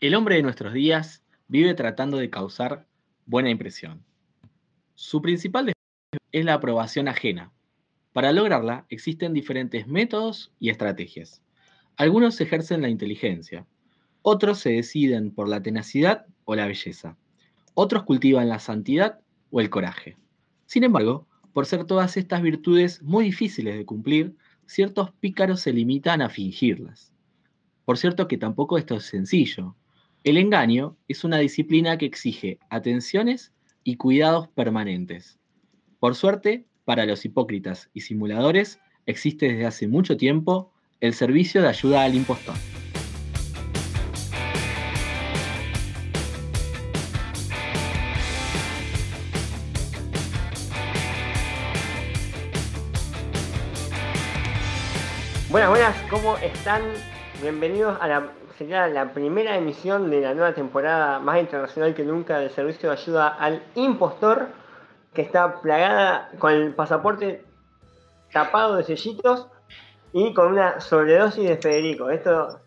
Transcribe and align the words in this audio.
El 0.00 0.14
hombre 0.14 0.36
de 0.36 0.44
nuestros 0.44 0.72
días 0.74 1.24
vive 1.48 1.74
tratando 1.74 2.18
de 2.18 2.30
causar 2.30 2.86
buena 3.26 3.50
impresión. 3.50 4.04
Su 4.94 5.20
principal 5.20 5.72
es 6.30 6.44
la 6.44 6.54
aprobación 6.54 7.08
ajena. 7.08 7.50
Para 8.12 8.32
lograrla 8.32 8.86
existen 8.90 9.32
diferentes 9.32 9.88
métodos 9.88 10.52
y 10.60 10.70
estrategias. 10.70 11.42
Algunos 11.96 12.40
ejercen 12.40 12.80
la 12.80 12.90
inteligencia, 12.90 13.66
otros 14.22 14.60
se 14.60 14.70
deciden 14.70 15.32
por 15.32 15.48
la 15.48 15.64
tenacidad 15.64 16.26
o 16.44 16.54
la 16.54 16.68
belleza, 16.68 17.16
otros 17.74 18.04
cultivan 18.04 18.48
la 18.48 18.60
santidad 18.60 19.18
o 19.50 19.60
el 19.60 19.68
coraje. 19.68 20.16
Sin 20.66 20.84
embargo, 20.84 21.26
por 21.52 21.66
ser 21.66 21.84
todas 21.86 22.16
estas 22.16 22.40
virtudes 22.40 23.02
muy 23.02 23.24
difíciles 23.24 23.76
de 23.76 23.84
cumplir, 23.84 24.36
ciertos 24.64 25.10
pícaros 25.14 25.60
se 25.60 25.72
limitan 25.72 26.22
a 26.22 26.28
fingirlas. 26.28 27.12
Por 27.84 27.98
cierto 27.98 28.28
que 28.28 28.38
tampoco 28.38 28.78
esto 28.78 28.94
es 28.94 29.02
sencillo. 29.02 29.74
El 30.24 30.36
engaño 30.36 30.96
es 31.06 31.22
una 31.22 31.38
disciplina 31.38 31.96
que 31.96 32.04
exige 32.04 32.58
atenciones 32.70 33.52
y 33.84 33.96
cuidados 33.96 34.48
permanentes. 34.48 35.38
Por 36.00 36.16
suerte, 36.16 36.66
para 36.84 37.06
los 37.06 37.24
hipócritas 37.24 37.88
y 37.94 38.00
simuladores, 38.00 38.80
existe 39.06 39.46
desde 39.46 39.66
hace 39.66 39.86
mucho 39.86 40.16
tiempo 40.16 40.72
el 41.00 41.14
servicio 41.14 41.62
de 41.62 41.68
ayuda 41.68 42.02
al 42.02 42.16
impostor. 42.16 42.56
Buenas, 55.48 55.70
buenas, 55.70 55.96
¿cómo 56.10 56.36
están? 56.38 56.82
Bienvenidos 57.40 57.96
a 58.00 58.08
la, 58.08 58.32
sería 58.56 58.88
la 58.88 59.12
primera 59.12 59.56
emisión 59.56 60.10
de 60.10 60.20
la 60.22 60.34
nueva 60.34 60.54
temporada 60.54 61.20
más 61.20 61.38
internacional 61.38 61.94
que 61.94 62.02
nunca 62.02 62.40
del 62.40 62.50
servicio 62.50 62.88
de 62.88 62.96
ayuda 62.96 63.28
al 63.28 63.62
impostor, 63.76 64.48
que 65.14 65.22
está 65.22 65.60
plagada 65.60 66.32
con 66.40 66.50
el 66.50 66.74
pasaporte 66.74 67.44
tapado 68.32 68.74
de 68.74 68.82
sellitos 68.82 69.46
y 70.12 70.34
con 70.34 70.48
una 70.48 70.80
sobredosis 70.80 71.48
de 71.48 71.56
Federico. 71.58 72.10
Esto, 72.10 72.58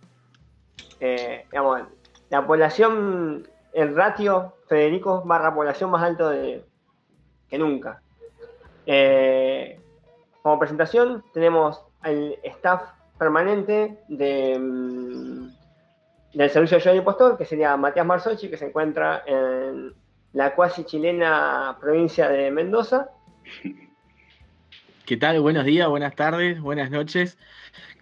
eh, 1.01 1.47
digamos, 1.51 1.81
la 2.29 2.47
población, 2.47 3.49
el 3.73 3.93
ratio 3.93 4.53
Federico 4.69 5.21
barra 5.25 5.53
población 5.53 5.91
más 5.91 6.01
alto 6.01 6.29
de, 6.29 6.63
que 7.49 7.57
nunca. 7.57 8.01
Eh, 8.85 9.81
como 10.41 10.59
presentación 10.59 11.25
tenemos 11.33 11.83
al 12.03 12.37
staff 12.43 12.83
permanente 13.21 13.99
de, 14.07 14.57
mm, 14.57 15.47
del 16.33 16.49
servicio 16.49 16.77
de 16.77 16.81
ayuda 16.81 16.91
al 16.93 16.97
impostor, 16.97 17.37
que 17.37 17.45
sería 17.45 17.77
Matías 17.77 18.03
Marsochi, 18.03 18.49
que 18.49 18.57
se 18.57 18.65
encuentra 18.65 19.21
en 19.27 19.93
la 20.33 20.55
cuasi 20.55 20.85
chilena 20.85 21.77
provincia 21.79 22.27
de 22.29 22.49
Mendoza. 22.49 23.11
¿Qué 25.05 25.17
tal? 25.17 25.39
Buenos 25.39 25.65
días, 25.65 25.87
buenas 25.87 26.15
tardes, 26.15 26.59
buenas 26.61 26.89
noches. 26.89 27.37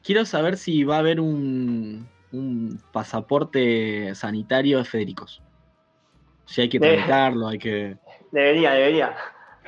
Quiero 0.06 0.23
saber 0.23 0.56
si 0.56 0.86
va 0.86 0.95
a 0.95 1.00
haber 1.00 1.20
un, 1.20 2.08
un 2.31 2.81
pasaporte 2.94 4.16
sanitario 4.16 4.78
de 4.78 4.86
Federicos. 4.86 5.44
Si 6.45 6.62
hay 6.62 6.70
que 6.70 6.80
tramitarlo, 6.80 7.50
hay 7.50 7.59
que... 7.59 7.97
Debería, 8.31 8.72
debería. 8.72 9.17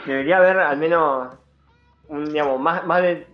Debería 0.06 0.38
haber 0.38 0.60
al 0.60 0.78
menos 0.78 1.34
un, 2.08 2.32
digamos, 2.32 2.58
más, 2.58 2.86
más 2.86 3.02
de 3.02 3.28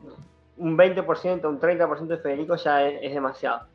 un 0.57 0.77
20%, 0.77 1.47
un 1.47 1.59
30% 1.59 2.07
de 2.07 2.17
Federico 2.17 2.55
ya 2.55 2.87
es, 2.87 3.13
demasiado. 3.13 3.67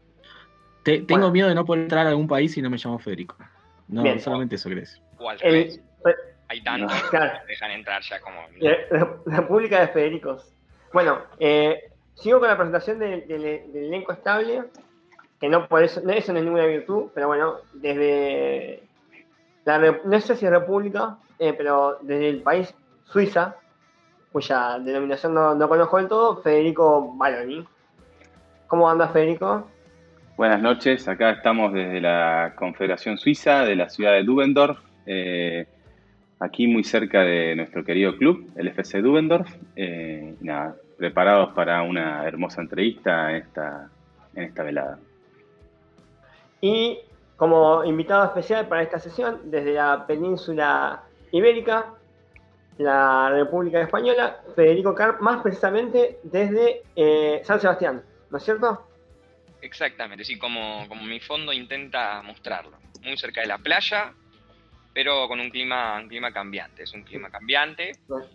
tengo 0.82 1.30
miedo 1.30 1.48
de 1.48 1.54
no 1.54 1.64
poder 1.64 1.82
entrar 1.82 2.06
a 2.06 2.10
algún 2.10 2.28
país 2.28 2.52
si 2.52 2.62
no 2.62 2.70
me 2.70 2.76
llamo 2.76 2.98
Federico. 2.98 3.36
No, 3.88 4.18
solamente 4.18 4.56
eso 4.56 4.68
crees. 4.68 5.00
O 5.18 5.28
al 5.28 5.38
revés. 5.38 5.80
Hay 6.48 6.62
tantos 6.62 6.92
que 7.10 7.18
dejan 7.48 7.70
entrar 7.70 8.02
ya 8.02 8.20
como. 8.20 8.40
República 9.26 9.80
de 9.80 9.88
Federicos. 9.88 10.52
Bueno, 10.92 11.22
eh, 11.38 11.90
sigo 12.14 12.38
con 12.38 12.48
la 12.48 12.56
presentación 12.56 12.98
del, 12.98 13.30
elenco 13.30 14.12
estable, 14.12 14.64
que 15.40 15.48
no 15.48 15.66
por 15.66 15.82
eso, 15.82 16.00
no, 16.04 16.12
eso 16.12 16.32
no 16.32 16.38
es 16.38 16.44
ninguna 16.44 16.66
virtud, 16.66 17.10
pero 17.14 17.28
bueno, 17.28 17.56
desde 17.72 18.82
la, 19.64 19.78
no 20.04 20.20
sé 20.20 20.36
si 20.36 20.44
es 20.44 20.50
República, 20.50 21.16
eh, 21.38 21.54
pero 21.54 21.98
desde 22.02 22.28
el 22.28 22.42
país 22.42 22.74
Suiza, 23.04 23.56
cuya 24.32 24.78
denominación 24.78 25.34
no, 25.34 25.68
conozco 25.68 25.98
del 25.98 26.08
todo, 26.08 26.42
Federico 26.42 27.14
Baloni. 27.16 27.64
¿Cómo 28.66 28.88
anda 28.88 29.08
Federico? 29.08 29.68
Buenas 30.36 30.62
noches, 30.62 31.06
acá 31.06 31.30
estamos 31.30 31.72
desde 31.74 32.00
la 32.00 32.54
Confederación 32.56 33.18
Suiza 33.18 33.64
de 33.64 33.76
la 33.76 33.90
ciudad 33.90 34.12
de 34.12 34.24
Dubendorf, 34.24 34.78
eh, 35.04 35.66
aquí 36.40 36.66
muy 36.66 36.82
cerca 36.82 37.20
de 37.20 37.54
nuestro 37.54 37.84
querido 37.84 38.16
club, 38.16 38.50
el 38.56 38.68
FC 38.68 39.02
Dubendorf. 39.02 39.48
Eh, 39.76 40.34
nada, 40.40 40.74
preparados 40.96 41.52
para 41.52 41.82
una 41.82 42.26
hermosa 42.26 42.62
entrevista 42.62 43.30
en 43.30 43.36
esta, 43.36 43.90
en 44.34 44.44
esta 44.44 44.62
velada. 44.62 44.98
Y 46.60 46.98
como 47.36 47.84
invitado 47.84 48.24
especial 48.24 48.68
para 48.68 48.82
esta 48.82 48.98
sesión, 48.98 49.40
desde 49.44 49.74
la 49.74 50.06
península 50.06 51.02
ibérica, 51.32 51.86
la 52.78 53.30
República 53.30 53.80
Española, 53.80 54.40
Federico 54.54 54.94
Carp, 54.94 55.20
más 55.20 55.42
precisamente 55.42 56.18
desde 56.22 56.82
eh, 56.96 57.42
San 57.44 57.60
Sebastián, 57.60 58.02
¿no 58.30 58.38
es 58.38 58.44
cierto? 58.44 58.86
Exactamente, 59.60 60.24
sí, 60.24 60.38
como, 60.38 60.86
como 60.88 61.02
mi 61.04 61.20
fondo 61.20 61.52
intenta 61.52 62.20
mostrarlo. 62.22 62.76
Muy 63.02 63.16
cerca 63.16 63.40
de 63.40 63.46
la 63.46 63.58
playa, 63.58 64.12
pero 64.92 65.28
con 65.28 65.40
un 65.40 65.50
clima, 65.50 65.96
un 65.96 66.08
clima 66.08 66.32
cambiante. 66.32 66.82
Es 66.82 66.92
un 66.92 67.02
clima 67.02 67.30
cambiante, 67.30 67.92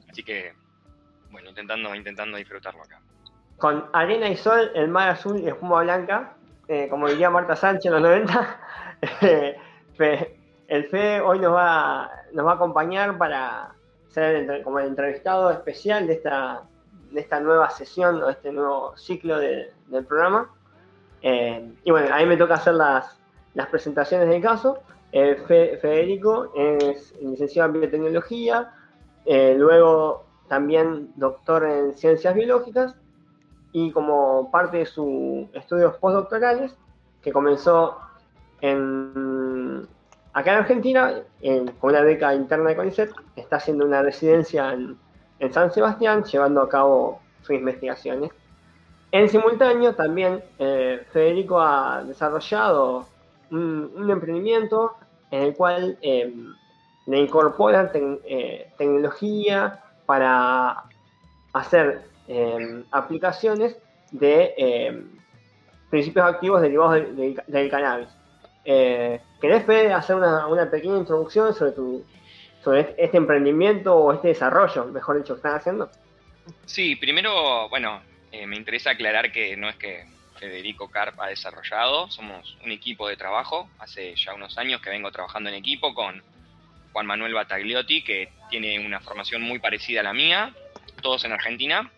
así 0.10 0.24
que, 0.24 0.54
bueno, 1.30 1.50
intentando, 1.50 1.94
intentando 1.94 2.38
disfrutarlo 2.38 2.82
acá. 2.84 3.02
Con 3.58 3.90
arena 3.94 4.30
y 4.30 4.38
sol, 4.38 4.72
el 4.76 4.88
mar 4.88 5.10
azul 5.10 5.40
y 5.40 5.48
espuma 5.48 5.84
blanca, 5.84 6.36
eh, 6.68 6.88
como 6.90 7.10
diría 7.10 7.30
Marta 7.30 7.56
Sánchez 7.56 7.86
en 7.86 7.94
los 7.94 8.02
90, 8.02 8.60
el 10.68 10.90
FE 10.90 11.22
hoy 11.22 11.40
nos 11.40 11.54
va, 11.54 12.12
nos 12.34 12.46
va 12.46 12.52
a 12.52 12.56
acompañar 12.56 13.18
para 13.18 13.74
como 14.64 14.80
el 14.80 14.88
entrevistado 14.88 15.52
especial 15.52 16.08
de 16.08 16.14
esta, 16.14 16.64
de 17.12 17.20
esta 17.20 17.40
nueva 17.40 17.70
sesión 17.70 18.22
o 18.24 18.30
este 18.30 18.52
nuevo 18.52 18.96
ciclo 18.98 19.38
del 19.40 20.06
programa. 20.08 20.50
Eh, 21.22 21.74
y 21.84 21.92
bueno, 21.92 22.14
a 22.14 22.20
mí 22.20 22.26
me 22.26 22.38
toca 22.38 22.56
hacer 22.56 22.74
las, 22.74 23.20
las 23.54 23.68
presentaciones 23.68 24.30
del 24.30 24.42
caso. 24.42 24.80
Eh, 25.12 25.36
Federico 25.82 26.52
es 26.56 27.14
licenciado 27.22 27.74
en 27.74 27.80
biotecnología, 27.80 28.74
eh, 29.26 29.56
luego 29.58 30.26
también 30.48 31.12
doctor 31.16 31.66
en 31.66 31.98
ciencias 31.98 32.34
biológicas 32.34 32.96
y 33.72 33.92
como 33.92 34.50
parte 34.52 34.78
de 34.78 34.86
sus 34.86 35.48
estudios 35.54 35.96
postdoctorales, 35.98 36.76
que 37.22 37.32
comenzó 37.32 37.98
en 38.62 39.47
Acá 40.38 40.52
en 40.52 40.60
Argentina, 40.60 41.24
con 41.80 41.90
una 41.90 42.02
beca 42.02 42.32
interna 42.36 42.70
de 42.70 42.76
CONICET, 42.76 43.10
está 43.36 43.56
haciendo 43.56 43.88
una 43.88 44.04
residencia 44.04 44.72
en, 44.72 45.52
San 45.52 45.72
Sebastián, 45.74 46.24
llevando 46.26 46.62
a 46.62 46.70
cabo 46.70 47.20
sus 47.42 47.56
investigaciones. 47.56 48.30
En 49.12 49.28
simultáneo, 49.30 49.96
también 49.96 50.44
eh, 50.60 51.04
Federico 51.12 51.60
ha 51.60 52.04
desarrollado 52.04 53.08
un, 53.50 54.08
emprendimiento 54.12 54.94
en 55.32 55.42
el 55.42 55.56
cual 55.56 55.98
em, 56.02 56.54
le 57.08 57.18
incorpora 57.18 57.92
eh, 57.96 58.72
tecnología 58.78 59.82
para 60.06 60.84
hacer 61.54 62.04
em, 62.28 62.84
aplicaciones 62.92 63.76
de 64.12 64.54
em, 64.56 65.10
principios 65.90 66.28
activos 66.28 66.62
derivados 66.62 67.02
del 67.16 67.70
cannabis. 67.72 68.10
¿Querés, 69.42 69.68
hacer 69.94 70.16
una, 70.16 70.70
pequeña 70.72 70.98
introducción 70.98 71.54
sobre, 71.54 71.72
tu, 71.72 72.06
sobre 72.64 72.96
este 72.98 73.18
emprendimiento 73.18 73.96
o 73.96 74.14
este 74.14 74.30
desarrollo, 74.30 74.86
mejor 74.86 75.18
dicho, 75.18 75.34
que 75.36 75.40
están 75.40 75.56
haciendo? 75.56 75.92
Sí, 76.66 76.96
primero, 76.96 77.70
bueno, 77.70 78.02
eh, 78.32 78.48
me 78.48 78.56
interesa 78.56 78.92
aclarar 78.92 79.32
que 79.32 79.56
no 79.56 79.70
es 79.70 79.76
que 79.76 80.06
Federico 80.40 80.90
Carp 80.90 81.20
ha 81.20 81.28
desarrollado, 81.28 82.10
somos 82.10 82.58
un 82.64 82.72
equipo 82.72 83.08
de 83.08 83.18
trabajo, 83.18 83.70
hace 83.80 84.16
ya 84.16 84.34
unos 84.34 84.58
años 84.58 84.82
que 84.82 84.90
vengo 84.90 85.12
trabajando 85.12 85.50
en 85.50 85.56
equipo 85.56 85.94
con 85.94 86.22
Juan 86.94 87.06
Manuel 87.06 87.34
Batagliotti, 87.34 88.04
que 88.04 88.30
tiene 88.50 88.84
una 88.86 89.00
formación 89.00 89.42
muy 89.42 89.60
parecida 89.60 90.02
a 90.02 90.04
la 90.04 90.14
mía, 90.14 90.54
todos 91.02 91.26
en 91.26 91.34
Argentina, 91.34 91.92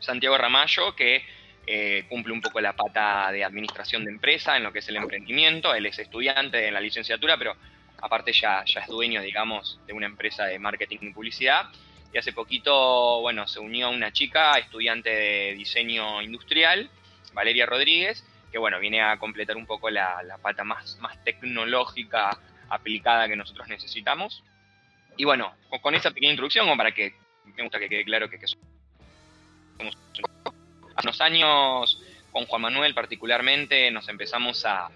Santiago 0.00 0.36
Ramallo, 0.36 0.94
que 0.96 1.24
eh, 1.66 2.04
cumple 2.08 2.32
un 2.32 2.40
poco 2.40 2.60
la 2.60 2.74
pata 2.74 3.32
de 3.32 3.44
administración 3.44 4.04
de 4.04 4.10
empresa 4.10 4.56
en 4.56 4.64
lo 4.64 4.72
que 4.72 4.80
es 4.80 4.88
el 4.88 4.96
emprendimiento. 4.96 5.74
Él 5.74 5.86
es 5.86 5.98
estudiante 5.98 6.68
en 6.68 6.74
la 6.74 6.80
licenciatura, 6.80 7.36
pero 7.38 7.56
aparte 8.00 8.32
ya, 8.32 8.64
ya 8.66 8.80
es 8.80 8.86
dueño, 8.86 9.22
digamos, 9.22 9.80
de 9.86 9.92
una 9.92 10.06
empresa 10.06 10.44
de 10.44 10.58
marketing 10.58 10.98
y 11.00 11.10
publicidad. 11.10 11.70
Y 12.12 12.18
hace 12.18 12.32
poquito, 12.32 13.20
bueno, 13.22 13.46
se 13.46 13.60
unió 13.60 13.90
una 13.90 14.12
chica, 14.12 14.52
estudiante 14.58 15.10
de 15.10 15.54
diseño 15.54 16.22
industrial, 16.22 16.90
Valeria 17.32 17.66
Rodríguez, 17.66 18.24
que 18.52 18.58
bueno, 18.58 18.78
viene 18.78 19.02
a 19.02 19.16
completar 19.16 19.56
un 19.56 19.66
poco 19.66 19.90
la, 19.90 20.38
pata 20.40 20.62
más, 20.62 20.96
más 21.00 21.22
tecnológica 21.24 22.38
aplicada 22.68 23.26
que 23.26 23.36
nosotros 23.36 23.66
necesitamos. 23.68 24.44
Y 25.16 25.24
bueno, 25.24 25.54
con, 25.82 25.94
esa 25.94 26.10
pequeña 26.10 26.32
introducción, 26.32 26.66
como 26.66 26.76
para 26.76 26.92
que 26.92 27.14
me 27.44 27.62
gusta 27.62 27.78
que 27.78 27.88
quede 27.88 28.04
claro 28.04 28.28
que, 28.28 28.38
que 28.38 28.46
somos 28.46 29.96
hace 30.96 31.08
unos 31.08 31.20
años, 31.20 32.02
con 32.32 32.46
Juan 32.46 32.62
Manuel 32.62 32.94
particularmente, 32.94 33.90
nos 33.90 34.08
empezamos 34.08 34.64
a, 34.64 34.90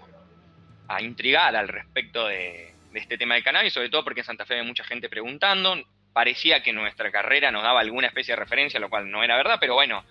a 0.87 1.01
intrigar 1.01 1.55
al 1.55 1.67
respecto 1.67 2.27
de, 2.27 2.73
de 2.91 2.99
este 2.99 3.17
tema 3.17 3.35
del 3.35 3.43
cannabis, 3.43 3.73
sobre 3.73 3.89
todo 3.89 4.03
porque 4.03 4.21
en 4.21 4.25
Santa 4.25 4.45
Fe 4.45 4.55
hay 4.55 4.65
mucha 4.65 4.83
gente 4.83 5.09
preguntando. 5.09 5.75
Parecía 6.13 6.63
que 6.63 6.73
nuestra 6.73 7.11
carrera 7.11 7.51
nos 7.51 7.63
daba 7.63 7.81
alguna 7.81 8.07
especie 8.07 8.33
de 8.33 8.39
referencia, 8.39 8.79
lo 8.79 8.89
cual 8.89 9.09
no 9.09 9.23
era 9.23 9.37
verdad, 9.37 9.57
pero 9.59 9.75
bueno, 9.75 10.03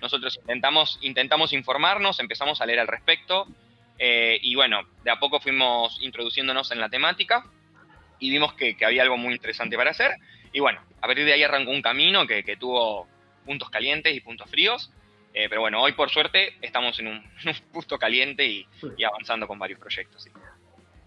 nosotros 0.00 0.36
intentamos, 0.36 0.98
intentamos 1.02 1.52
informarnos, 1.52 2.20
empezamos 2.20 2.60
a 2.60 2.66
leer 2.66 2.80
al 2.80 2.88
respecto 2.88 3.46
eh, 3.98 4.38
y 4.42 4.54
bueno, 4.54 4.82
de 5.04 5.10
a 5.10 5.18
poco 5.18 5.40
fuimos 5.40 5.98
introduciéndonos 6.02 6.70
en 6.70 6.80
la 6.80 6.88
temática 6.88 7.44
y 8.18 8.30
vimos 8.30 8.54
que, 8.54 8.76
había 8.84 9.02
algo 9.02 9.16
muy 9.16 9.34
interesante 9.34 9.76
para 9.76 9.90
hacer. 9.90 10.16
Y 10.52 10.60
bueno, 10.60 10.80
a 11.00 11.06
partir 11.06 11.24
de 11.24 11.32
ahí 11.32 11.42
arrancó 11.42 11.70
un 11.70 11.82
camino 11.82 12.26
que, 12.26 12.56
tuvo 12.58 13.06
puntos 13.44 13.70
calientes 13.70 14.14
y 14.14 14.20
puntos 14.20 14.50
fríos. 14.50 14.90
Eh, 15.36 15.50
pero 15.50 15.60
bueno, 15.60 15.82
hoy 15.82 15.92
por 15.92 16.08
suerte 16.08 16.54
estamos 16.62 16.98
en 16.98 17.08
un, 17.08 17.22
punto 17.72 17.98
caliente 17.98 18.46
y, 18.46 18.66
avanzando 19.04 19.46
con 19.46 19.58
varios 19.58 19.78
proyectos. 19.78 20.26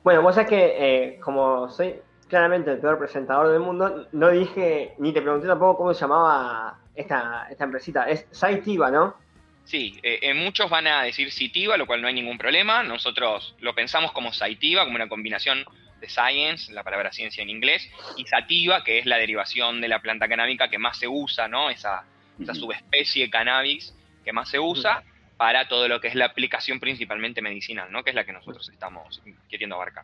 Bueno, 0.03 0.21
vos 0.21 0.35
sabés 0.35 0.49
que 0.49 0.75
eh, 0.77 1.19
como 1.19 1.67
soy 1.71 1.95
claramente 2.27 2.71
el 2.71 2.77
peor 2.77 2.99
presentador 2.99 3.49
del 3.51 3.59
mundo, 3.59 4.07
no 4.11 4.29
dije, 4.29 4.93
ni 4.99 5.11
te 5.11 5.23
pregunté 5.23 5.47
tampoco 5.47 5.79
cómo 5.79 5.93
se 5.95 6.01
llamaba 6.01 6.77
esta, 6.93 7.47
esta 7.49 7.63
empresita. 7.63 8.07
Es 8.07 8.27
Saitiva, 8.29 8.91
¿no? 8.91 9.15
Sí, 9.63 9.99
eh, 10.03 10.31
muchos 10.35 10.69
van 10.69 10.85
a 10.85 11.01
decir 11.01 11.31
Citiva, 11.31 11.75
lo 11.75 11.87
cual 11.87 11.99
no 11.99 12.07
hay 12.07 12.13
ningún 12.13 12.37
problema. 12.37 12.83
Nosotros 12.83 13.55
lo 13.59 13.73
pensamos 13.73 14.11
como 14.11 14.31
Saitiva, 14.31 14.83
como 14.83 14.95
una 14.95 15.09
combinación 15.09 15.65
de 15.99 16.07
science, 16.07 16.71
la 16.71 16.83
palabra 16.83 17.11
ciencia 17.11 17.41
en 17.41 17.49
inglés, 17.49 17.89
y 18.15 18.25
sativa, 18.25 18.83
que 18.83 18.99
es 18.99 19.07
la 19.07 19.17
derivación 19.17 19.81
de 19.81 19.87
la 19.87 20.03
planta 20.03 20.27
canábica 20.27 20.69
que 20.69 20.77
más 20.77 20.99
se 20.99 21.07
usa, 21.07 21.47
¿no? 21.47 21.71
Esa, 21.71 22.03
esa 22.39 22.53
subespecie 22.53 23.27
cannabis 23.31 23.95
que 24.23 24.33
más 24.33 24.49
se 24.49 24.59
usa 24.59 25.03
para 25.39 25.69
todo 25.69 25.87
lo 25.87 26.01
que 26.01 26.09
es 26.09 26.15
la 26.15 26.25
aplicación 26.25 26.81
principalmente 26.81 27.41
medicinal, 27.41 27.89
¿no? 27.91 28.03
que 28.03 28.09
es 28.09 28.15
la 28.15 28.25
que 28.25 28.33
nosotros 28.33 28.67
estamos 28.69 29.21
queriendo 29.47 29.77
abarcar. 29.77 30.03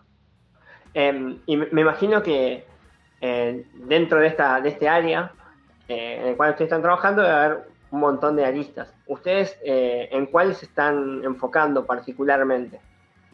Em, 0.93 1.39
y 1.45 1.57
me 1.57 1.81
imagino 1.81 2.23
que 2.23 2.63
eh, 3.19 3.65
dentro 3.73 4.19
de, 4.21 4.27
esta, 4.27 4.61
de 4.61 4.69
este 4.69 4.87
área 4.87 5.33
eh, 5.89 6.19
en 6.21 6.27
el 6.29 6.37
cual 6.37 6.51
ustedes 6.51 6.67
están 6.67 6.81
trabajando 6.81 7.21
debe 7.21 7.33
haber 7.33 7.57
un 7.91 7.99
montón 7.99 8.37
de 8.37 8.45
aristas. 8.45 8.93
¿Ustedes 9.07 9.59
eh, 9.65 10.07
en 10.09 10.25
cuáles 10.27 10.59
se 10.59 10.67
están 10.67 11.21
enfocando 11.25 11.85
particularmente? 11.85 12.79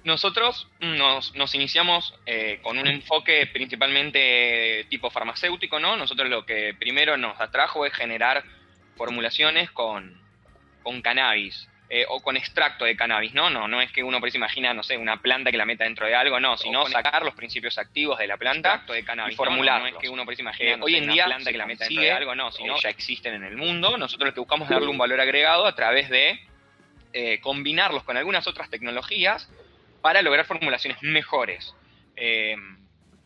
Nosotros 0.04 0.68
nos, 0.80 1.36
nos 1.36 1.54
iniciamos 1.54 2.16
con 2.63 2.80
un 2.80 2.88
enfoque 2.88 3.48
principalmente 3.54 4.88
tipo 4.89 5.12
farmacéutico, 5.12 5.80
¿no? 5.80 5.95
Nosotros 5.95 6.27
lo 6.27 6.44
que 6.44 6.74
primero 6.74 7.18
nos 7.18 7.39
atrajo 7.39 7.86
es 7.86 7.94
generar 7.94 8.44
formulaciones 8.95 9.69
con, 9.69 10.19
con 10.83 11.01
cannabis. 11.01 11.68
Eh, 11.94 12.06
o 12.07 12.22
con 12.22 12.38
extracto 12.38 12.86
de 12.86 12.95
cannabis, 12.95 13.33
¿no? 13.33 13.50
No, 13.50 13.68
no 13.68 13.81
es 13.81 13.92
que 13.92 14.01
uno 14.01 14.22
por 14.22 14.30
eso 14.30 14.38
imagina, 14.38 14.74
no 14.74 14.81
sé, 14.81 14.95
una 14.95 15.22
planta 15.22 15.51
que 15.51 15.57
la 15.57 15.66
meta 15.66 15.83
dentro 15.83 16.06
de 16.06 16.16
algo, 16.16 16.39
no, 16.39 16.56
sino 16.56 16.86
sacar 16.86 17.22
los 17.25 17.33
principios 17.36 17.78
activos 17.78 18.18
de 18.18 18.28
la 18.28 18.38
planta 18.38 18.86
de 18.88 19.04
cannabis, 19.04 19.33
y 19.33 19.36
formularlos. 19.36 19.92
No, 19.92 19.98
es 19.98 20.01
que 20.01 20.07
uno 20.07 20.24
por 20.24 20.33
eso 20.33 20.42
imagina, 20.42 20.72
eh, 20.72 20.78
hoy 20.80 20.95
en 20.95 21.12
día, 21.12 21.25
planta 21.25 21.51
que 21.51 21.57
la 21.57 21.66
meta 21.66 21.83
dentro 21.83 22.01
de 22.01 22.12
algo, 22.13 22.33
no, 22.33 22.50
sino 22.54 22.80
ya 22.80 22.88
existen 22.88 23.33
en 23.33 23.44
el 23.44 23.57
mundo. 23.57 23.98
Nosotros 23.98 24.30
lo 24.30 24.33
que 24.33 24.39
buscamos 24.39 24.68
es 24.68 24.69
darle 24.69 24.88
un 24.88 24.98
valor 24.98 25.19
agregado 25.19 25.66
a 25.66 25.75
través 25.75 26.10
de 26.10 26.39
eh, 27.12 27.42
combinarlos 27.42 28.04
con 28.04 28.16
algunas 28.16 28.48
otras 28.48 28.69
tecnologías 28.69 29.51
para 30.01 30.22
lograr 30.22 30.45
formulaciones 30.45 31.04
mejores. 31.04 31.75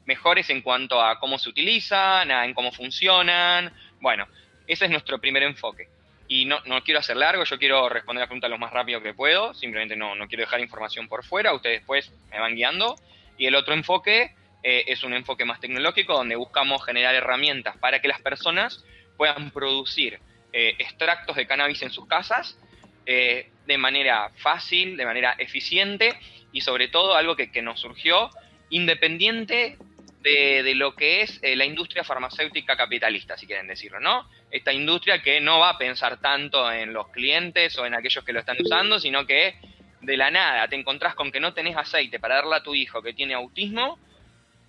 mejores 0.06 0.50
en 0.50 0.64
cuanto 0.64 1.04
a 1.04 1.20
cómo 1.20 1.38
se 1.38 1.50
utilizan, 1.50 2.32
a 2.32 2.44
en 2.44 2.56
cómo 2.56 2.72
funcionan. 2.72 3.72
Bueno, 4.02 4.28
ese 4.66 4.86
es 4.86 4.90
nuestro 4.90 5.20
primer 5.20 5.44
enfoque. 5.44 5.88
Y 6.28 6.46
no, 6.46 6.60
no 6.66 6.84
quiero 6.84 7.00
hacer 7.00 7.18
largo, 7.18 7.44
yo 7.44 7.60
quiero 7.60 7.88
responder 7.88 8.22
la 8.22 8.28
pregunta 8.28 8.48
lo 8.48 8.58
más 8.58 8.74
rápido 8.74 9.02
que 9.02 9.14
puedo, 9.14 9.54
simplemente 9.54 9.96
no, 9.96 10.16
no 10.16 10.28
quiero 10.28 10.42
dejar 10.42 10.60
información 10.60 11.08
por 11.08 11.24
fuera, 11.24 11.54
ustedes 11.54 11.82
después 11.82 12.12
me 12.32 12.40
van 12.40 12.56
guiando. 12.56 12.96
Y 13.38 13.46
el 13.46 13.56
otro 13.56 13.74
enfoque 13.74 14.34
eh, 14.64 14.86
es 14.88 15.04
un 15.04 15.14
enfoque 15.14 15.46
más 15.46 15.60
tecnológico, 15.60 16.14
donde 16.14 16.36
buscamos 16.36 16.84
generar 16.84 17.14
herramientas 17.14 17.78
para 17.78 18.02
que 18.02 18.08
las 18.08 18.22
personas 18.22 18.84
puedan 19.18 19.52
producir 19.52 20.20
eh, 20.54 20.76
extractos 20.80 21.36
de 21.36 21.46
cannabis 21.46 21.84
en 21.84 21.92
sus 21.92 22.08
casas 22.08 22.58
eh, 23.06 23.52
de 23.68 23.78
manera 23.78 24.32
fácil, 24.38 24.98
de 24.98 25.06
manera 25.06 25.36
eficiente 25.38 26.18
y 26.52 26.62
sobre 26.62 26.88
todo 26.88 27.16
algo 27.16 27.36
que, 27.36 27.52
que 27.52 27.62
nos 27.62 27.80
surgió 27.80 28.30
independiente 28.70 29.78
de, 30.26 30.74
lo 30.76 30.96
que 30.96 31.22
es 31.22 31.40
eh, 31.44 31.56
la 31.56 31.66
industria 31.66 32.04
farmacéutica 32.04 32.76
capitalista, 32.76 33.38
si 33.38 33.46
quieren 33.46 33.68
decirlo, 33.68 34.00
¿no? 34.00 34.28
Esta 34.56 34.72
industria 34.72 35.22
que 35.22 35.42
no 35.42 35.60
va 35.60 35.72
a 35.72 35.78
pensar 35.78 36.18
tanto 36.22 36.72
en 36.72 36.94
los 36.94 37.10
clientes 37.10 37.78
o 37.78 37.86
en 37.86 37.94
aquellos 37.94 38.24
que 38.24 38.32
lo 38.32 38.40
están 38.40 38.56
usando, 38.58 39.00
sino 39.00 39.26
que 39.26 39.56
de 40.00 40.16
la 40.16 40.32
nada 40.32 40.66
te 40.70 40.78
encontrás 40.78 41.14
con 41.14 41.30
que 41.30 41.42
no 41.42 41.54
tenés 41.54 41.76
aceite 41.76 42.20
para 42.22 42.36
darle 42.36 42.56
a 42.56 42.64
tu 42.64 42.74
hijo 42.74 43.02
que 43.02 43.12
tiene 43.12 43.34
autismo, 43.34 44.00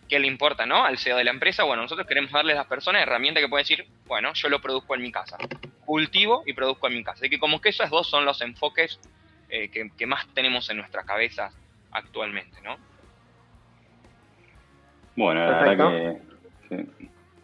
¿qué 0.08 0.18
le 0.18 0.26
importa, 0.26 0.66
no? 0.66 0.84
Al 0.84 0.98
CEO 0.98 1.16
de 1.16 1.22
la 1.22 1.30
empresa, 1.30 1.62
bueno, 1.62 1.82
nosotros 1.82 2.04
queremos 2.08 2.32
darle 2.32 2.54
a 2.54 2.56
las 2.56 2.66
personas 2.66 3.02
herramientas 3.02 3.40
que 3.40 3.48
pueden 3.48 3.62
decir, 3.62 3.86
bueno, 4.06 4.32
yo 4.34 4.48
lo 4.48 4.60
produzco 4.60 4.96
en 4.96 5.02
mi 5.02 5.12
casa, 5.12 5.36
cultivo 5.84 6.42
y 6.46 6.52
produzco 6.52 6.88
en 6.88 6.94
mi 6.94 7.04
casa. 7.04 7.20
Así 7.20 7.30
que 7.30 7.38
como 7.38 7.60
que 7.60 7.68
esos 7.68 7.88
dos 7.88 8.10
son 8.10 8.24
los 8.24 8.40
enfoques 8.40 8.98
eh, 9.48 9.68
que, 9.68 9.92
que 9.96 10.06
más 10.06 10.26
tenemos 10.34 10.68
en 10.68 10.78
nuestras 10.78 11.06
cabezas 11.06 11.54
actualmente, 11.92 12.60
¿no? 12.62 12.76
Bueno, 15.14 15.48
la 15.48 15.60
verdad 15.60 16.18
que, 16.68 16.86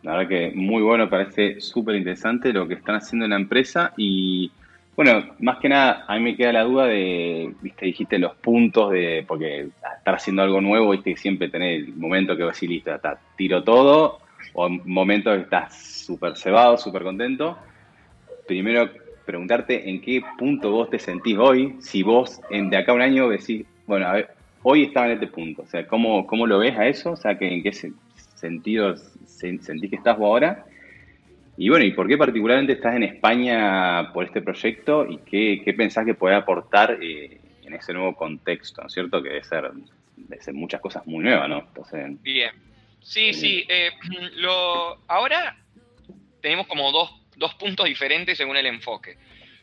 la 0.03 0.17
verdad 0.17 0.29
que 0.29 0.53
muy 0.55 0.83
bueno, 0.83 1.09
parece 1.09 1.61
súper 1.61 1.97
interesante 1.97 2.53
lo 2.53 2.67
que 2.67 2.75
están 2.75 2.97
haciendo 2.97 3.25
en 3.25 3.31
la 3.31 3.37
empresa 3.37 3.93
y 3.97 4.51
bueno, 4.95 5.35
más 5.39 5.59
que 5.59 5.69
nada 5.69 6.05
a 6.07 6.17
mí 6.17 6.21
me 6.23 6.37
queda 6.37 6.53
la 6.53 6.65
duda 6.65 6.87
de, 6.87 7.55
viste, 7.63 7.87
dijiste 7.87 8.19
los 8.19 8.35
puntos 8.35 8.91
de, 8.93 9.25
porque 9.27 9.69
estar 9.97 10.15
haciendo 10.15 10.43
algo 10.43 10.61
nuevo, 10.61 10.91
viste, 10.91 11.15
que 11.15 11.21
siempre 11.21 11.49
tenés 11.49 11.87
el 11.87 11.95
momento 11.95 12.37
que 12.37 12.43
vas 12.43 12.57
decir, 12.57 12.69
listo, 12.69 12.95
está, 12.95 13.19
tiro 13.37 13.63
todo, 13.65 14.19
o 14.53 14.69
momento 14.69 15.33
que 15.33 15.43
estás 15.43 15.75
súper 16.05 16.37
cebado, 16.37 16.77
súper 16.77 17.05
contento. 17.05 17.57
Primero, 18.47 18.91
preguntarte 19.25 19.89
en 19.89 20.01
qué 20.01 20.23
punto 20.37 20.71
vos 20.71 20.91
te 20.91 20.99
sentís 20.99 21.39
hoy, 21.39 21.77
si 21.81 22.03
vos 22.03 22.41
en, 22.51 22.69
de 22.69 22.77
acá 22.77 22.93
un 22.93 23.01
año 23.01 23.29
decís, 23.31 23.65
bueno, 23.87 24.07
a 24.09 24.13
ver, 24.13 24.31
hoy 24.63 24.85
estaba 24.85 25.07
en 25.07 25.13
este 25.13 25.27
punto. 25.29 25.63
O 25.63 25.67
sea, 25.67 25.87
¿cómo, 25.87 26.27
cómo 26.27 26.47
lo 26.47 26.59
ves 26.59 26.77
a 26.77 26.87
eso? 26.87 27.13
O 27.13 27.17
sea, 27.17 27.37
¿en 27.41 27.63
qué 27.63 27.73
sentido 28.43 28.97
sentís 29.27 29.91
que 29.91 29.97
estás 29.97 30.19
vos 30.19 30.27
ahora? 30.27 30.67
Y 31.57 31.69
bueno, 31.69 31.85
¿y 31.85 31.93
por 31.93 32.09
qué 32.09 32.17
particularmente 32.17 32.73
estás 32.73 32.97
en 32.97 33.05
España 33.05 34.13
por 34.13 34.25
este 34.25 34.43
proyecto 34.43 35.07
y 35.07 35.19
qué, 35.19 35.75
pensás 35.77 36.05
que 36.05 36.15
puede 36.15 36.35
aportar 36.35 36.99
eh, 37.01 37.41
en 37.65 37.75
ese 37.75 37.93
nuevo 37.93 38.15
contexto, 38.15 38.81
¿no 38.81 38.89
es 38.89 38.93
cierto? 38.93 39.23
Que 39.23 39.29
debe 39.29 39.45
ser, 39.45 39.71
ser 40.41 40.55
muchas 40.55 40.81
cosas 40.81 41.07
muy 41.07 41.23
nuevas, 41.25 41.49
¿no? 41.49 41.61
Entonces, 41.61 42.23
Bien. 42.23 42.51
Sí, 43.01 43.35
sí. 43.35 43.65
Eh, 43.69 43.91
lo, 44.37 44.99
ahora 45.09 45.57
tenemos 46.41 46.67
como 46.67 46.91
dos, 46.91 47.11
dos 47.37 47.55
puntos 47.55 47.87
diferentes 47.87 48.37
según 48.37 48.57
el 48.57 48.67
enfoque. 48.67 49.17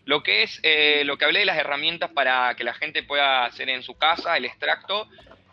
Lo 0.05 0.23
que 0.23 0.43
es 0.43 0.59
eh, 0.63 1.03
lo 1.05 1.17
que 1.17 1.25
hablé 1.25 1.39
de 1.39 1.45
las 1.45 1.57
herramientas 1.57 2.11
para 2.11 2.55
que 2.55 2.63
la 2.63 2.73
gente 2.73 3.03
pueda 3.03 3.45
hacer 3.45 3.69
en 3.69 3.83
su 3.83 3.95
casa 3.95 4.37
el 4.37 4.45
extracto 4.45 5.07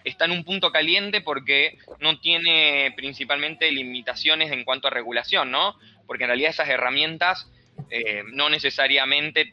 está 0.06 0.24
en 0.24 0.30
un 0.30 0.44
punto 0.44 0.70
caliente 0.70 1.20
porque 1.20 1.78
no 1.98 2.18
tiene 2.20 2.92
principalmente 2.96 3.70
limitaciones 3.72 4.52
en 4.52 4.64
cuanto 4.64 4.86
a 4.86 4.90
regulación, 4.90 5.50
¿no? 5.50 5.74
Porque 6.06 6.24
en 6.24 6.28
realidad 6.28 6.50
esas 6.50 6.68
herramientas 6.68 7.50
eh, 7.90 8.22
no 8.32 8.48
necesariamente, 8.48 9.52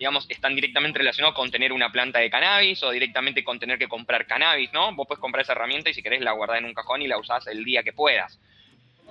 digamos, 0.00 0.26
están 0.28 0.56
directamente 0.56 0.98
relacionadas 0.98 1.36
con 1.36 1.50
tener 1.52 1.72
una 1.72 1.92
planta 1.92 2.18
de 2.18 2.28
cannabis 2.28 2.82
o 2.82 2.90
directamente 2.90 3.44
con 3.44 3.60
tener 3.60 3.78
que 3.78 3.86
comprar 3.86 4.26
cannabis, 4.26 4.72
¿no? 4.72 4.94
Vos 4.96 5.06
puedes 5.06 5.20
comprar 5.20 5.42
esa 5.42 5.52
herramienta 5.52 5.90
y 5.90 5.94
si 5.94 6.02
querés 6.02 6.22
la 6.22 6.32
guardás 6.32 6.58
en 6.58 6.64
un 6.64 6.74
cajón 6.74 7.00
y 7.02 7.06
la 7.06 7.18
usás 7.18 7.46
el 7.46 7.64
día 7.64 7.84
que 7.84 7.92
puedas. 7.92 8.40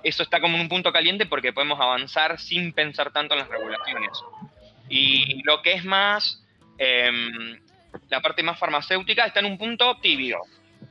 Eso 0.04 0.24
está 0.24 0.42
como 0.42 0.56
en 0.56 0.64
un 0.64 0.70
punto 0.70 0.92
caliente 0.92 1.26
porque 1.28 1.54
podemos 1.54 1.80
avanzar 1.80 2.40
sin 2.40 2.74
pensar 2.74 3.14
tanto 3.14 3.36
en 3.36 3.40
las 3.40 3.50
regulaciones. 3.50 4.12
Y 4.90 5.42
lo 5.44 5.62
que 5.62 5.74
es 5.74 5.86
más, 5.86 6.44
em, 6.78 7.58
la 8.10 8.22
parte 8.22 8.44
más 8.44 8.60
farmacéutica 8.60 9.26
está 9.26 9.40
en 9.40 9.48
un 9.48 9.58
punto 9.58 9.98
tibio. 10.02 10.40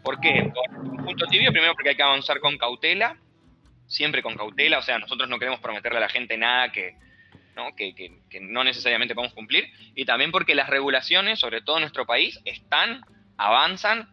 ¿Por 0.02 0.20
qué? 0.20 0.50
un 0.76 1.04
punto 1.04 1.26
tibio, 1.26 1.52
primero 1.52 1.74
porque 1.74 1.90
hay 1.90 1.96
que 1.96 2.02
avanzar 2.02 2.40
con 2.40 2.56
cautela, 2.56 3.16
siempre 3.86 4.22
con 4.22 4.36
cautela, 4.36 4.78
o 4.78 4.82
sea, 4.82 4.98
nosotros 4.98 5.28
no 5.28 5.38
queremos 5.38 5.60
prometerle 5.60 5.98
a 5.98 6.02
la 6.02 6.08
gente 6.08 6.36
nada 6.38 6.70
que, 6.72 6.94
¿no? 7.56 7.74
Que, 7.74 7.94
que, 7.94 8.40
no 8.40 8.64
necesariamente 8.64 9.14
podemos 9.14 9.34
cumplir, 9.34 9.70
y 9.94 10.04
también 10.04 10.30
porque 10.30 10.54
las 10.54 10.68
regulaciones, 10.68 11.38
sobre 11.38 11.60
todo 11.60 11.76
en 11.76 11.82
nuestro 11.82 12.06
país, 12.06 12.40
están, 12.44 13.02
avanzan, 13.36 14.08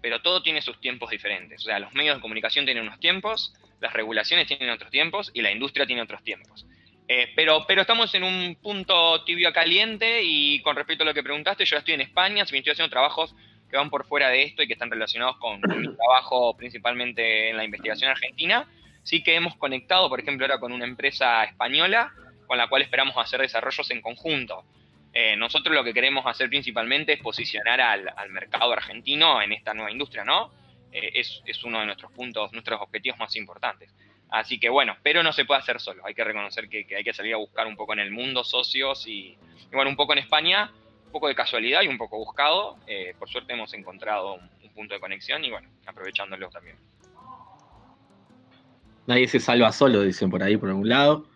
pero 0.00 0.22
todo 0.22 0.42
tiene 0.42 0.62
sus 0.62 0.80
tiempos 0.80 1.10
diferentes. 1.10 1.60
O 1.60 1.64
sea, 1.64 1.78
los 1.78 1.92
medios 1.92 2.16
de 2.16 2.22
comunicación 2.22 2.64
tienen 2.64 2.84
unos 2.84 3.00
tiempos, 3.00 3.52
las 3.80 3.92
regulaciones 3.92 4.46
tienen 4.46 4.70
otros 4.70 4.90
tiempos 4.90 5.30
y 5.34 5.42
la 5.42 5.50
industria 5.50 5.86
tiene 5.86 6.02
otros 6.02 6.22
tiempos. 6.22 6.66
Eh, 7.12 7.32
pero, 7.34 7.64
pero 7.66 7.80
estamos 7.80 8.14
en 8.14 8.22
un 8.22 8.54
punto 8.62 9.24
tibio 9.24 9.52
caliente 9.52 10.20
y 10.22 10.62
con 10.62 10.76
respecto 10.76 11.02
a 11.02 11.06
lo 11.06 11.12
que 11.12 11.24
preguntaste, 11.24 11.64
yo 11.64 11.76
estoy 11.76 11.94
en 11.94 12.02
España, 12.02 12.46
si 12.46 12.52
bien 12.52 12.60
estoy 12.60 12.70
haciendo 12.70 12.88
trabajos 12.88 13.34
que 13.68 13.76
van 13.76 13.90
por 13.90 14.06
fuera 14.06 14.28
de 14.28 14.44
esto 14.44 14.62
y 14.62 14.68
que 14.68 14.74
están 14.74 14.92
relacionados 14.92 15.36
con, 15.38 15.60
con 15.60 15.80
mi 15.80 15.96
trabajo 15.96 16.56
principalmente 16.56 17.50
en 17.50 17.56
la 17.56 17.64
investigación 17.64 18.12
argentina, 18.12 18.68
sí 19.02 19.24
que 19.24 19.34
hemos 19.34 19.56
conectado, 19.56 20.08
por 20.08 20.20
ejemplo, 20.20 20.46
ahora 20.46 20.60
con 20.60 20.70
una 20.70 20.84
empresa 20.84 21.42
española 21.42 22.12
con 22.46 22.56
la 22.56 22.68
cual 22.68 22.82
esperamos 22.82 23.16
hacer 23.16 23.40
desarrollos 23.40 23.90
en 23.90 24.02
conjunto. 24.02 24.64
Eh, 25.12 25.34
nosotros 25.34 25.74
lo 25.74 25.82
que 25.82 25.92
queremos 25.92 26.24
hacer 26.26 26.48
principalmente 26.48 27.14
es 27.14 27.20
posicionar 27.20 27.80
al, 27.80 28.30
mercado 28.30 28.72
argentino 28.72 29.42
en 29.42 29.50
esta 29.52 29.74
nueva 29.74 29.90
industria, 29.90 30.24
¿no? 30.24 30.52
Eh, 30.92 31.10
es, 31.14 31.64
uno 31.64 31.80
de 31.80 31.86
nuestros 31.86 32.12
puntos, 32.12 32.52
nuestros 32.52 32.80
objetivos 32.80 33.18
más 33.18 33.34
importantes. 33.34 33.92
Así 34.30 34.60
que 34.60 34.68
bueno, 34.68 34.96
pero 35.02 35.22
no 35.22 35.32
se 35.32 35.44
puede 35.44 35.60
hacer 35.60 35.80
solo. 35.80 36.04
Hay 36.06 36.14
que 36.14 36.22
reconocer 36.22 36.68
que, 36.68 36.86
hay 36.96 37.02
que 37.02 37.12
salir 37.12 37.34
a 37.34 37.38
buscar 37.38 37.66
un 37.66 37.76
poco 37.76 37.92
en 37.92 37.98
el 37.98 38.12
mundo 38.12 38.44
socios 38.44 39.06
y, 39.06 39.36
bueno, 39.72 39.90
un 39.90 39.96
poco 39.96 40.12
en 40.12 40.20
España, 40.20 40.70
un 41.06 41.12
poco 41.12 41.26
de 41.26 41.34
casualidad 41.34 41.82
y 41.82 41.88
un 41.88 41.98
poco 41.98 42.16
buscado. 42.16 42.76
Eh, 42.86 43.14
por 43.18 43.28
suerte 43.28 43.52
hemos 43.52 43.74
encontrado 43.74 44.34
un, 44.34 44.70
punto 44.72 44.94
de 44.94 45.00
conexión 45.00 45.44
y 45.44 45.50
bueno, 45.50 45.68
aprovechándolo 45.84 46.48
también. 46.48 46.76
Nadie 49.06 49.26
se 49.26 49.40
salva 49.40 49.72
solo, 49.72 50.02
dicen 50.02 50.30
por 50.30 50.42
ahí, 50.42 50.56
por 50.56 50.68
algún 50.68 50.88
lado. 50.88 51.26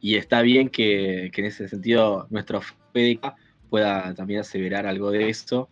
Y 0.00 0.16
está 0.16 0.40
bien 0.40 0.70
que, 0.70 1.26
en 1.26 1.44
ese 1.44 1.68
sentido 1.68 2.26
nuestro 2.30 2.62
FEDECA 2.92 3.36
pueda 3.68 4.14
también 4.14 4.40
aseverar 4.40 4.86
algo 4.86 5.10
de 5.10 5.28
esto. 5.28 5.68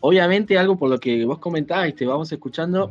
obviamente, 0.00 0.58
algo 0.58 0.78
por 0.78 0.88
lo 0.88 0.98
que 0.98 1.24
vos 1.26 1.38
comentabas 1.38 1.90
y 1.90 1.92
te 1.92 2.06
vamos 2.06 2.32
escuchando, 2.32 2.90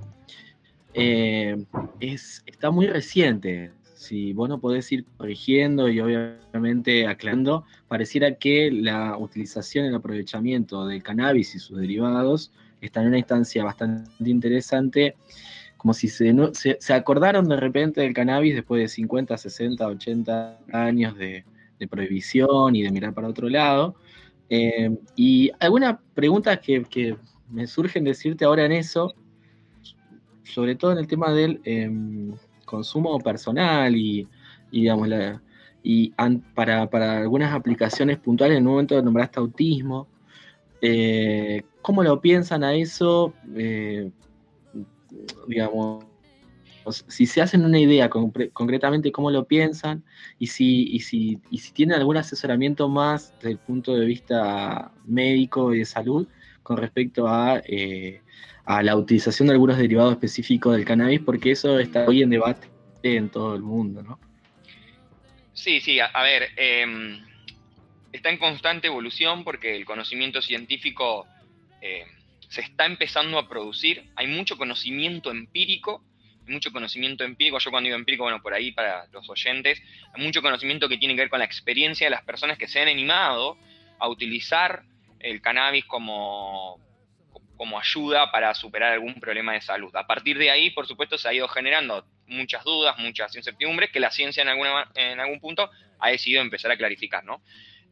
eh, 0.94 1.64
es, 2.00 2.44
está 2.46 2.72
muy 2.72 2.88
reciente. 2.88 3.72
Si 3.96 4.34
vos 4.34 4.50
no 4.50 4.60
podés 4.60 4.92
ir 4.92 5.06
corrigiendo 5.18 5.88
y 5.90 6.00
obviamente 6.00 7.06
aclarando, 7.08 7.66
pareciera 7.88 8.36
que 8.36 8.72
la 8.72 9.18
utilización 9.18 9.86
y 9.86 9.88
el 9.90 9.96
aprovechamiento 9.96 10.88
del 10.88 11.04
cannabis 11.04 11.54
y 11.56 11.60
sus 11.60 11.80
derivados 11.80 12.52
está 12.82 13.02
en 13.02 13.10
una 13.10 13.20
instancia 13.20 13.64
bastante 13.64 14.10
interesante 14.30 15.16
como 15.82 15.96
si 15.96 16.10
se, 16.10 16.32
se, 16.80 16.94
acordaron 16.94 17.50
de 17.50 17.56
repente 17.56 18.02
del 18.02 18.14
cannabis 18.14 18.54
después 18.54 18.84
de 18.84 18.88
50, 18.88 19.36
60, 19.36 19.88
80 19.88 20.60
años 20.72 21.18
de, 21.18 21.44
prohibición 21.90 22.76
y 22.76 22.84
de 22.84 22.92
mirar 22.92 23.16
para 23.16 23.28
otro 23.28 23.50
lado. 23.50 23.96
Eh, 24.48 24.96
y 25.16 25.50
algunas 25.60 25.98
preguntas 26.14 26.60
que, 26.60 27.18
me 27.50 27.66
surgen 27.66 28.04
decirte 28.04 28.46
ahora 28.46 28.64
en 28.64 28.74
eso, 28.74 29.16
sobre 30.54 30.76
todo 30.76 30.92
en 30.92 30.98
el 30.98 31.08
tema 31.08 31.32
del 31.32 31.62
em, 31.64 32.34
consumo 32.66 33.20
personal 33.20 33.96
y, 33.96 34.28
digamos, 34.72 35.10
y 35.84 36.14
para, 36.54 36.88
algunas 37.18 37.54
aplicaciones 37.54 38.18
puntuales, 38.18 38.58
en 38.58 38.68
un 38.68 38.74
momento 38.74 39.02
nombraste 39.02 39.40
autismo. 39.40 40.08
Eh, 40.82 41.64
¿Cómo 41.82 42.04
lo 42.04 42.22
piensan 42.22 42.64
a 42.64 42.74
eso? 42.76 43.34
Eh, 43.56 44.12
digamos, 45.48 46.06
si 47.08 47.26
se 47.26 47.42
hacen 47.42 47.64
una 47.64 47.80
idea 47.80 48.10
concretamente 48.10 49.12
cómo 49.12 49.30
lo 49.30 49.46
piensan 49.46 50.04
y 50.40 50.48
si, 50.48 50.84
y 50.92 51.00
si, 51.00 51.40
y 51.52 51.60
si 51.60 51.72
tienen 51.74 51.98
algún 51.98 52.18
asesoramiento 52.18 52.90
más 52.90 53.34
desde 53.38 53.52
el 53.52 53.58
punto 53.60 53.94
de 53.94 54.06
vista 54.06 54.92
médico 55.06 55.74
y 55.74 55.80
de 55.80 55.86
salud 55.86 56.28
con 56.64 56.78
respecto 56.78 57.28
a, 57.28 57.62
eh, 57.66 58.22
a 58.66 58.84
la 58.84 58.96
utilización 58.96 59.48
de 59.48 59.54
algunos 59.54 59.78
derivados 59.78 60.14
específicos 60.14 60.76
del 60.76 60.86
cannabis, 60.86 61.22
porque 61.22 61.52
eso 61.52 61.80
está 61.80 62.06
hoy 62.06 62.22
en 62.22 62.30
debate 62.30 62.68
en 63.04 63.30
todo 63.30 63.56
el 63.56 63.62
mundo, 63.62 64.04
¿no? 64.04 64.20
Sí, 65.54 65.82
sí, 65.82 66.00
a, 66.00 66.22
ver, 66.24 66.50
em, 66.56 67.24
está 68.12 68.30
en 68.30 68.38
constante 68.38 68.88
evolución 68.88 69.44
porque 69.44 69.76
el 69.76 69.86
conocimiento 69.86 70.42
científico 70.42 71.28
eh, 71.82 72.06
se 72.48 72.62
está 72.62 72.86
empezando 72.86 73.38
a 73.38 73.48
producir, 73.48 74.10
hay 74.16 74.28
mucho 74.28 74.58
conocimiento 74.58 75.30
empírico, 75.30 76.04
mucho 76.48 76.72
conocimiento 76.72 77.24
empírico, 77.24 77.60
yo 77.60 77.72
cuando 77.72 77.88
digo 77.88 77.98
empírico, 77.98 78.24
bueno, 78.24 78.42
por 78.42 78.54
ahí 78.54 78.72
para 78.72 79.06
los 79.12 79.30
oyentes, 79.30 79.82
hay 80.14 80.24
mucho 80.24 80.42
conocimiento 80.42 80.90
que 80.90 80.98
tiene 80.98 81.16
que 81.16 81.22
ver 81.22 81.30
con 81.30 81.40
la 81.40 81.46
experiencia 81.46 82.08
de 82.08 82.12
las 82.12 82.24
personas 82.24 82.58
que 82.58 82.68
se 82.68 82.80
han 82.80 82.88
animado 82.88 83.58
a 84.00 84.08
utilizar 84.08 84.84
el 85.24 85.42
cannabis 85.42 85.86
como, 85.86 86.80
como 87.58 87.80
ayuda 87.80 88.32
para 88.32 88.54
superar 88.54 88.94
algún 88.94 89.16
problema 89.16 89.54
de 89.54 89.62
salud. 89.62 89.96
A 89.96 90.08
partir 90.08 90.38
de 90.38 90.52
ahí, 90.52 90.70
por 90.72 90.88
supuesto, 90.88 91.18
se 91.18 91.28
ha 91.30 91.34
ido 91.34 91.48
generando 91.48 92.06
muchas 92.28 92.64
dudas, 92.64 92.98
muchas 92.98 93.36
incertidumbres 93.36 93.92
que 93.92 94.00
la 94.00 94.12
ciencia 94.12 94.42
en, 94.42 94.50
alguna, 94.50 94.90
en 94.96 95.20
algún 95.20 95.40
punto 95.40 95.70
ha 96.00 96.10
decidido 96.10 96.42
empezar 96.42 96.72
a 96.72 96.78
clarificar, 96.78 97.24
¿no? 97.24 97.42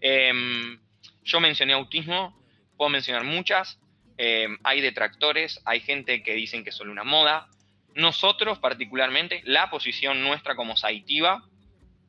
Em, 0.02 0.80
yo 1.24 1.40
mencioné 1.40 1.74
autismo, 1.74 2.40
puedo 2.78 2.90
mencionar 2.90 3.24
muchas, 3.24 3.80
Em, 4.22 4.58
hay 4.66 4.82
detractores, 4.82 5.62
hay 5.64 5.80
gente 5.80 6.22
que 6.24 6.34
dicen 6.34 6.66
que 6.66 6.72
es 6.72 6.76
solo 6.76 6.92
una 6.92 7.06
moda. 7.06 7.48
Nosotros 7.96 8.60
particularmente, 8.60 9.42
la 9.46 9.70
posición 9.70 10.22
nuestra 10.22 10.58
como 10.58 10.76
Saitiva 10.76 11.46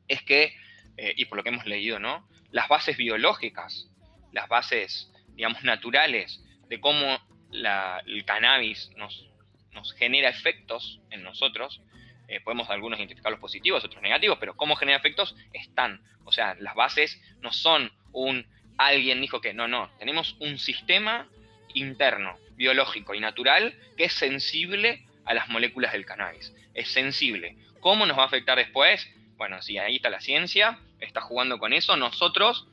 es 0.09 0.21
que, 0.21 0.53
eh, 0.97 1.13
y 1.15 1.23
por 1.23 1.37
lo 1.37 1.43
que 1.43 1.49
hemos 1.49 1.65
leído, 1.65 1.99
¿no? 1.99 2.27
Las 2.51 2.67
bases 2.67 2.97
biológicas, 2.97 3.87
las 4.33 4.49
bases, 4.49 5.09
digamos, 5.41 5.63
naturales 5.63 6.39
de 6.69 6.79
cómo 6.79 7.19
el 7.51 8.25
cannabis 8.25 8.91
nos, 8.95 9.27
nos, 9.71 9.91
genera 9.93 10.29
efectos 10.29 10.99
en 11.09 11.23
nosotros, 11.23 11.81
eh, 12.27 12.39
podemos 12.41 12.69
algunos 12.69 12.99
identificarlos 12.99 13.39
positivos, 13.39 13.83
otros 13.83 14.03
negativos, 14.03 14.37
pero 14.39 14.55
cómo 14.55 14.75
genera 14.75 14.99
efectos 14.99 15.35
están. 15.51 15.99
O 16.25 16.31
sea, 16.31 16.55
las 16.59 16.75
bases 16.75 17.19
no 17.41 17.51
son 17.51 17.91
un 18.11 18.45
alguien 18.77 19.19
dijo 19.19 19.41
que 19.41 19.55
no, 19.55 19.67
no, 19.67 19.89
tenemos 19.97 20.35
un 20.37 20.59
sistema 20.59 21.27
interno, 21.73 22.37
biológico 22.51 23.15
y 23.15 23.19
natural 23.19 23.73
que 23.97 24.03
es 24.03 24.13
sensible 24.13 25.03
a 25.25 25.33
las 25.33 25.49
moléculas 25.49 25.93
del 25.93 26.05
cannabis. 26.05 26.53
Es 26.75 26.89
sensible. 26.89 27.57
¿Cómo 27.79 28.05
nos 28.05 28.15
va 28.15 28.23
a 28.23 28.27
afectar 28.27 28.59
después? 28.59 29.09
Bueno, 29.37 29.59
si 29.63 29.79
ahí 29.79 29.95
está 29.95 30.11
la 30.11 30.21
ciencia, 30.21 30.77
está 30.99 31.19
jugando 31.19 31.57
con 31.57 31.73
eso. 31.73 31.97
Nosotros, 31.97 32.67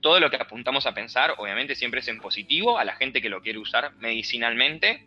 todo 0.00 0.20
lo 0.20 0.30
que 0.30 0.36
apuntamos 0.36 0.86
a 0.86 0.94
pensar, 0.94 1.34
obviamente 1.38 1.74
siempre 1.74 2.00
es 2.00 2.08
en 2.08 2.20
positivo 2.20 2.78
a 2.78 2.84
la 2.84 2.96
gente 2.96 3.20
que 3.20 3.28
lo 3.28 3.40
quiere 3.42 3.58
usar 3.58 3.94
medicinalmente. 3.96 5.06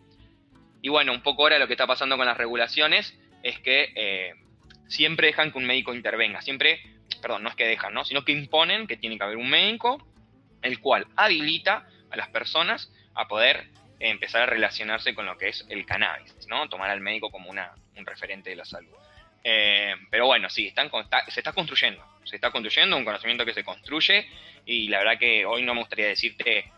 Y 0.81 0.89
bueno, 0.89 1.13
un 1.13 1.21
poco 1.21 1.43
ahora 1.43 1.59
lo 1.59 1.67
que 1.67 1.73
está 1.73 1.87
pasando 1.87 2.17
con 2.17 2.25
las 2.25 2.37
regulaciones 2.37 3.17
es 3.43 3.59
que 3.59 3.91
eh, 3.95 4.33
siempre 4.87 5.27
dejan 5.27 5.51
que 5.51 5.57
un 5.57 5.65
médico 5.65 5.93
intervenga. 5.93 6.41
Siempre, 6.41 6.81
perdón, 7.21 7.43
no 7.43 7.49
es 7.49 7.55
que 7.55 7.65
dejan, 7.65 7.93
¿no? 7.93 8.03
sino 8.03 8.25
que 8.25 8.31
imponen 8.31 8.87
que 8.87 8.97
tiene 8.97 9.17
que 9.17 9.23
haber 9.23 9.37
un 9.37 9.49
médico 9.49 10.05
el 10.61 10.79
cual 10.79 11.07
habilita 11.15 11.87
a 12.09 12.17
las 12.17 12.29
personas 12.29 12.91
a 13.15 13.27
poder 13.27 13.69
empezar 13.99 14.43
a 14.43 14.45
relacionarse 14.45 15.13
con 15.13 15.25
lo 15.25 15.37
que 15.37 15.49
es 15.49 15.65
el 15.69 15.85
cannabis, 15.85 16.47
¿no? 16.47 16.67
Tomar 16.69 16.89
al 16.89 17.01
médico 17.01 17.29
como 17.29 17.49
una, 17.49 17.71
un 17.95 18.05
referente 18.05 18.49
de 18.49 18.55
la 18.55 18.65
salud. 18.65 18.91
Eh, 19.43 19.95
pero 20.09 20.27
bueno, 20.27 20.49
sí, 20.49 20.71
se 20.71 21.39
está 21.39 21.53
construyendo, 21.53 22.03
se 22.25 22.35
está 22.35 22.51
construyendo 22.51 22.95
un 22.95 23.05
conocimiento 23.05 23.45
que 23.45 23.53
se 23.53 23.63
construye 23.63 24.27
y 24.65 24.87
la 24.87 24.99
verdad 24.99 25.17
que 25.19 25.45
hoy 25.45 25.63
no 25.63 25.73
me 25.73 25.81
gustaría 25.81 26.07
decirte 26.07 26.71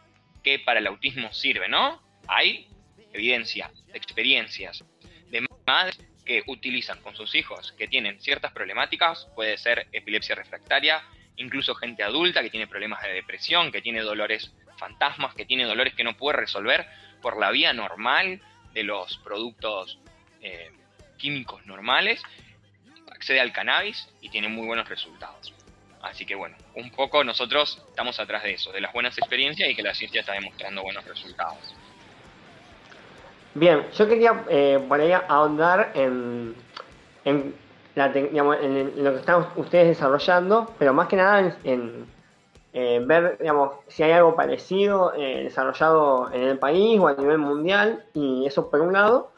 qué 0.43 0.59
para 0.59 0.79
el 0.79 0.87
autismo 0.87 1.33
sirve, 1.33 1.67
¿no? 1.67 2.01
Hay 2.27 2.67
evidencia, 3.11 3.69
experiencias 3.93 4.83
de 5.29 5.45
madres 5.65 5.99
que 6.25 6.43
utilizan 6.47 7.01
con 7.01 7.15
sus 7.15 7.35
hijos 7.35 7.73
que 7.73 7.87
tienen 7.87 8.19
ciertas 8.21 8.51
problemáticas, 8.53 9.27
puede 9.35 9.57
ser 9.57 9.87
epilepsia 9.91 10.35
refractaria, 10.35 11.03
incluso 11.35 11.75
gente 11.75 12.03
adulta 12.03 12.41
que 12.41 12.49
tiene 12.49 12.67
problemas 12.67 13.01
de 13.03 13.13
depresión, 13.13 13.71
que 13.71 13.81
tiene 13.81 14.01
dolores 14.01 14.53
fantasmas, 14.77 15.35
que 15.35 15.45
tiene 15.45 15.65
dolores 15.65 15.93
que 15.93 16.03
no 16.03 16.15
puede 16.15 16.37
resolver 16.37 16.85
por 17.21 17.37
la 17.37 17.51
vía 17.51 17.73
normal 17.73 18.41
de 18.73 18.83
los 18.83 19.17
productos 19.17 19.99
eh, 20.41 20.71
químicos 21.17 21.65
normales, 21.65 22.21
accede 23.23 23.39
al 23.39 23.53
cannabis 23.53 24.09
y 24.19 24.29
tiene 24.29 24.49
muy 24.49 24.67
buenos 24.67 24.89
resultados. 24.89 25.53
Así 26.01 26.25
que 26.25 26.35
bueno, 26.35 26.57
un 26.75 26.91
poco 26.91 27.23
nosotros 27.23 27.81
estamos 27.87 28.19
atrás 28.19 28.43
de 28.43 28.55
eso, 28.55 28.73
de 28.73 28.81
las 28.81 28.91
buenas 28.91 29.17
experiencias 29.17 29.69
y 29.69 29.75
que 29.75 29.81
la 29.81 29.93
ciencia 29.93 30.19
está 30.19 30.33
demostrando 30.33 30.83
buenos 30.83 31.05
resultados. 31.05 31.73
Bien, 33.53 33.85
yo 33.93 34.09
quería 34.09 34.43
eh, 34.49 34.83
por 34.89 34.99
ahí 34.99 35.13
ahondar 35.13 35.93
en, 35.95 36.53
en, 37.23 37.55
lo 37.95 39.13
que 39.13 39.19
están 39.19 39.47
ustedes 39.55 39.87
desarrollando, 39.87 40.73
pero 40.77 40.93
más 40.93 41.07
que 41.07 41.15
nada 41.15 41.57
en, 41.63 42.05
eh, 42.73 43.01
ver 43.05 43.37
digamos, 43.39 43.75
si 43.87 44.03
hay 44.03 44.11
algo 44.11 44.35
parecido 44.35 45.13
eh, 45.15 45.43
desarrollado 45.45 46.29
en 46.33 46.41
el 46.41 46.59
país 46.59 46.99
o 46.99 47.07
a 47.07 47.13
nivel 47.13 47.37
mundial, 47.37 48.03
y 48.13 48.45
eso 48.45 48.69
por 48.69 48.81
un 48.81 48.91
lado. 48.91 49.32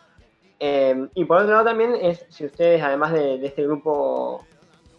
Eh, 0.60 1.08
y 1.16 1.26
por 1.26 1.38
otro 1.38 1.52
lado 1.52 1.66
también 1.66 1.96
es 1.96 2.26
si 2.30 2.46
ustedes, 2.46 2.82
además 2.82 3.12
de, 3.12 3.46
este 3.46 3.64
grupo 3.64 4.46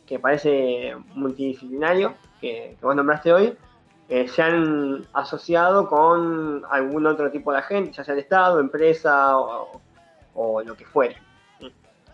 que 0.07 0.19
parece 0.19 0.95
multidisciplinario, 1.15 2.15
que, 2.41 2.77
vos 2.81 2.95
nombraste 2.95 3.33
hoy, 3.33 3.57
se 4.09 4.43
han 4.43 5.07
asociado 5.13 5.89
con 5.89 6.65
algún 6.71 7.07
otro 7.07 7.31
tipo 7.33 7.53
de 7.53 7.59
agente, 7.59 7.93
ya 7.93 8.05
sea 8.05 8.15
el 8.15 8.21
Estado, 8.21 8.61
empresa 8.61 9.37
o, 9.37 10.63
lo 10.65 10.77
que 10.77 10.85
fuere. 10.85 11.17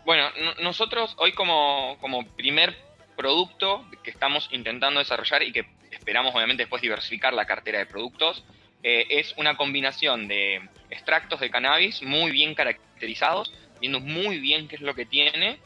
Bueno, 0.05 0.25
nosotros 0.63 1.15
hoy 1.19 1.33
como, 1.33 1.97
como 2.01 2.25
primer 2.37 2.75
producto 3.17 3.85
que 4.03 4.11
estamos 4.11 4.49
intentando 4.53 5.01
desarrollar 5.01 5.43
y 5.43 5.53
que 5.53 5.67
esperamos 5.91 6.35
obviamente 6.35 6.63
después 6.63 6.83
diversificar 6.83 7.33
la 7.35 7.45
cartera 7.45 7.79
de 7.79 7.87
productos, 7.87 8.45
eh, 8.83 9.07
es 9.11 9.35
una 9.37 9.57
combinación 9.57 10.27
de 10.27 10.61
extractos 10.91 11.41
de 11.41 11.51
cannabis 11.51 12.03
muy 12.03 12.33
bien 12.33 12.55
caracterizados, 12.55 13.53
viendo 13.81 14.01
muy 14.01 14.39
bien 14.39 14.67
qué 14.67 14.77
es 14.77 14.83
lo 14.83 14.95
que 14.95 15.07
tiene, 15.07 15.59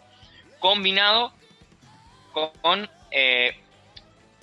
combinado 0.59 1.33
con 2.33 2.89
eh, 3.11 3.57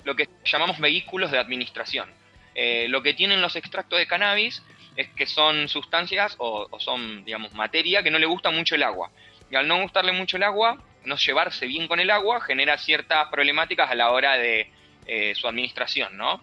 lo 0.02 0.16
que 0.16 0.28
llamamos 0.44 0.80
vehículos 0.80 1.30
de 1.30 1.38
administración. 1.38 2.10
Eh, 2.56 2.86
lo 2.88 3.02
que 3.02 3.14
tienen 3.14 3.40
los 3.40 3.54
extractos 3.54 3.98
de 3.98 4.06
cannabis 4.06 4.62
es 4.96 5.08
que 5.10 5.26
son 5.26 5.68
sustancias 5.68 6.34
o, 6.38 6.68
son, 6.80 7.24
digamos, 7.24 7.52
materia 7.52 8.02
que 8.02 8.10
no 8.10 8.18
le 8.18 8.26
gusta 8.26 8.50
mucho 8.50 8.74
el 8.74 8.82
agua. 8.82 9.10
Y 9.50 9.56
al 9.56 9.68
no 9.68 9.80
gustarle 9.82 10.12
mucho 10.12 10.36
el 10.36 10.42
agua, 10.42 10.82
no 11.04 11.16
llevarse 11.16 11.66
bien 11.66 11.86
con 11.86 12.00
el 12.00 12.10
agua, 12.10 12.40
genera 12.40 12.76
ciertas 12.78 13.28
problemáticas 13.28 13.90
a 13.90 13.94
la 13.94 14.10
hora 14.10 14.36
de 14.36 14.70
su 15.34 15.46
administración, 15.46 16.16
¿no? 16.16 16.40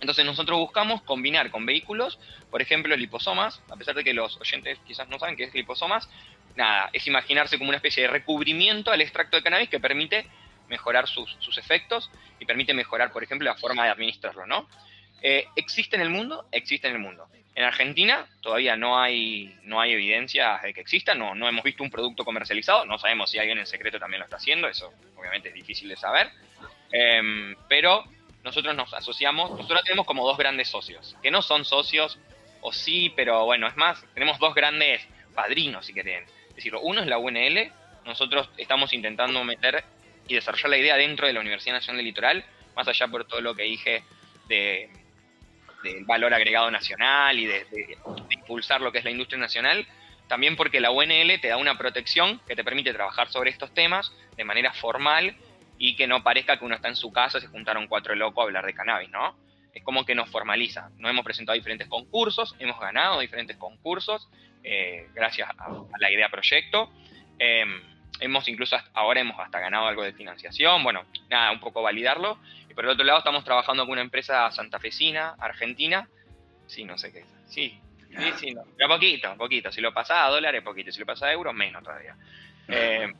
Entonces 0.00 0.24
nosotros 0.24 0.58
buscamos 0.58 1.02
combinar 1.02 1.50
con 1.50 1.66
vehículos, 1.66 2.18
por 2.50 2.62
ejemplo, 2.62 2.96
liposomas, 2.96 3.62
a 3.70 3.76
pesar 3.76 3.94
de 3.94 4.02
que 4.02 4.14
los 4.14 4.40
oyentes 4.40 4.78
quizás 4.86 5.08
no 5.08 5.18
saben 5.18 5.36
qué 5.36 5.44
es 5.44 5.54
liposomas, 5.54 6.08
nada, 6.56 6.90
es 6.92 7.06
imaginarse 7.06 7.58
como 7.58 7.68
una 7.68 7.76
especie 7.76 8.04
de 8.04 8.08
recubrimiento 8.08 8.90
al 8.90 9.00
extracto 9.00 9.36
de 9.36 9.42
cannabis 9.42 9.68
que 9.68 9.78
permite 9.78 10.26
mejorar 10.68 11.06
sus, 11.08 11.58
efectos 11.58 12.10
y 12.38 12.46
permite 12.46 12.72
mejorar, 12.72 13.12
por 13.12 13.22
ejemplo, 13.22 13.44
la 13.44 13.56
forma 13.56 13.84
de 13.84 13.90
administrarlo, 13.90 14.46
¿no? 14.46 14.68
Eh, 15.20 15.46
¿Existe 15.56 15.96
en 15.96 16.02
el 16.02 16.10
mundo? 16.10 16.46
Existe 16.52 16.88
en 16.88 16.94
el 16.94 17.00
mundo. 17.00 17.26
En 17.54 17.64
Argentina 17.64 18.26
todavía 18.40 18.76
no 18.76 18.98
hay, 18.98 19.54
no 19.64 19.80
hay 19.80 19.92
evidencia 19.92 20.60
de 20.62 20.72
que 20.72 20.80
exista, 20.80 21.14
no, 21.14 21.34
no 21.34 21.48
hemos 21.48 21.64
visto 21.64 21.82
un 21.82 21.90
producto 21.90 22.24
comercializado, 22.24 22.86
no 22.86 22.98
sabemos 22.98 23.30
si 23.30 23.38
alguien 23.38 23.58
en 23.58 23.66
secreto 23.66 23.98
también 23.98 24.20
lo 24.20 24.24
está 24.24 24.36
haciendo, 24.36 24.68
eso 24.68 24.94
obviamente 25.16 25.48
es 25.48 25.54
difícil 25.54 25.88
de 25.88 25.96
saber, 25.96 26.30
em, 26.92 27.56
pero 27.68 28.04
nosotros 28.44 28.74
nos 28.74 28.92
asociamos, 28.94 29.50
nosotros 29.50 29.82
tenemos 29.84 30.06
como 30.06 30.26
dos 30.26 30.38
grandes 30.38 30.68
socios, 30.68 31.16
que 31.22 31.30
no 31.30 31.42
son 31.42 31.64
socios, 31.64 32.18
o 32.62 32.72
sí, 32.72 33.12
pero 33.14 33.44
bueno, 33.44 33.66
es 33.66 33.76
más, 33.76 34.04
tenemos 34.14 34.38
dos 34.38 34.54
grandes 34.54 35.06
padrinos, 35.34 35.86
si 35.86 35.92
quieren 35.92 36.24
decirlo. 36.54 36.80
Uno 36.80 37.00
es 37.00 37.06
la 37.06 37.18
UNL, 37.18 37.72
nosotros 38.04 38.48
estamos 38.56 38.92
intentando 38.92 39.42
meter 39.44 39.84
y 40.28 40.34
desarrollar 40.34 40.70
la 40.70 40.78
idea 40.78 40.96
dentro 40.96 41.26
de 41.26 41.32
la 41.32 41.40
Universidad 41.40 41.74
Nacional 41.74 41.98
del 41.98 42.06
Litoral, 42.06 42.44
más 42.76 42.88
allá 42.88 43.08
por 43.08 43.24
todo 43.24 43.40
lo 43.40 43.54
que 43.54 43.64
dije 43.64 44.02
de, 44.48 44.90
valor 46.02 46.34
agregado 46.34 46.70
nacional 46.70 47.38
y 47.38 47.46
de, 47.46 47.66
impulsar 48.30 48.80
lo 48.80 48.92
que 48.92 48.98
es 48.98 49.04
la 49.04 49.10
industria 49.10 49.38
nacional, 49.38 49.86
también 50.28 50.56
porque 50.56 50.80
la 50.80 50.90
UNL 50.90 51.40
te 51.40 51.48
da 51.48 51.56
una 51.56 51.76
protección 51.76 52.40
que 52.46 52.54
te 52.54 52.62
permite 52.62 52.92
trabajar 52.92 53.30
sobre 53.30 53.50
estos 53.50 53.72
temas 53.74 54.12
de 54.36 54.44
manera 54.44 54.72
formal 54.72 55.34
y 55.82 55.96
que 55.96 56.06
no 56.06 56.22
parezca 56.22 56.58
que 56.58 56.64
uno 56.66 56.74
está 56.74 56.88
en 56.88 56.94
su 56.94 57.10
casa 57.10 57.38
y 57.38 57.40
se 57.40 57.46
juntaron 57.48 57.88
cuatro 57.88 58.14
locos 58.14 58.42
a 58.42 58.44
hablar 58.44 58.66
de 58.66 58.74
cannabis, 58.74 59.08
¿no? 59.08 59.34
Es 59.72 59.82
como 59.82 60.04
que 60.04 60.14
nos 60.14 60.28
formaliza. 60.28 60.90
Nos 60.98 61.10
hemos 61.10 61.24
presentado 61.24 61.56
diferentes 61.56 61.88
concursos, 61.88 62.54
hemos 62.58 62.78
ganado 62.78 63.18
diferentes 63.18 63.56
concursos 63.56 64.28
eh, 64.62 65.08
gracias 65.14 65.48
a, 65.48 65.70
la 65.98 66.12
idea 66.12 66.28
proyecto. 66.28 66.90
Em, 67.38 67.80
hemos 68.20 68.46
incluso 68.48 68.76
ahora 68.92 69.20
hemos 69.20 69.40
hasta 69.40 69.58
ganado 69.58 69.86
algo 69.86 70.02
de 70.02 70.12
financiación, 70.12 70.84
bueno, 70.84 71.06
nada, 71.30 71.50
un 71.50 71.60
poco 71.60 71.80
validarlo. 71.80 72.38
Y 72.68 72.74
por 72.74 72.84
el 72.84 72.90
otro 72.90 73.04
lado 73.04 73.20
estamos 73.20 73.42
trabajando 73.42 73.84
con 73.84 73.92
una 73.92 74.02
empresa 74.02 74.50
santafesina, 74.50 75.36
argentina, 75.38 76.06
sí, 76.66 76.84
no 76.84 76.98
sé 76.98 77.10
qué, 77.10 77.24
sí, 77.46 77.80
sí, 78.10 78.32
sí, 78.36 78.50
no, 78.50 78.64
pero 78.76 78.90
poquito, 78.90 79.34
poquito, 79.38 79.72
si 79.72 79.80
lo 79.80 79.94
pasa 79.94 80.26
a 80.26 80.28
dólares, 80.28 80.62
poquito, 80.62 80.92
si 80.92 81.00
lo 81.00 81.06
pasa 81.06 81.28
a 81.28 81.32
euros, 81.32 81.54
menos 81.54 81.82
todavía. 81.82 82.14
Eh, 82.72 83.12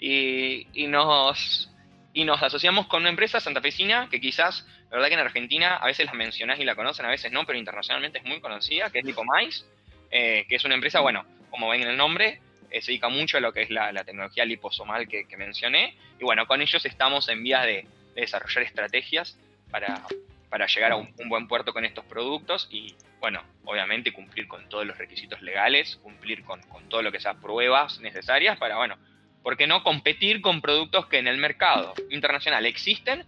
y, 0.00 0.66
y, 0.72 0.88
nos, 0.88 1.71
y 2.14 2.24
nos 2.24 2.42
asociamos 2.42 2.86
con 2.86 3.02
una 3.02 3.10
empresa 3.10 3.40
santafesina 3.40 4.08
que 4.10 4.20
quizás, 4.20 4.66
la 4.90 4.96
verdad 4.96 5.08
que 5.08 5.14
en 5.14 5.20
Argentina 5.20 5.76
a 5.76 5.86
veces 5.86 6.06
la 6.06 6.12
mencionás 6.12 6.60
y 6.60 6.64
la 6.64 6.74
conocen, 6.74 7.06
a 7.06 7.10
veces 7.10 7.32
no, 7.32 7.44
pero 7.46 7.58
internacionalmente 7.58 8.18
es 8.18 8.24
muy 8.24 8.40
conocida, 8.40 8.90
que 8.90 8.98
es 8.98 9.04
Lipomais, 9.04 9.66
eh, 10.10 10.44
que 10.48 10.56
es 10.56 10.64
una 10.64 10.74
empresa, 10.74 11.00
bueno, 11.00 11.24
como 11.50 11.68
ven 11.68 11.82
en 11.82 11.88
el 11.88 11.96
nombre, 11.96 12.40
eh, 12.70 12.80
se 12.80 12.90
dedica 12.90 13.08
mucho 13.08 13.36
a 13.36 13.40
lo 13.40 13.52
que 13.52 13.62
es 13.62 13.70
la, 13.70 13.92
tecnología 14.04 14.44
liposomal 14.44 15.06
que, 15.06 15.26
mencioné. 15.36 15.96
Y 16.18 16.24
bueno, 16.24 16.46
con 16.46 16.60
ellos 16.62 16.84
estamos 16.84 17.28
en 17.28 17.42
vías 17.42 17.64
de, 17.64 17.86
desarrollar 18.14 18.64
estrategias 18.64 19.38
para, 19.70 20.66
llegar 20.66 20.92
a 20.92 20.96
un, 20.96 21.14
buen 21.28 21.48
puerto 21.48 21.72
con 21.72 21.84
estos 21.84 22.04
productos 22.04 22.68
y, 22.70 22.94
bueno, 23.20 23.42
obviamente 23.64 24.12
cumplir 24.12 24.48
con 24.48 24.68
todos 24.68 24.86
los 24.86 24.98
requisitos 24.98 25.40
legales, 25.40 25.96
cumplir 25.96 26.44
con, 26.44 26.60
todo 26.88 27.02
lo 27.02 27.12
que 27.12 27.20
sean 27.20 27.40
pruebas 27.40 28.00
necesarias 28.00 28.58
para, 28.58 28.76
bueno, 28.76 28.96
¿por 29.42 29.56
qué 29.56 29.66
no 29.66 29.82
competir 29.82 30.40
con 30.40 30.60
productos 30.60 31.06
que 31.06 31.18
en 31.18 31.26
el 31.26 31.38
mercado 31.38 31.94
internacional 32.10 32.66
existen, 32.66 33.24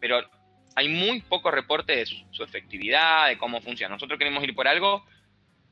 pero 0.00 0.22
hay 0.76 0.88
muy 0.88 1.20
poco 1.22 1.50
reporte 1.50 1.96
de 1.96 2.06
su, 2.06 2.42
efectividad, 2.42 3.28
de 3.28 3.38
cómo 3.38 3.60
funciona. 3.60 3.94
Nosotros 3.94 4.18
queremos 4.18 4.42
ir 4.44 4.54
por 4.54 4.68
algo 4.68 5.04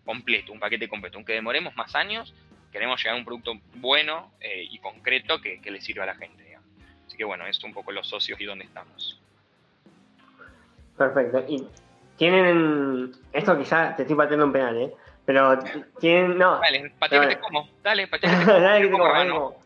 completo, 0.04 0.52
un 0.52 0.60
paquete 0.60 0.88
completo, 0.88 1.18
aunque 1.18 1.34
demoremos 1.34 1.76
más 1.76 1.94
años, 1.94 2.34
queremos 2.70 3.00
llegar 3.00 3.16
a 3.16 3.18
un 3.18 3.24
producto 3.24 3.54
bueno 3.74 4.32
eh, 4.40 4.66
y 4.70 4.78
concreto 4.78 5.40
que, 5.40 5.60
le 5.64 5.80
sirva 5.80 6.04
a 6.04 6.06
la 6.06 6.14
gente. 6.14 6.56
Así 7.06 7.16
que 7.16 7.24
bueno, 7.24 7.46
esto 7.46 7.66
un 7.66 7.74
poco 7.74 7.92
los 7.92 8.08
socios 8.08 8.40
y 8.40 8.44
dónde 8.44 8.64
estamos. 8.64 9.20
Perfecto. 10.96 11.44
Y 11.48 11.66
tienen, 12.16 13.12
esto 13.32 13.58
quizás 13.58 13.96
te 13.96 14.02
estoy 14.02 14.16
pateando 14.16 14.46
un 14.46 14.52
penal, 14.52 14.80
¿eh? 14.80 14.92
Pero 15.24 15.58
tienen, 16.00 16.38
no. 16.38 16.58
Dale, 16.60 16.90
pateate 16.98 17.38
como, 17.38 17.68
dale, 17.82 18.06
pateate 18.08 18.44
dale, 18.60 18.82
que 18.82 18.90
como, 18.90 19.56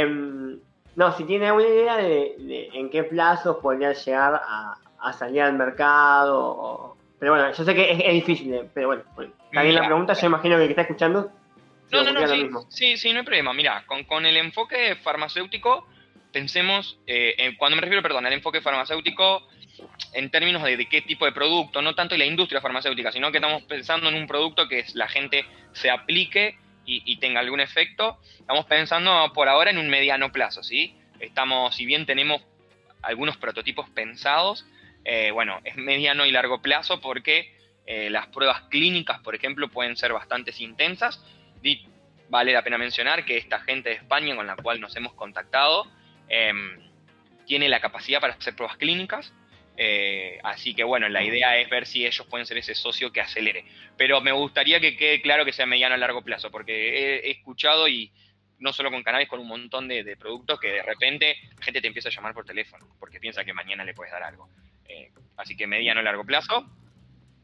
em, 0.00 0.58
no, 0.96 1.16
si 1.16 1.24
tiene 1.24 1.46
alguna 1.46 1.68
idea 1.68 1.96
de, 1.96 2.70
en 2.72 2.90
qué 2.90 3.04
plazo 3.04 3.60
podría 3.60 3.92
llegar 3.92 4.40
a, 4.44 5.12
salir 5.12 5.42
al 5.42 5.54
mercado. 5.54 6.96
pero 7.18 7.32
bueno, 7.32 7.52
yo 7.52 7.64
sé 7.64 7.74
que 7.74 7.92
es, 7.92 8.12
difícil, 8.14 8.54
eh, 8.54 8.68
pero 8.72 8.88
bueno, 8.88 9.02
está 9.16 9.62
bien 9.62 9.74
la 9.74 9.86
pregunta, 9.86 10.12
yo 10.14 10.26
imagino 10.26 10.56
que 10.56 10.62
el 10.62 10.68
que 10.68 10.72
está 10.72 10.82
escuchando 10.82 11.30
no, 11.90 12.04
no, 12.04 12.12
no, 12.12 12.66
sí, 12.70 12.96
sí, 12.96 13.12
no 13.12 13.18
hay 13.18 13.24
problema. 13.24 13.52
Mira, 13.52 13.84
con, 13.86 14.24
el 14.24 14.36
enfoque 14.38 14.96
farmacéutico, 15.02 15.86
pensemos, 16.32 16.98
eh, 17.06 17.54
cuando 17.58 17.76
me 17.76 17.82
refiero, 17.82 18.02
perdón, 18.02 18.24
al 18.24 18.32
enfoque 18.32 18.62
farmacéutico 18.62 19.46
en 20.14 20.30
términos 20.30 20.62
de, 20.62 20.86
qué 20.86 21.02
tipo 21.02 21.24
de 21.26 21.32
producto, 21.32 21.82
no 21.82 21.94
tanto 21.94 22.14
de 22.14 22.20
la 22.20 22.24
industria 22.24 22.60
farmacéutica, 22.60 23.12
sino 23.12 23.30
que 23.30 23.38
estamos 23.38 23.62
pensando 23.64 24.08
en 24.08 24.14
un 24.14 24.26
producto 24.26 24.68
que 24.68 24.84
la 24.94 25.08
gente 25.08 25.44
se 25.72 25.90
aplique 25.90 26.56
y, 26.84 27.16
tenga 27.16 27.40
algún 27.40 27.60
efecto. 27.60 28.18
Estamos 28.38 28.66
pensando 28.66 29.32
por 29.34 29.48
ahora 29.48 29.70
en 29.70 29.78
un 29.78 29.88
mediano 29.88 30.32
plazo, 30.32 30.62
¿sí? 30.62 30.96
Estamos, 31.20 31.76
si 31.76 31.86
bien 31.86 32.06
tenemos 32.06 32.42
algunos 33.02 33.36
prototipos 33.36 33.88
pensados, 33.90 34.66
eh, 35.04 35.30
bueno, 35.30 35.60
es 35.64 35.76
mediano 35.76 36.26
y 36.26 36.32
largo 36.32 36.62
plazo 36.62 37.00
porque 37.00 37.54
eh, 37.86 38.10
las 38.10 38.26
pruebas 38.28 38.62
clínicas, 38.70 39.20
por 39.20 39.34
ejemplo, 39.34 39.68
pueden 39.68 39.96
ser 39.96 40.12
bastante 40.12 40.52
intensas 40.58 41.24
vale 42.32 42.54
la 42.54 42.62
pena 42.62 42.78
mencionar 42.78 43.26
que 43.26 43.36
esta 43.36 43.60
gente 43.60 43.90
de 43.90 43.96
España 43.96 44.34
con 44.34 44.46
la 44.46 44.56
cual 44.56 44.80
nos 44.80 44.96
hemos 44.96 45.12
contactado 45.12 45.86
em, 46.28 46.80
tiene 47.44 47.68
la 47.68 47.78
capacidad 47.78 48.22
para 48.22 48.32
hacer 48.32 48.56
pruebas 48.56 48.78
clínicas. 48.78 49.34
Eh, 49.76 50.38
así 50.42 50.74
que 50.74 50.84
bueno, 50.84 51.08
la 51.08 51.22
idea 51.22 51.56
es 51.56 51.68
ver 51.70 51.86
si 51.86 52.06
ellos 52.06 52.26
pueden 52.26 52.46
ser 52.46 52.58
ese 52.58 52.74
socio 52.74 53.12
que 53.12 53.20
acelere. 53.20 53.64
Pero 53.96 54.20
me 54.20 54.32
gustaría 54.32 54.80
que 54.80 54.96
quede 54.96 55.22
claro 55.22 55.44
que 55.44 55.52
sea 55.52 55.66
mediano 55.66 55.94
a 55.94 55.98
largo 55.98 56.22
plazo, 56.22 56.50
porque 56.50 57.20
he, 57.20 57.30
escuchado 57.30 57.88
y 57.88 58.12
no 58.58 58.72
solo 58.72 58.90
con 58.90 59.02
cannabis, 59.02 59.28
con 59.28 59.40
un 59.40 59.48
montón 59.48 59.88
de, 59.88 60.16
productos 60.16 60.60
que 60.60 60.68
de 60.68 60.82
repente 60.82 61.36
la 61.56 61.64
gente 61.64 61.80
te 61.80 61.88
empieza 61.88 62.08
a 62.08 62.12
llamar 62.12 62.34
por 62.34 62.44
teléfono 62.44 62.86
porque 63.00 63.18
piensa 63.18 63.44
que 63.44 63.52
mañana 63.52 63.84
le 63.84 63.94
puedes 63.94 64.12
dar 64.12 64.22
algo. 64.22 64.48
Eh, 64.88 65.10
así 65.36 65.56
que 65.56 65.66
mediano 65.66 66.00
a 66.00 66.04
largo 66.04 66.24
plazo. 66.24 66.66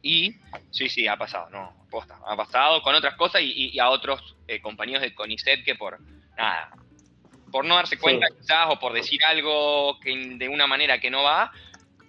Y 0.01 0.37
sí, 0.71 0.89
sí, 0.89 1.09
ha 1.09 1.17
pasado, 1.17 1.51
no, 1.51 1.87
posta, 1.91 2.21
ha 2.25 2.37
pasado 2.37 2.83
con 2.83 2.95
otras 2.95 3.17
cosas 3.17 3.43
y, 3.43 3.77
a 3.81 3.89
otros 3.91 4.37
eh, 4.47 4.61
compañeros 4.61 5.03
de 5.03 5.13
CONICET 5.13 5.65
que 5.65 5.75
por 5.75 5.99
nada, 6.37 6.71
por 7.51 7.65
no 7.65 7.75
darse 7.75 7.99
cuenta 7.99 8.29
quizás 8.29 8.69
o 8.69 8.79
por 8.79 8.93
decir 8.93 9.25
algo 9.25 9.99
que 9.99 10.15
de 10.37 10.49
una 10.49 10.69
manera 10.69 11.01
que 11.01 11.11
no 11.11 11.25
va, 11.25 11.51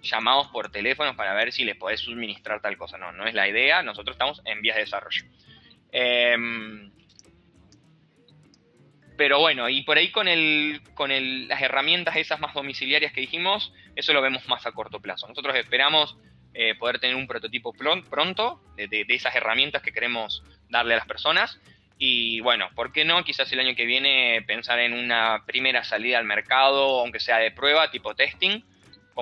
llamados 0.02 0.48
por 0.48 0.70
teléfono 0.70 1.16
para 1.16 1.34
ver 1.34 1.52
si 1.52 1.64
les 1.64 1.76
podés 1.76 2.00
suministrar 2.00 2.60
tal 2.60 2.76
cosa. 2.76 2.98
No, 2.98 3.12
no 3.12 3.26
es 3.26 3.34
la 3.34 3.48
idea, 3.48 3.82
nosotros 3.82 4.14
estamos 4.14 4.40
en 4.44 4.62
vías 4.62 4.76
de 4.76 4.82
desarrollo. 4.82 5.24
Em, 5.92 6.90
pero 9.16 9.38
bueno, 9.38 9.68
y 9.68 9.82
por 9.82 9.98
ahí 9.98 10.10
con, 10.10 10.28
el, 10.28 10.80
con 10.94 11.10
el, 11.10 11.46
las 11.48 11.60
herramientas 11.60 12.16
esas 12.16 12.40
más 12.40 12.54
domiciliarias 12.54 13.12
que 13.12 13.20
dijimos, 13.20 13.72
eso 13.94 14.12
lo 14.12 14.22
vemos 14.22 14.48
más 14.48 14.64
a 14.66 14.72
corto 14.72 15.00
plazo. 15.00 15.28
Nosotros 15.28 15.54
esperamos 15.56 16.16
eh, 16.54 16.74
poder 16.74 16.98
tener 16.98 17.14
un 17.16 17.28
prototipo 17.28 17.72
pronto 17.72 18.60
de, 18.76 19.04
esas 19.08 19.34
herramientas 19.36 19.82
que 19.82 19.92
queremos 19.92 20.42
darle 20.68 20.94
a 20.94 20.96
las 20.96 21.06
personas. 21.06 21.60
Y 21.98 22.40
bueno, 22.40 22.70
¿por 22.74 22.92
qué 22.92 23.04
no? 23.04 23.22
Quizás 23.22 23.52
el 23.52 23.60
año 23.60 23.76
que 23.76 23.84
viene 23.84 24.42
pensar 24.46 24.78
en 24.78 24.94
una 24.94 25.44
primera 25.46 25.84
salida 25.84 26.18
al 26.18 26.24
mercado, 26.24 27.00
aunque 27.00 27.20
sea 27.20 27.36
de 27.36 27.50
prueba, 27.50 27.90
tipo 27.90 28.14
testing, 28.14 28.62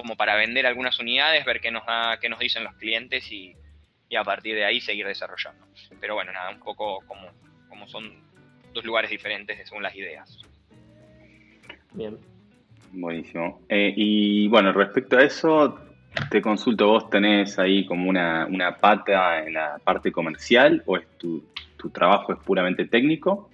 como 0.02 0.16
para 0.16 0.36
vender 0.36 0.66
algunas 0.66 0.98
unidades, 0.98 1.44
ver 1.44 1.60
qué 1.60 1.70
nos, 1.70 1.86
da, 1.86 2.18
qué 2.20 2.28
nos 2.28 2.38
dicen 2.38 2.64
los 2.64 2.74
clientes 2.74 3.30
y, 3.30 3.54
a 4.16 4.24
partir 4.24 4.54
de 4.54 4.64
ahí 4.64 4.80
seguir 4.80 5.06
desarrollando. 5.06 5.66
Pero 6.00 6.14
bueno, 6.14 6.32
nada, 6.32 6.50
un 6.50 6.60
poco 6.60 7.00
como, 7.06 7.28
como 7.68 7.86
son 7.88 8.22
dos 8.72 8.84
lugares 8.84 9.10
diferentes 9.10 9.68
según 9.68 9.82
las 9.82 9.94
ideas. 9.94 10.40
Bien. 11.92 12.16
Buenísimo. 12.92 13.60
Eh, 13.68 13.92
y 13.94 14.48
bueno, 14.48 14.72
respecto 14.72 15.18
a 15.18 15.22
eso, 15.22 15.78
te 16.30 16.40
consulto, 16.40 16.88
¿vos 16.88 17.10
tenés 17.10 17.58
ahí 17.58 17.84
como 17.84 18.08
una, 18.08 18.46
una 18.46 18.76
pata 18.76 19.44
en 19.44 19.52
la 19.54 19.78
parte 19.84 20.10
comercial 20.10 20.82
o 20.86 20.96
es 20.96 21.06
tu, 21.18 21.44
tu 21.76 21.90
trabajo 21.90 22.32
es 22.32 22.38
puramente 22.40 22.86
técnico? 22.86 23.50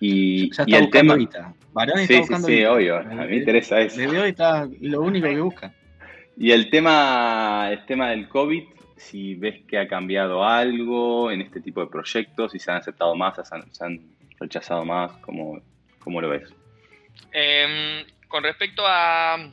Y, 0.00 0.50
Ya 0.54 0.64
y 0.66 0.74
está 0.74 0.78
el 0.78 0.90
tema... 0.90 1.16
Sí, 1.16 1.24
está 1.24 2.06
sí, 2.06 2.18
buscando 2.18 2.48
sí, 2.48 2.54
guita. 2.56 2.72
obvio. 2.72 2.96
A 2.98 3.02
mí 3.02 3.26
me 3.26 3.36
interesa 3.36 3.80
eso. 3.80 4.00
Desde 4.00 4.18
hoy 4.18 4.30
está 4.30 4.68
lo 4.80 5.02
único 5.02 5.28
que 5.28 5.40
busca. 5.40 5.74
Y 6.36 6.50
el 6.50 6.70
tema, 6.70 7.68
el 7.70 7.84
tema 7.86 8.10
del 8.10 8.28
COVID, 8.28 8.64
si 8.96 9.34
ves 9.34 9.62
que 9.66 9.78
ha 9.78 9.88
cambiado 9.88 10.44
algo 10.44 11.30
en 11.30 11.40
este 11.40 11.60
tipo 11.60 11.80
de 11.80 11.86
proyectos, 11.86 12.52
si 12.52 12.58
se 12.58 12.70
han 12.70 12.78
aceptado 12.78 13.14
más, 13.14 13.36
se 13.36 13.54
han, 13.54 13.74
se 13.74 13.84
han 13.84 14.00
rechazado 14.38 14.84
más, 14.84 15.12
¿cómo, 15.22 15.60
cómo 15.98 16.20
lo 16.20 16.30
ves? 16.30 16.48
Em, 17.32 18.04
con 18.28 18.42
respecto 18.42 18.82
a 18.86 19.50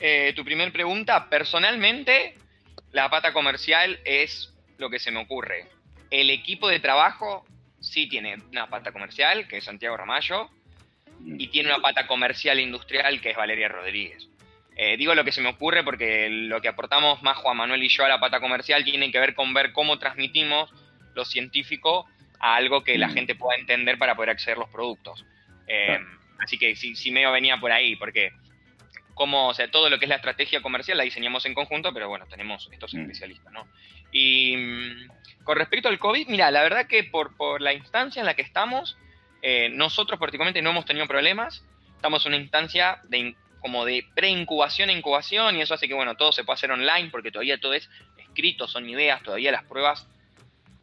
eh, 0.00 0.32
tu 0.34 0.44
primer 0.44 0.72
pregunta, 0.72 1.28
personalmente 1.28 2.34
la 2.92 3.10
pata 3.10 3.32
comercial 3.32 3.98
es 4.04 4.52
lo 4.78 4.90
que 4.90 4.98
se 4.98 5.10
me 5.10 5.20
ocurre. 5.20 5.66
El 6.10 6.30
equipo 6.30 6.68
de 6.68 6.80
trabajo 6.80 7.44
sí 7.84 8.08
tiene 8.08 8.36
una 8.50 8.68
pata 8.68 8.92
comercial, 8.92 9.46
que 9.46 9.58
es 9.58 9.64
Santiago 9.64 9.96
Ramallo, 9.96 10.50
y 11.24 11.48
tiene 11.48 11.68
una 11.68 11.80
pata 11.80 12.06
comercial 12.06 12.58
industrial, 12.60 13.20
que 13.20 13.30
es 13.30 13.36
Valeria 13.36 13.68
Rodríguez. 13.68 14.28
Eh, 14.76 14.96
digo 14.96 15.14
lo 15.14 15.24
que 15.24 15.30
se 15.32 15.40
me 15.40 15.48
ocurre 15.50 15.84
porque 15.84 16.28
lo 16.28 16.60
que 16.60 16.68
aportamos 16.68 17.22
más 17.22 17.36
Juan 17.38 17.56
Manuel 17.56 17.82
y 17.82 17.88
yo 17.88 18.04
a 18.04 18.08
la 18.08 18.18
pata 18.18 18.40
comercial 18.40 18.82
tiene 18.84 19.12
que 19.12 19.20
ver 19.20 19.34
con 19.34 19.54
ver 19.54 19.72
cómo 19.72 19.98
transmitimos 19.98 20.70
lo 21.14 21.24
científico 21.24 22.06
a 22.40 22.56
algo 22.56 22.82
que 22.82 22.98
la 22.98 23.06
Mm. 23.08 23.14
gente 23.14 23.34
pueda 23.36 23.56
entender 23.58 23.98
para 23.98 24.16
poder 24.16 24.30
acceder 24.30 24.56
a 24.56 24.60
los 24.60 24.70
productos. 24.70 25.24
Eh, 25.68 25.98
Así 26.40 26.58
que 26.58 26.74
sí, 26.74 26.96
sí 26.96 27.12
medio 27.12 27.30
venía 27.30 27.56
por 27.58 27.70
ahí, 27.70 27.94
porque 27.96 28.32
como, 29.14 29.48
o 29.48 29.54
sea, 29.54 29.70
todo 29.70 29.88
lo 29.88 29.98
que 29.98 30.04
es 30.06 30.08
la 30.08 30.16
estrategia 30.16 30.60
comercial 30.60 30.98
la 30.98 31.04
diseñamos 31.04 31.46
en 31.46 31.54
conjunto, 31.54 31.92
pero 31.94 32.08
bueno, 32.08 32.26
tenemos 32.26 32.68
estos 32.72 32.94
Mm. 32.94 33.00
especialistas, 33.02 33.52
¿no? 33.52 33.68
Y 34.12 34.56
mm, 34.56 35.08
con 35.44 35.56
respecto 35.56 35.88
al 35.88 35.98
COVID, 35.98 36.28
mira, 36.28 36.50
la 36.50 36.62
verdad 36.62 36.86
que 36.86 37.04
por, 37.04 37.36
por 37.36 37.60
la 37.60 37.72
instancia 37.72 38.20
en 38.20 38.26
la 38.26 38.34
que 38.34 38.42
estamos, 38.42 38.96
eh, 39.42 39.68
nosotros 39.70 40.18
particularmente 40.18 40.62
no 40.62 40.70
hemos 40.70 40.84
tenido 40.84 41.06
problemas. 41.06 41.64
Estamos 41.96 42.24
en 42.26 42.34
una 42.34 42.42
instancia 42.42 42.98
de 43.04 43.34
como 43.60 43.86
de 43.86 44.06
pre-incubación 44.14 44.90
e 44.90 44.92
incubación, 44.92 45.56
y 45.56 45.62
eso 45.62 45.72
hace 45.72 45.88
que, 45.88 45.94
bueno, 45.94 46.16
todo 46.16 46.32
se 46.32 46.44
pueda 46.44 46.54
hacer 46.54 46.70
online, 46.70 47.08
porque 47.10 47.30
todavía 47.30 47.58
todo 47.58 47.72
es 47.72 47.88
escrito, 48.18 48.68
son 48.68 48.86
ideas, 48.90 49.22
todavía 49.22 49.50
las 49.52 49.64
pruebas 49.64 50.06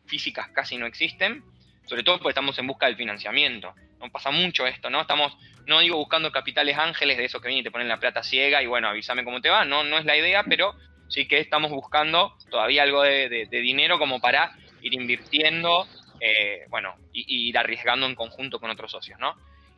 físicas 0.08 0.50
casi 0.50 0.78
no 0.78 0.88
existen, 0.88 1.44
sobre 1.86 2.02
todo 2.02 2.18
porque 2.18 2.30
estamos 2.32 2.58
en 2.58 2.66
busca 2.66 2.88
del 2.88 2.96
financiamiento. 2.96 3.76
No 4.02 4.10
pasa 4.10 4.32
mucho 4.32 4.66
esto, 4.68 4.90
¿no? 4.90 5.02
Estamos, 5.02 5.32
no 5.66 5.80
digo 5.80 5.98
buscando 5.98 6.32
capitales 6.32 6.78
ángeles 6.78 7.18
de 7.18 7.26
esos 7.26 7.42
que 7.42 7.48
vienen 7.48 7.62
y 7.62 7.64
te 7.64 7.72
ponen 7.72 7.88
la 7.88 8.00
plata 8.00 8.24
ciega 8.24 8.62
y 8.62 8.68
bueno, 8.68 8.88
avísame 8.88 9.24
cómo 9.24 9.40
te 9.42 9.50
va, 9.50 9.64
no, 9.64 9.84
no 9.84 9.98
es 9.98 10.06
la 10.06 10.18
idea, 10.18 10.44
pero 10.44 10.74
sí 11.08 11.28
que 11.28 11.40
estamos 11.40 11.72
buscando 11.72 12.34
todavía 12.50 12.84
algo 12.84 13.04
de, 13.04 13.30
de- 13.30 13.46
de 13.46 13.60
dinero 13.60 14.00
como 14.00 14.20
para 14.20 14.52
ir 14.82 14.94
invirtiendo, 14.94 15.86
eh, 16.20 16.62
bueno, 16.70 16.96
y, 17.12 17.22
y 17.28 17.50
ir 17.50 17.58
arriesgando 17.58 18.06
en 18.08 18.16
conjunto 18.16 18.60
con 18.60 18.70
otros 18.72 18.92
socios, 18.92 19.20
¿no? 19.20 19.36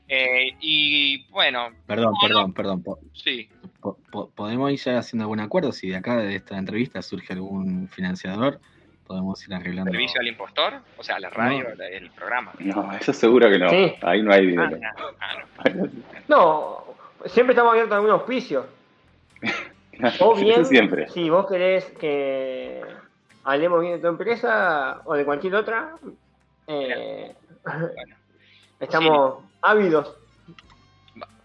Eh, 0.07 0.55
y 0.59 1.25
bueno, 1.31 1.69
Perdón, 1.85 2.13
perdón, 2.21 2.53
perdón. 2.53 2.83
Po- 2.83 2.99
sí, 3.13 3.49
po- 3.81 3.97
po- 4.11 4.29
¿Podemos 4.31 4.71
ir 4.71 4.79
ya 4.79 4.97
haciendo 4.99 5.23
algún 5.23 5.39
acuerdo? 5.39 5.71
Si 5.71 5.89
de 5.89 5.95
acá 5.97 6.17
de 6.17 6.35
esta 6.35 6.57
entrevista 6.57 7.01
surge 7.01 7.33
algún 7.33 7.87
financiador, 7.89 8.59
podemos 9.13 9.47
ir 9.47 9.53
arreglando. 9.53 9.91
servicio 9.91 10.19
al 10.21 10.27
impostor, 10.27 10.73
o 10.97 11.03
sea, 11.03 11.19
la 11.19 11.29
radio, 11.29 11.67
la- 11.75 11.87
el 11.87 12.09
programa. 12.11 12.51
No, 12.59 12.91
eso 12.93 13.13
seguro 13.13 13.47
que 13.49 13.59
no. 13.59 13.69
Sí. 13.69 13.93
Ahí 14.01 14.21
no 14.23 14.33
hay 14.33 14.39
Ah, 14.39 14.49
dinero. 14.49 14.77
no, 14.77 15.07
ah, 15.19 15.69
no. 15.69 15.87
No, 16.27 16.83
siempre 17.27 17.53
estamos 17.53 17.71
abiertos 17.73 17.93
a 17.93 17.97
algún 17.97 18.11
auspicio. 18.11 18.65
O 20.21 20.33
bien, 20.35 20.61
Eso 20.61 20.69
siempre. 20.71 21.07
si 21.09 21.29
vos 21.29 21.45
querés 21.47 21.85
que 21.99 22.81
hablemos 23.43 23.79
bien 23.79 23.93
de 23.93 23.99
tu 23.99 24.07
empresa 24.07 25.01
o 25.05 25.13
de 25.13 25.23
cualquier 25.23 25.53
otra, 25.53 25.93
eh, 26.65 27.35
Bueno, 27.63 27.89
estamos 28.79 29.43
ávidos. 29.61 30.17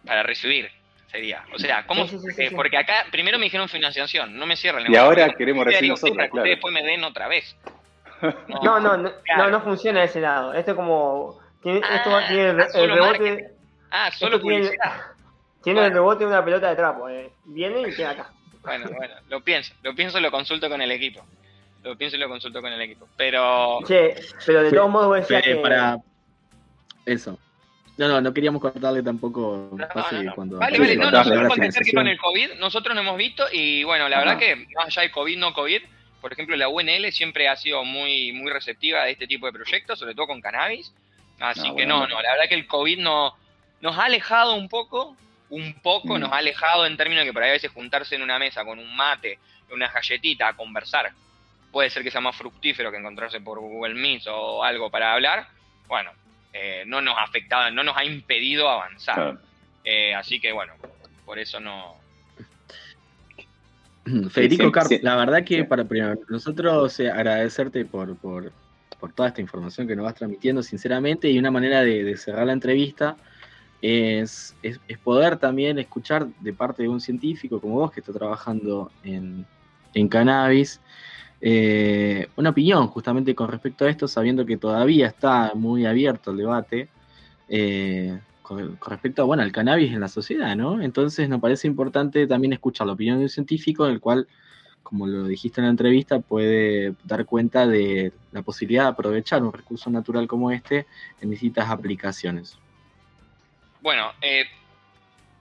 para 0.06 0.22
recibir 0.22 0.70
sería. 1.10 1.44
O 1.54 1.58
sea, 1.58 1.86
¿cómo? 1.86 2.06
Sí, 2.06 2.18
sí, 2.18 2.30
sí, 2.32 2.54
porque 2.54 2.76
acá 2.78 3.06
primero 3.10 3.38
me 3.38 3.44
dijeron 3.44 3.68
financiación, 3.68 4.36
no 4.36 4.46
me 4.46 4.56
cierra 4.56 4.80
el 4.80 4.90
Y 4.90 4.96
ahora 4.96 5.28
queremos 5.34 5.64
recibir 5.64 5.90
nosotros, 5.90 6.16
para 6.16 6.26
que 6.28 6.30
claro. 6.32 6.42
ustedes 6.44 6.56
después 6.56 6.72
me 6.74 6.82
den 6.82 7.04
otra 7.04 7.28
vez. 7.28 7.56
No, 8.62 8.80
no, 8.80 8.96
no, 8.96 9.12
claro. 9.22 9.44
no, 9.44 9.50
no 9.50 9.60
funciona 9.62 10.00
de 10.00 10.06
ese 10.06 10.20
lado. 10.20 10.52
Esto 10.52 10.72
es 10.72 10.76
como. 10.76 11.38
Tiene, 11.62 11.78
esto 11.78 12.16
Ah, 12.16 12.24
tiene 12.28 12.50
el, 12.50 12.60
ah, 12.60 12.64
el 12.64 12.70
solo 12.72 12.94
rebote. 12.94 13.18
marketing. 13.20 13.44
Ah, 13.90 14.10
solo 14.12 14.36
esto 14.36 14.46
tiene, 14.48 14.60
publicidad. 14.66 14.92
tiene 15.62 15.78
el 15.80 15.84
Bueno. 15.86 15.94
rebote 15.94 16.24
de 16.24 16.30
una 16.30 16.44
pelota 16.44 16.68
de 16.70 16.76
trapo. 16.76 17.08
eh. 17.08 17.30
Viene 17.44 17.88
y 17.88 17.94
queda 17.94 18.10
acá. 18.10 18.32
Bueno, 18.62 18.90
bueno, 18.96 19.14
lo 19.28 19.40
pienso, 19.40 19.72
lo 19.82 19.94
pienso 19.94 20.18
y 20.18 20.22
lo 20.22 20.30
consulto 20.32 20.68
con 20.68 20.82
el 20.82 20.90
equipo. 20.90 21.24
Lo 21.84 21.96
pienso 21.96 22.16
y 22.16 22.18
lo 22.18 22.28
consulto 22.28 22.60
con 22.60 22.72
el 22.72 22.80
equipo. 22.82 23.08
Pero 23.16 23.78
Che, 23.86 24.16
pero 24.44 24.62
de 24.64 24.72
todos 24.72 24.90
modos 24.90 25.14
decías 25.16 25.42
Fe- 25.44 25.54
que. 25.54 25.56
Para 25.60 25.96
eso. 27.06 27.38
No, 27.98 28.06
no, 28.08 28.20
no 28.20 28.32
queríamos 28.32 28.62
cortarle 28.62 29.02
tampoco. 29.02 29.70
No, 29.72 29.76
no, 29.76 30.22
no. 30.22 30.34
cuando 30.34 30.58
Vale, 30.58 30.78
vale, 30.78 30.96
no, 30.96 31.02
contame 31.02 31.24
no, 31.24 31.34
la 31.34 31.36
solo 31.40 31.48
contestar 31.48 31.82
que 31.84 31.92
con 31.92 32.06
el 32.08 32.18
COVID 32.18 32.50
nosotros 32.60 32.94
no 32.94 33.00
hemos 33.00 33.16
visto 33.16 33.44
y 33.52 33.82
bueno, 33.84 34.08
la 34.08 34.18
verdad 34.18 34.38
que 34.38 34.54
más 34.76 34.86
allá 34.86 35.02
de 35.02 35.10
COVID, 35.10 35.36
no 35.38 35.52
COVID, 35.52 35.82
por 36.20 36.32
ejemplo, 36.32 36.56
la 36.56 36.68
UNL 36.68 37.10
siempre 37.12 37.48
ha 37.48 37.56
sido 37.56 37.84
muy, 37.84 38.32
muy 38.32 38.50
receptiva 38.52 39.04
de 39.04 39.12
este 39.12 39.26
tipo 39.26 39.46
de 39.46 39.52
proyectos, 39.52 39.98
sobre 39.98 40.14
todo 40.14 40.26
con 40.28 40.40
cannabis. 40.40 40.92
Así 41.40 41.60
Ah, 41.60 41.64
que 41.64 41.70
bueno. 41.72 42.00
no, 42.00 42.06
no, 42.08 42.22
la 42.22 42.32
verdad 42.32 42.48
que 42.48 42.54
el 42.54 42.66
COVID 42.66 42.98
no, 43.00 43.34
nos 43.80 43.96
ha 43.98 44.04
alejado 44.04 44.54
un 44.54 44.68
poco, 44.68 45.16
un 45.50 45.74
poco 45.82 46.16
Mm. 46.16 46.20
nos 46.20 46.32
ha 46.32 46.36
alejado 46.38 46.86
en 46.86 46.96
términos 46.96 47.22
de 47.22 47.30
que 47.30 47.32
por 47.32 47.42
ahí 47.42 47.50
a 47.50 47.52
veces 47.52 47.70
juntarse 47.72 48.14
en 48.16 48.22
una 48.22 48.38
mesa 48.38 48.64
con 48.64 48.78
un 48.78 48.94
mate, 48.96 49.38
una 49.72 49.88
galletita 49.90 50.48
a 50.48 50.52
conversar, 50.56 51.10
puede 51.72 51.90
ser 51.90 52.02
que 52.02 52.10
sea 52.10 52.20
más 52.20 52.36
fructífero 52.36 52.90
que 52.90 52.96
encontrarse 52.98 53.40
por 53.40 53.58
Google 53.60 53.94
Meet 53.94 54.26
o 54.28 54.62
algo 54.64 54.88
para 54.90 55.12
hablar. 55.14 55.46
Bueno, 55.86 56.10
eh, 56.52 56.84
no 56.86 57.00
nos 57.00 57.16
ha 57.16 57.22
afectado, 57.24 57.70
no 57.70 57.82
nos 57.84 57.96
ha 57.96 58.04
impedido 58.04 58.68
avanzar. 58.68 59.14
Claro. 59.14 59.38
Eh, 59.84 60.14
así 60.14 60.40
que 60.40 60.52
bueno, 60.52 60.74
por 61.24 61.38
eso 61.38 61.60
no. 61.60 61.96
Federico 64.30 64.62
siempre- 64.62 64.72
Carp, 64.72 64.86
sí. 64.88 64.98
la 65.02 65.16
verdad 65.16 65.44
que 65.44 65.64
para 65.64 65.84
primero, 65.84 66.18
nosotros 66.28 66.98
eh, 67.00 67.10
agradecerte 67.10 67.84
por, 67.84 68.16
por, 68.16 68.52
por 68.98 69.12
toda 69.12 69.28
esta 69.28 69.40
información 69.42 69.86
que 69.86 69.94
nos 69.94 70.04
vas 70.06 70.14
transmitiendo, 70.14 70.62
sinceramente, 70.62 71.28
y 71.30 71.38
una 71.38 71.50
manera 71.50 71.82
de, 71.82 72.04
de 72.04 72.16
cerrar 72.16 72.46
la 72.46 72.54
entrevista 72.54 73.16
es, 73.82 74.56
es- 74.62 74.80
es 74.88 74.98
poder 74.98 75.36
también 75.36 75.78
escuchar 75.78 76.26
de 76.40 76.52
parte 76.54 76.82
de 76.84 76.88
un 76.88 77.00
científico 77.00 77.60
como 77.60 77.74
vos 77.74 77.92
que 77.92 78.00
está 78.00 78.12
trabajando 78.12 78.90
en, 79.04 79.44
en 79.94 80.08
cannabis, 80.08 80.80
eh, 81.40 82.28
una 82.36 82.50
opinión 82.50 82.88
justamente 82.88 83.34
con 83.34 83.48
respecto 83.48 83.84
a 83.84 83.90
esto, 83.90 84.08
sabiendo 84.08 84.44
que 84.44 84.56
todavía 84.56 85.06
está 85.06 85.52
muy 85.54 85.86
abierto 85.86 86.30
el 86.30 86.38
debate. 86.38 86.88
eh, 87.48 88.18
con, 88.42 88.78
respecto 88.80 89.26
bueno, 89.26 89.42
al 89.42 89.52
cannabis 89.52 89.92
en 89.92 90.00
la 90.00 90.08
sociedad, 90.08 90.56
¿no? 90.56 90.80
Entonces 90.80 91.28
nos 91.28 91.40
parece 91.40 91.66
importante 91.66 92.26
también 92.26 92.54
escuchar 92.54 92.86
la 92.86 92.94
opinión 92.94 93.18
de 93.18 93.24
un 93.24 93.28
científico, 93.28 93.86
el 93.86 94.00
cual, 94.00 94.26
como 94.82 95.06
lo 95.06 95.24
dijiste 95.24 95.60
en 95.60 95.66
la 95.66 95.70
entrevista, 95.70 96.20
puede 96.20 96.94
dar 97.04 97.26
cuenta 97.26 97.66
de 97.66 98.10
la 98.32 98.40
posibilidad 98.40 98.84
de 98.84 98.88
aprovechar 98.88 99.42
un 99.42 99.52
recurso 99.52 99.90
natural 99.90 100.26
como 100.26 100.50
este 100.50 100.86
en 101.20 101.30
distintas 101.30 101.68
aplicaciones. 101.68 102.56
Bueno, 103.82 104.12
eh, 104.22 104.46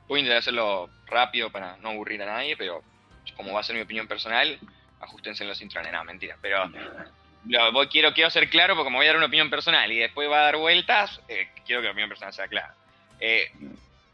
voy 0.09 0.17
a 0.17 0.19
intentar 0.19 0.39
hacerlo 0.39 0.89
rápido 1.07 1.49
para 1.49 1.77
no 1.77 1.89
aburrir 1.89 2.21
a 2.23 2.25
nadie, 2.25 2.57
pero 2.57 2.81
como 3.37 3.53
va 3.53 3.61
a 3.61 3.63
ser 3.63 3.77
mi 3.77 3.81
opinión 3.81 4.07
personal, 4.07 4.59
ajustense 5.01 5.43
en 5.43 5.49
los 5.49 5.61
intranet, 5.61 5.91
no, 5.93 6.03
mentira. 6.03 6.37
Pero 6.41 6.69
lo- 7.47 7.71
voy- 7.71 7.87
quiero, 7.87 8.13
quiero 8.13 8.29
ser 8.29 8.49
claro 8.49 8.75
porque 8.75 8.85
como 8.87 8.97
voy 8.97 9.05
a 9.05 9.09
dar 9.09 9.17
una 9.17 9.27
opinión 9.27 9.49
personal 9.49 9.91
y 9.91 9.97
después 9.99 10.29
va 10.29 10.39
a 10.39 10.43
dar 10.43 10.57
vueltas, 10.57 11.21
eh, 11.27 11.49
quiero 11.65 11.81
que 11.81 11.85
la 11.85 11.91
opinión 11.91 12.09
personal 12.09 12.33
sea 12.33 12.47
clara. 12.47 12.73
Eh, 13.19 13.51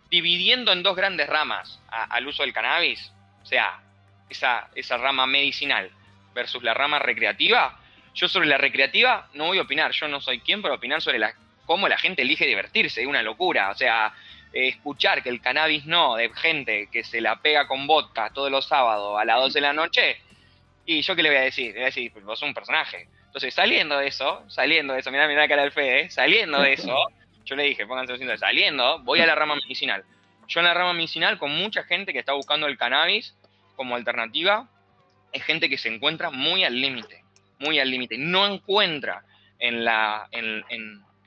dividiendo 0.09 0.71
en 0.71 0.83
dos 0.83 0.95
grandes 0.95 1.27
ramas 1.27 1.79
a- 1.89 2.03
al 2.05 2.27
uso 2.27 2.43
del 2.43 2.53
cannabis, 2.53 3.11
o 3.41 3.45
sea, 3.45 3.79
esa, 4.29 4.69
esa 4.75 4.97
rama 4.97 5.25
medicinal 5.25 5.89
versus 6.33 6.63
la 6.63 6.73
rama 6.73 6.99
recreativa, 6.99 7.79
yo 8.13 8.27
sobre 8.27 8.47
la 8.47 8.57
recreativa 8.57 9.27
no 9.33 9.45
voy 9.47 9.57
a 9.57 9.63
opinar, 9.63 9.91
yo 9.91 10.07
no 10.07 10.21
soy 10.21 10.39
quien 10.39 10.61
para 10.61 10.75
opinar 10.75 11.01
sobre 11.01 11.19
la, 11.19 11.33
cómo 11.65 11.87
la 11.87 11.97
gente 11.97 12.21
elige 12.21 12.45
divertirse, 12.45 13.01
es 13.01 13.07
una 13.07 13.23
locura, 13.23 13.69
o 13.71 13.75
sea, 13.75 14.13
escuchar 14.51 15.23
que 15.23 15.29
el 15.29 15.41
cannabis 15.41 15.85
no, 15.85 16.15
de 16.15 16.29
gente 16.29 16.87
que 16.91 17.03
se 17.03 17.21
la 17.21 17.37
pega 17.37 17.67
con 17.67 17.87
vodka 17.87 18.29
todos 18.31 18.51
los 18.51 18.67
sábados 18.67 19.19
a 19.19 19.25
las 19.25 19.37
12 19.37 19.53
de 19.57 19.61
la 19.61 19.73
noche, 19.73 20.21
y 20.85 21.01
yo 21.01 21.15
qué 21.15 21.23
le 21.23 21.29
voy 21.29 21.37
a 21.37 21.41
decir, 21.41 21.67
le 21.67 21.73
voy 21.73 21.81
a 21.83 21.85
decir, 21.85 22.11
pues 22.11 22.25
vos 22.25 22.39
sos 22.39 22.47
un 22.47 22.53
personaje. 22.53 23.07
Entonces, 23.25 23.53
saliendo 23.53 23.97
de 23.97 24.07
eso, 24.07 24.43
saliendo 24.49 24.93
de 24.93 24.99
eso, 24.99 25.11
mirá, 25.11 25.27
mirá 25.27 25.41
la 25.41 25.47
cara 25.47 25.63
del 25.63 25.71
Fede, 25.71 26.09
saliendo 26.09 26.61
de 26.61 26.73
eso, 26.73 26.95
yo 27.45 27.55
le 27.55 27.63
dije, 27.63 27.85
pónganse 27.85 28.17
los 28.17 28.39
saliendo, 28.39 28.99
voy 28.99 29.21
a 29.21 29.25
la 29.25 29.35
rama 29.35 29.55
medicinal. 29.55 30.03
Yo 30.47 30.59
en 30.59 30.65
la 30.65 30.73
rama 30.73 30.93
medicinal, 30.93 31.37
con 31.37 31.51
mucha 31.51 31.83
gente 31.83 32.13
que 32.13 32.19
está 32.19 32.33
buscando 32.33 32.67
el 32.67 32.77
cannabis 32.77 33.35
como 33.75 33.95
alternativa, 33.95 34.69
es 35.31 35.43
gente 35.43 35.69
que 35.69 35.77
se 35.77 35.89
encuentra 35.89 36.29
muy 36.29 36.63
al 36.63 36.79
límite, 36.79 37.23
muy 37.59 37.79
al 37.79 37.89
límite. 37.89 38.17
No 38.17 38.45
encuentra 38.45 39.23
en, 39.57 39.83
la, 39.85 40.27
en, 40.31 40.63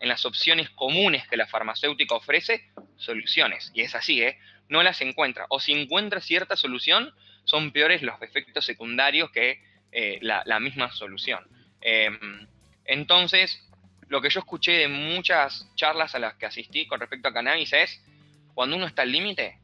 en 0.00 0.08
las 0.08 0.24
opciones 0.24 0.70
comunes 0.70 1.26
que 1.28 1.36
la 1.36 1.46
farmacéutica 1.46 2.14
ofrece 2.14 2.64
soluciones. 2.96 3.70
Y 3.74 3.82
es 3.82 3.94
así, 3.94 4.22
¿eh? 4.22 4.38
No 4.68 4.82
las 4.82 5.00
encuentra. 5.00 5.46
O 5.48 5.60
si 5.60 5.72
encuentra 5.72 6.20
cierta 6.20 6.56
solución, 6.56 7.14
son 7.46 7.70
peores 7.70 8.02
los 8.02 8.20
efectos 8.20 8.66
secundarios 8.66 9.30
que 9.30 9.62
eh, 9.90 10.18
la, 10.20 10.60
misma 10.60 10.92
solución. 10.92 11.42
Em, 11.80 12.46
entonces, 12.84 13.66
lo 14.08 14.20
que 14.20 14.28
yo 14.28 14.40
escuché 14.40 14.72
de 14.72 14.88
muchas 14.88 15.66
charlas 15.74 16.14
a 16.14 16.18
las 16.18 16.34
que 16.34 16.44
asistí 16.44 16.86
con 16.86 17.00
respecto 17.00 17.28
a 17.28 17.32
cannabis 17.32 17.72
es, 17.72 18.04
cuando 18.54 18.76
uno 18.76 18.86
está 18.86 19.00
al 19.02 19.12
límite, 19.12 19.58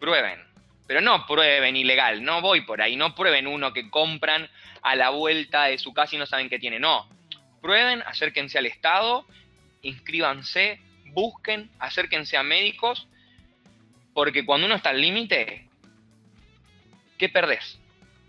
prueben. 0.00 0.40
Pero 0.88 1.00
no 1.00 1.24
prueben 1.26 1.76
ilegal, 1.76 2.24
no 2.24 2.40
voy 2.40 2.62
por 2.62 2.82
ahí, 2.82 2.96
no 2.96 3.14
prueben 3.14 3.46
uno 3.46 3.72
que 3.72 3.88
compran 3.88 4.48
a 4.82 4.96
la 4.96 5.10
vuelta 5.10 5.66
de 5.66 5.78
su 5.78 5.94
casa 5.94 6.16
y 6.16 6.18
no 6.18 6.26
saben 6.26 6.48
qué 6.48 6.58
tiene, 6.58 6.80
no 6.80 7.08
prueben, 7.66 8.00
acérquense 8.06 8.58
al 8.58 8.66
Estado, 8.66 9.26
inscríbanse, 9.82 10.78
busquen, 11.06 11.68
acérquense 11.80 12.36
a 12.36 12.44
médicos, 12.44 13.08
porque 14.14 14.46
cuando 14.46 14.66
uno 14.66 14.76
está 14.76 14.90
al 14.90 15.00
límite, 15.00 15.65
¿qué 17.18 17.28
perdés? 17.28 17.78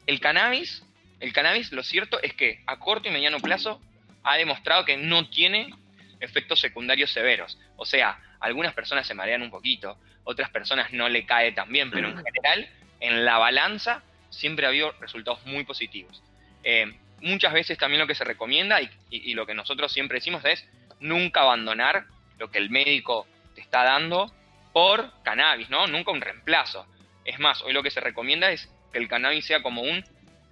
El 0.06 0.20
cannabis, 0.20 0.84
el 1.20 1.34
cannabis, 1.34 1.72
lo 1.72 1.84
cierto 1.84 2.22
es 2.22 2.34
que 2.34 2.62
a 2.66 2.80
corto 2.80 3.10
y 3.10 3.12
mediano 3.12 3.40
plazo 3.40 3.82
ha 4.24 4.36
demostrado 4.38 4.86
que 4.86 4.98
no 4.98 5.30
tiene 5.30 5.74
efectos 6.20 6.60
secundarios 6.60 7.12
severos. 7.12 7.58
O 7.76 7.86
sea, 7.86 8.20
algunas 8.40 8.74
personas 8.74 9.08
se 9.08 9.14
marean 9.14 9.42
un 9.42 9.52
poquito, 9.52 9.98
otras 10.24 10.50
personas 10.50 10.92
no 10.92 11.10
le 11.10 11.26
cae 11.26 11.52
tan 11.52 11.72
bien, 11.72 11.92
pero 11.92 12.10
en 12.10 12.16
mm. 12.16 12.24
general, 12.24 12.70
en 13.00 13.26
la 13.26 13.38
balanza, 13.38 14.04
siempre 14.30 14.66
ha 14.66 14.70
habido 14.70 14.92
resultados 15.00 15.46
muy 15.46 15.64
positivos. 15.64 16.22
Eh, 16.64 16.94
muchas 17.22 17.54
veces 17.54 17.78
también 17.78 18.00
lo 18.00 18.08
que 18.08 18.16
se 18.16 18.24
recomienda 18.24 18.80
y, 18.82 19.34
lo 19.34 19.46
que 19.46 19.54
nosotros 19.54 19.92
siempre 19.92 20.18
decimos 20.18 20.44
es 20.46 20.68
nunca 21.00 21.42
abandonar 21.42 22.06
lo 22.38 22.50
que 22.52 22.58
el 22.58 22.70
médico 22.70 23.28
te 23.56 23.62
está 23.62 23.84
dando 23.84 24.32
por 24.74 25.12
cannabis, 25.24 25.70
¿no? 25.70 25.88
Nunca 25.88 26.12
un 26.12 26.22
reemplazo. 26.22 26.86
Es 27.26 27.40
más, 27.40 27.62
hoy 27.62 27.74
lo 27.74 27.84
que 27.84 27.92
se 27.92 28.00
recomienda 28.00 28.52
es 28.52 28.70
que 28.92 29.00
el 29.00 29.08
cannabis 29.08 29.46
sea 29.46 29.62
como 29.62 29.82
un 29.82 30.04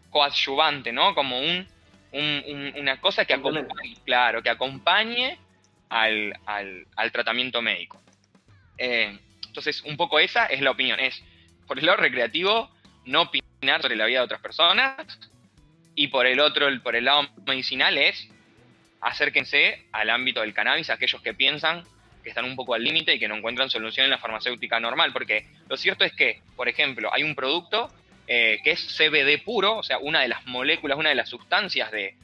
coadyuvante, 0.09 0.91
¿no? 0.91 1.13
Como 1.15 1.39
un, 1.39 1.67
una 2.77 2.99
cosa 3.01 3.25
que 3.25 3.33
acompañe, 3.33 3.95
claro, 4.05 4.41
que 4.41 4.49
acompañe 4.49 5.37
al, 5.89 6.33
tratamiento 7.11 7.61
médico. 7.61 8.01
Eh, 8.77 9.17
entonces, 9.47 9.81
un 9.83 9.97
poco 9.97 10.19
esa 10.19 10.45
es 10.45 10.61
la 10.61 10.71
opinión. 10.71 10.99
Es, 10.99 11.23
por 11.67 11.79
el 11.79 11.85
lado 11.85 11.97
recreativo, 11.97 12.69
no 13.05 13.23
opinar 13.23 13.81
sobre 13.81 13.95
la 13.95 14.05
vida 14.05 14.19
de 14.19 14.25
otras 14.25 14.41
personas, 14.41 14.95
y 15.95 16.07
por 16.07 16.25
el 16.25 16.39
otro, 16.39 16.67
por 16.83 16.95
el 16.95 17.05
lado 17.05 17.27
medicinal 17.45 17.97
es 17.97 18.29
acérquense 19.01 19.85
al 19.91 20.09
ámbito 20.09 20.41
del 20.41 20.53
cannabis, 20.53 20.89
aquellos 20.89 21.21
que 21.21 21.33
piensan 21.33 21.83
que 22.23 22.29
están 22.29 22.45
un 22.45 22.55
poco 22.55 22.73
al 22.73 22.83
límite 22.83 23.13
y 23.13 23.19
que 23.19 23.27
no 23.27 23.35
encuentran 23.35 23.69
solución 23.69 24.05
en 24.05 24.09
la 24.09 24.17
farmacéutica 24.17 24.79
normal, 24.79 25.13
porque 25.13 25.45
lo 25.69 25.77
cierto 25.77 26.03
es 26.03 26.13
que, 26.13 26.41
por 26.55 26.67
ejemplo, 26.67 27.13
hay 27.13 27.21
un 27.21 27.35
producto 27.35 27.89
eh, 28.27 28.59
que 28.63 28.71
es 28.71 28.97
CBD 28.97 29.43
puro, 29.43 29.77
o 29.77 29.83
sea, 29.83 29.97
una 29.99 30.21
de 30.21 30.27
las 30.27 30.45
moléculas, 30.45 30.97
una 30.97 31.09
de 31.09 31.15
las 31.15 31.29
sustancias 31.29 31.91
de, 31.91 32.15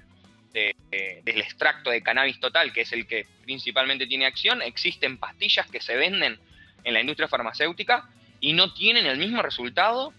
del 0.53 1.41
extracto 1.41 1.89
de 1.89 2.03
cannabis 2.03 2.39
total, 2.39 2.73
que 2.73 2.81
es 2.81 2.91
el 2.91 3.07
que 3.07 3.25
principalmente 3.43 4.05
tiene 4.05 4.25
acción, 4.25 4.61
existen 4.61 5.17
pastillas 5.17 5.69
que 5.71 5.79
se 5.79 5.95
venden 5.95 6.37
en 6.83 6.93
la 6.93 6.99
industria 6.99 7.29
farmacéutica 7.29 8.09
y 8.41 8.51
no 8.53 8.73
tienen 8.73 9.05
el 9.05 9.17
mismo 9.17 9.41
resultado 9.41 10.13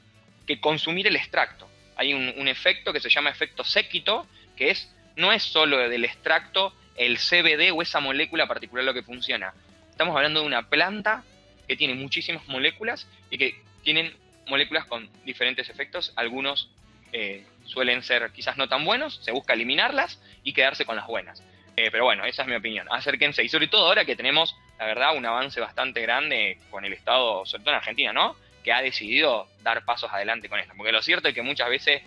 que 0.47 0.59
consumir 0.61 1.07
el 1.07 1.17
extracto 1.17 1.69
hay 1.97 2.15
un, 2.15 2.49
efecto 2.49 2.93
que 2.93 3.01
se 3.01 3.09
llama 3.09 3.31
efecto 3.31 3.65
séquito, 3.65 4.27
que 4.57 4.71
es, 4.71 4.93
no 5.17 5.33
es 5.33 5.43
solo 5.43 5.79
del 5.79 6.05
extracto 6.05 6.73
el 6.97 7.19
CBD 7.19 7.71
o 7.73 7.81
esa 7.81 8.01
molécula 8.01 8.47
particular 8.47 8.85
lo 8.85 8.95
que 8.95 9.03
funciona. 9.03 9.55
Estamos 9.91 10.17
hablando 10.17 10.41
de 10.41 10.47
una 10.47 10.69
planta 10.69 11.23
que 11.67 11.77
tiene 11.77 11.95
muchísimas 11.95 12.47
moléculas 12.49 13.07
y 13.31 13.39
que 13.39 13.55
tienen 13.83 14.13
moléculas 14.47 14.85
con 14.87 15.09
diferentes 15.25 15.69
efectos. 15.69 16.13
Algunos 16.17 16.71
eh, 17.13 17.45
suelen 17.65 18.03
ser 18.03 18.31
quizás 18.33 18.57
no 18.57 18.69
tan 18.69 18.85
buenos, 18.85 19.21
se 19.23 19.33
busca 19.33 19.53
eliminarlas 19.53 20.21
y 20.43 20.53
quedarse 20.53 20.85
con 20.85 20.97
las 20.97 21.07
buenas. 21.07 21.43
Eh, 21.77 21.91
pero 21.91 22.05
bueno, 22.05 22.25
esa 22.25 22.43
es 22.43 22.49
mi 22.49 22.55
opinión. 22.55 22.87
Acérquense. 22.91 23.43
Y 23.43 23.49
sobre 23.49 23.69
todo 23.69 23.87
ahora 23.87 24.05
que 24.05 24.17
tenemos, 24.17 24.55
la 24.79 24.87
verdad, 24.87 25.17
un 25.17 25.25
avance 25.25 25.61
bastante 25.61 26.03
grande 26.03 26.59
con 26.71 26.85
el 26.85 26.93
Estado, 26.93 27.47
sobre 27.47 27.65
todo 27.65 27.75
en 27.75 27.79
Argentina, 27.79 28.13
¿no? 28.13 28.37
que 28.63 28.73
ha 28.73 28.83
decidido 28.83 29.49
dar 29.63 29.85
pasos 29.85 30.11
adelante 30.13 30.49
con 30.49 30.61
esto. 30.61 30.73
Porque 30.77 30.93
lo 30.93 31.03
cierto 31.03 31.29
es 31.29 31.35
que 31.35 31.43
muchas 31.43 31.69
veces 31.69 32.03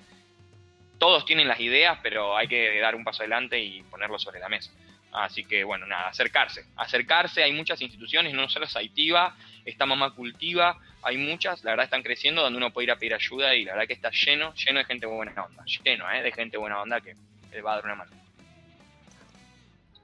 todos 0.98 1.26
tienen 1.26 1.48
las 1.48 1.60
ideas, 1.60 2.00
pero 2.02 2.38
hay 2.38 2.48
que 2.48 2.80
dar 2.80 2.96
un 2.96 3.04
paso 3.04 3.24
adelante 3.24 3.60
y 3.60 3.84
ponerlo 3.84 4.18
sobre 4.18 4.40
la 4.40 4.50
mesa. 4.50 4.72
Así 5.12 5.46
que 5.46 5.64
bueno, 5.64 5.86
nada, 5.86 6.10
acercarse. 6.10 6.66
Acercarse, 6.76 7.44
hay 7.44 7.54
muchas 7.54 7.82
instituciones, 7.82 8.34
no 8.34 8.50
solo 8.50 8.68
Saitiva, 8.68 9.36
está 9.64 9.86
Mamá 9.86 10.14
Cultiva, 10.14 10.78
hay 11.02 11.18
muchas, 11.18 11.64
la 11.64 11.72
verdad 11.72 11.86
están 11.86 12.04
creciendo, 12.04 12.42
donde 12.42 12.58
uno 12.58 12.72
puede 12.72 12.86
ir 12.86 12.92
a 12.92 12.98
pedir 12.98 13.14
ayuda 13.14 13.56
y 13.56 13.64
la 13.64 13.74
verdad 13.74 13.88
que 13.88 13.94
está 13.94 14.10
lleno, 14.10 14.54
lleno 14.56 14.80
de 14.80 14.86
gente 14.86 15.06
buena 15.06 15.32
onda, 15.44 15.64
lleno 15.66 16.12
¿eh? 16.12 16.22
de 16.22 16.32
gente 16.32 16.58
buena 16.58 16.82
onda 16.82 17.00
que 17.00 17.16
le 17.52 17.62
va 17.62 17.74
a 17.74 17.76
dar 17.76 17.86
una 17.86 17.96
mano. 17.96 18.12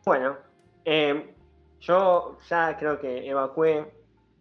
Bueno, 0.06 0.38
eh, 0.86 1.34
yo 1.82 2.40
ya 2.50 2.78
creo 2.78 3.00
que 3.00 3.28
evacué 3.28 3.86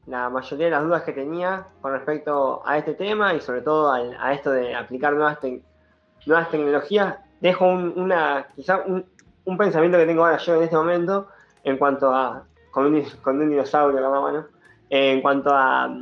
la 0.07 0.29
mayoría 0.29 0.67
de 0.67 0.71
las 0.71 0.83
dudas 0.83 1.03
que 1.03 1.13
tenía 1.13 1.67
con 1.81 1.93
respecto 1.93 2.63
a 2.67 2.79
este 2.79 2.95
tema 2.95 3.35
y 3.35 3.41
sobre 3.41 3.63
todo 3.63 3.93
a, 3.93 4.33
esto 4.33 4.51
de 4.53 4.75
aplicar 4.75 5.15
nuevas, 5.15 5.39
nuevas 6.27 6.51
tecnologías, 6.51 7.17
dejo 7.41 7.67
un, 7.67 7.99
una, 7.99 8.49
quizá 8.55 8.79
un, 8.79 9.07
pensamiento 9.57 9.99
que 9.99 10.07
tengo 10.07 10.25
ahora 10.25 10.39
yo 10.39 10.57
en 10.57 10.63
este 10.63 10.77
momento 10.77 11.29
en 11.65 11.77
cuanto 11.77 12.13
a, 12.15 12.45
con 12.71 12.87
un, 12.87 12.95
un 12.95 13.51
dinosaurio 13.51 13.97
en 13.97 14.03
la 14.03 14.11
mano, 14.11 14.47
en 14.89 15.21
cuanto 15.21 15.51
a, 15.53 15.95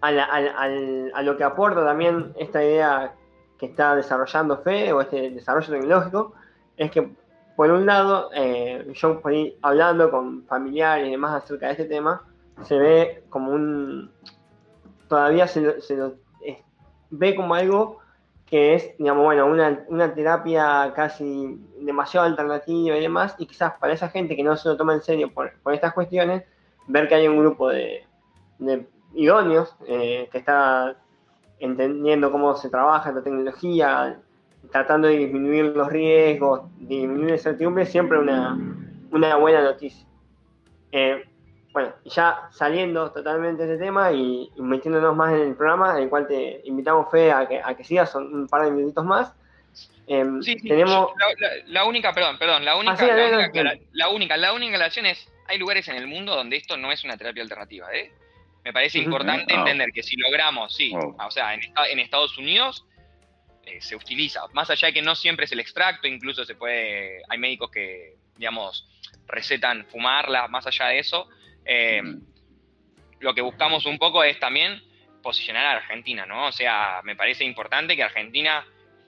a, 0.00 1.22
lo 1.22 1.36
que 1.36 1.44
aporta 1.44 1.84
también 1.84 2.32
esta 2.36 2.62
idea 2.62 3.14
que 3.58 3.66
está 3.66 3.94
desarrollando 3.94 4.58
FE 4.58 4.92
o 4.92 5.00
este 5.00 5.30
desarrollo 5.30 5.70
tecnológico, 5.70 6.34
es 6.76 6.90
que 6.90 7.10
por 7.56 7.70
un 7.70 7.86
lado, 7.86 8.30
eh, 8.34 8.90
yo 8.94 9.20
fui 9.20 9.56
hablando 9.62 10.10
con 10.10 10.44
familiares 10.44 11.06
y 11.06 11.12
demás 11.12 11.44
acerca 11.44 11.66
de 11.66 11.72
este 11.72 11.84
tema, 11.84 12.22
se 12.62 12.78
ve 12.78 13.24
como 13.30 13.52
un. 13.52 14.10
Todavía 15.08 15.46
se 15.46 15.60
lo, 15.60 16.14
ve 17.10 17.36
como 17.36 17.54
algo 17.54 18.00
que 18.54 18.74
es, 18.74 18.96
digamos, 18.98 19.24
bueno, 19.24 19.46
una, 19.46 20.14
terapia 20.14 20.92
casi 20.94 21.58
demasiado 21.80 22.24
alternativa 22.24 22.96
y 22.96 23.00
demás, 23.00 23.34
y 23.36 23.46
quizás 23.46 23.72
para 23.80 23.92
esa 23.92 24.10
gente 24.10 24.36
que 24.36 24.44
no 24.44 24.56
se 24.56 24.68
lo 24.68 24.76
toma 24.76 24.94
en 24.94 25.02
serio 25.02 25.34
por, 25.34 25.50
estas 25.72 25.92
cuestiones, 25.92 26.44
ver 26.86 27.08
que 27.08 27.16
hay 27.16 27.26
un 27.26 27.40
grupo 27.40 27.68
de, 27.70 28.06
idóneos 29.12 29.74
eh, 29.88 30.28
que 30.30 30.38
está 30.38 30.96
entendiendo 31.58 32.30
cómo 32.30 32.54
se 32.54 32.70
trabaja 32.70 33.08
esta 33.08 33.24
tecnología, 33.24 34.20
tratando 34.70 35.08
de 35.08 35.16
disminuir 35.16 35.76
los 35.76 35.88
riesgos, 35.88 36.60
disminuir 36.78 37.30
la 37.30 37.32
incertidumbre, 37.32 37.86
siempre 37.86 38.20
una, 38.20 38.56
una 39.10 39.34
buena 39.34 39.62
noticia. 39.62 40.06
Eh, 40.92 41.24
bueno, 41.74 41.92
ya 42.04 42.48
saliendo 42.52 43.10
totalmente 43.10 43.66
de 43.66 43.74
ese 43.74 43.84
tema 43.84 44.12
y, 44.12 44.48
metiéndonos 44.56 45.16
más 45.16 45.32
en 45.34 45.40
el 45.40 45.56
programa, 45.56 45.96
en 45.96 46.04
el 46.04 46.08
cual 46.08 46.28
te 46.28 46.60
invitamos, 46.64 47.10
Fe, 47.10 47.32
a 47.32 47.48
que, 47.48 47.60
a 47.62 47.74
que 47.74 47.82
sigas, 47.82 48.12
son 48.12 48.32
un 48.32 48.46
par 48.46 48.64
de 48.64 48.70
minutitos 48.70 49.04
más. 49.04 49.32
Em, 50.06 50.40
sí, 50.40 50.54
tenemos... 50.56 51.10
La, 51.66 51.84
única, 51.84 52.12
perdón, 52.12 52.38
perdón, 52.38 52.64
la 52.64 52.76
única, 52.76 53.04
la, 53.04 53.38
única 53.38 53.62
la, 53.92 54.08
única, 54.08 54.36
la 54.36 54.52
única 54.52 54.74
aclaración 54.76 55.06
es, 55.06 55.28
hay 55.48 55.58
lugares 55.58 55.88
en 55.88 55.96
el 55.96 56.06
mundo 56.06 56.36
donde 56.36 56.56
esto 56.56 56.76
no 56.76 56.92
es 56.92 57.02
una 57.02 57.16
terapia 57.16 57.42
alternativa, 57.42 57.92
¿eh? 57.92 58.12
Me 58.62 58.72
parece 58.72 58.98
importante 59.00 59.52
entender 59.52 59.90
que 59.92 60.04
si 60.04 60.16
logramos, 60.16 60.74
sí, 60.74 60.92
o 60.94 61.30
sea, 61.32 61.54
en, 61.54 61.60
en 61.90 61.98
Estados 61.98 62.38
Unidos 62.38 62.86
eh, 63.66 63.80
se 63.80 63.96
utiliza, 63.96 64.42
más 64.52 64.70
allá 64.70 64.86
de 64.86 64.94
que 64.94 65.02
no 65.02 65.16
siempre 65.16 65.46
es 65.46 65.52
el 65.52 65.58
extracto, 65.58 66.06
incluso 66.06 66.44
se 66.44 66.54
puede, 66.54 67.20
hay 67.28 67.36
médicos 67.36 67.70
que, 67.72 68.14
digamos, 68.36 68.88
recetan 69.26 69.84
fumarla, 69.86 70.46
más 70.46 70.66
allá 70.68 70.86
de 70.86 71.00
eso, 71.00 71.28
eh, 71.64 72.02
lo 73.20 73.34
que 73.34 73.40
buscamos 73.40 73.86
un 73.86 73.98
poco 73.98 74.22
es 74.22 74.38
también 74.38 74.82
posicionar 75.22 75.64
a 75.64 75.72
Argentina, 75.78 76.26
¿no? 76.26 76.46
O 76.46 76.52
sea, 76.52 77.00
me 77.02 77.16
parece 77.16 77.44
importante 77.44 77.96
que 77.96 78.02
Argentina, 78.02 78.64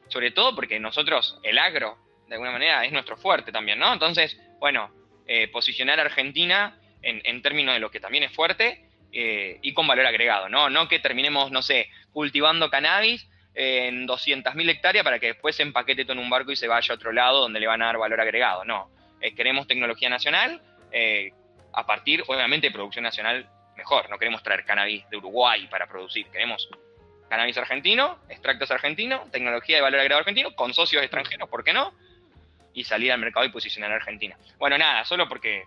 sobre 0.08 0.30
todo 0.30 0.54
porque 0.54 0.80
nosotros, 0.80 1.38
el 1.42 1.58
agro, 1.58 1.98
de 2.26 2.34
alguna 2.34 2.52
manera, 2.52 2.84
es 2.84 2.92
nuestro 2.92 3.16
fuerte 3.16 3.52
también, 3.52 3.78
¿no? 3.78 3.92
Entonces, 3.92 4.40
bueno, 4.58 4.90
eh, 5.26 5.48
posicionar 5.48 6.00
a 6.00 6.04
Argentina 6.04 6.78
en, 7.02 7.42
términos 7.42 7.74
de 7.74 7.80
lo 7.80 7.90
que 7.90 8.00
también 8.00 8.24
es 8.24 8.32
fuerte 8.32 8.88
eh, 9.12 9.58
y 9.62 9.72
con 9.74 9.86
valor 9.86 10.06
agregado, 10.06 10.48
¿no? 10.48 10.70
No 10.70 10.88
que 10.88 10.98
terminemos, 10.98 11.52
no 11.52 11.62
sé, 11.62 11.88
cultivando 12.12 12.70
cannabis 12.70 13.28
en 13.54 14.08
200.000 14.08 14.68
hectáreas 14.70 15.04
para 15.04 15.18
que 15.18 15.28
después 15.28 15.54
se 15.54 15.62
empaquete 15.62 16.04
todo 16.04 16.14
en 16.14 16.18
un 16.18 16.30
barco 16.30 16.50
y 16.50 16.56
se 16.56 16.66
vaya 16.66 16.92
a 16.92 16.96
otro 16.96 17.12
lado 17.12 17.40
donde 17.40 17.60
le 17.60 17.66
van 17.66 17.80
a 17.82 17.86
dar 17.86 17.98
valor 17.98 18.20
agregado, 18.20 18.64
no. 18.64 18.90
queremos 19.36 19.66
tecnología 19.66 20.10
nacional, 20.10 20.60
a 21.76 21.86
partir, 21.86 22.24
obviamente, 22.26 22.66
de 22.66 22.72
producción 22.72 23.04
nacional 23.04 23.48
mejor. 23.76 24.10
No 24.10 24.18
queremos 24.18 24.42
traer 24.42 24.64
cannabis 24.64 25.08
de 25.10 25.16
Uruguay 25.18 25.68
para 25.68 25.86
producir, 25.86 26.26
queremos 26.26 26.68
cannabis 27.28 27.56
argentino, 27.58 28.18
extractos 28.28 28.70
argentinos, 28.70 29.30
tecnología 29.30 29.76
de 29.76 29.82
valor 29.82 30.00
agregado 30.00 30.20
argentino, 30.20 30.54
con 30.54 30.74
socios 30.74 31.02
extranjeros, 31.02 31.48
¿por 31.48 31.62
qué 31.62 31.72
no? 31.72 31.92
y 32.76 32.84
salir 32.84 33.10
al 33.10 33.18
mercado 33.18 33.46
y 33.46 33.48
posicionar 33.48 33.90
a 33.90 33.96
Argentina. 33.96 34.36
Bueno, 34.58 34.76
nada, 34.76 35.04
solo 35.06 35.26
porque, 35.28 35.64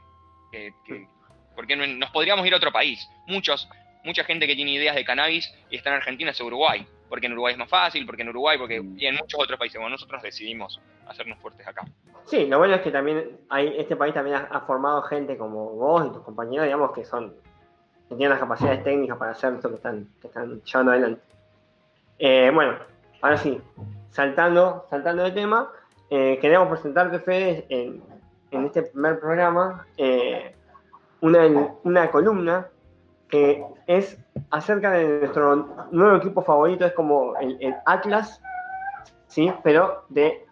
porque 1.55 1.75
nos 1.75 2.11
podríamos 2.11 2.45
ir 2.45 2.53
a 2.53 2.57
otro 2.57 2.71
país. 2.71 3.05
Muchos, 3.25 3.67
mucha 4.03 4.23
gente 4.23 4.45
que 4.45 4.55
tiene 4.55 4.71
ideas 4.71 4.95
de 4.95 5.03
cannabis 5.03 5.51
y 5.71 5.75
está 5.75 5.89
en 5.89 5.95
Argentina 5.95 6.29
es 6.29 6.39
Uruguay, 6.39 6.85
porque 7.09 7.25
en 7.25 7.33
Uruguay 7.33 7.53
es 7.53 7.57
más 7.57 7.67
fácil, 7.67 8.05
porque 8.05 8.21
en 8.21 8.29
Uruguay, 8.29 8.59
porque 8.59 8.81
y 8.95 9.07
en 9.07 9.15
muchos 9.15 9.39
otros 9.41 9.57
países. 9.57 9.81
Bueno, 9.81 9.95
nosotros 9.95 10.21
decidimos 10.21 10.79
hacernos 11.07 11.39
fuertes 11.39 11.67
acá. 11.67 11.83
Sí, 12.29 12.45
lo 12.45 12.59
bueno 12.59 12.75
es 12.75 12.81
que 12.81 12.91
también 12.91 13.39
hay, 13.49 13.73
este 13.75 13.95
país 13.95 14.13
también 14.13 14.35
ha, 14.35 14.59
formado 14.61 15.01
gente 15.01 15.35
como 15.35 15.71
vos 15.71 16.05
y 16.05 16.09
tus 16.11 16.21
compañeros, 16.21 16.65
digamos, 16.65 16.91
que 16.91 17.03
son 17.03 17.33
que 18.07 18.15
tienen 18.15 18.29
las 18.29 18.39
capacidades 18.39 18.83
técnicas 18.83 19.17
para 19.17 19.31
hacer 19.31 19.55
esto 19.55 19.69
que 19.69 19.75
están, 19.75 20.07
llevando 20.63 20.91
adelante. 20.91 21.21
Eh, 22.19 22.51
bueno, 22.53 22.73
ahora 23.21 23.37
sí, 23.37 23.59
saltando, 24.11 24.85
saltando 24.91 25.23
de 25.23 25.31
tema, 25.31 25.71
eh, 26.11 26.37
queremos 26.39 26.67
presentarte, 26.69 27.17
Fede, 27.17 27.65
en, 27.69 28.03
en 28.51 28.65
este 28.65 28.83
primer 28.83 29.19
programa, 29.19 29.87
eh, 29.97 30.55
una, 31.21 31.47
una 31.83 32.11
columna 32.11 32.67
que 33.27 33.65
es 33.87 34.19
acerca 34.51 34.91
de 34.91 35.19
nuestro 35.21 35.87
nuevo 35.89 36.17
equipo 36.17 36.43
favorito, 36.43 36.85
es 36.85 36.93
como 36.93 37.35
el, 37.37 37.75
Atlas, 37.87 38.39
¿sí? 39.25 39.51
pero 39.63 40.03
de 40.09 40.45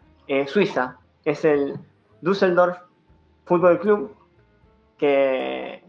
Suiza. 0.47 0.97
Es 1.27 1.43
el 1.43 1.77
Düsseldorf 2.21 2.77
Fútbol 3.43 3.79
Club, 3.79 4.15
que, 4.97 5.83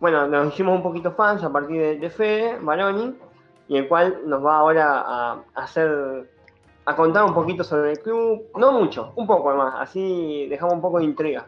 bueno, 0.00 0.26
nos 0.26 0.52
hicimos 0.52 0.74
un 0.74 0.82
poquito 0.82 1.12
fans 1.12 1.44
a 1.44 1.52
partir 1.52 1.80
de, 1.80 1.98
de 1.98 2.10
Fede 2.10 2.58
Baroni, 2.60 3.14
y 3.68 3.76
el 3.76 3.86
cual 3.86 4.22
nos 4.26 4.44
va 4.44 4.56
ahora 4.56 5.04
a, 5.06 5.44
hacer, 5.54 6.28
a 6.84 6.96
contar 6.96 7.24
un 7.24 7.32
poquito 7.32 7.62
sobre 7.62 7.92
el 7.92 8.00
club, 8.00 8.42
no 8.56 8.72
mucho, 8.72 9.12
un 9.14 9.24
poco 9.24 9.54
más, 9.54 9.74
así 9.78 10.48
dejamos 10.50 10.74
un 10.74 10.80
poco 10.80 10.98
de 10.98 11.04
intriga. 11.04 11.46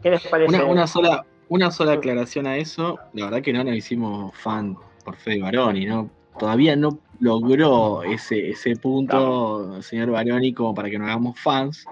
¿Qué 0.00 0.10
les 0.10 0.24
parece? 0.28 0.62
Una, 0.62 0.86
sola, 0.86 1.26
una 1.48 1.72
sola 1.72 1.94
aclaración 1.94 2.46
a 2.46 2.56
eso, 2.56 3.00
la 3.14 3.24
verdad 3.24 3.42
que 3.42 3.52
no 3.52 3.64
nos 3.64 3.74
hicimos 3.74 4.32
fan 4.36 4.76
por 5.04 5.16
Fede 5.16 5.42
Baroni, 5.42 5.86
¿no? 5.86 6.08
Todavía 6.38 6.76
no 6.76 6.98
logró 7.20 8.02
ese, 8.02 8.50
ese 8.50 8.76
punto, 8.76 9.80
señor 9.82 10.10
Baroni, 10.10 10.52
como 10.52 10.74
para 10.74 10.90
que 10.90 10.98
nos 10.98 11.08
hagamos 11.08 11.38
fans. 11.38 11.84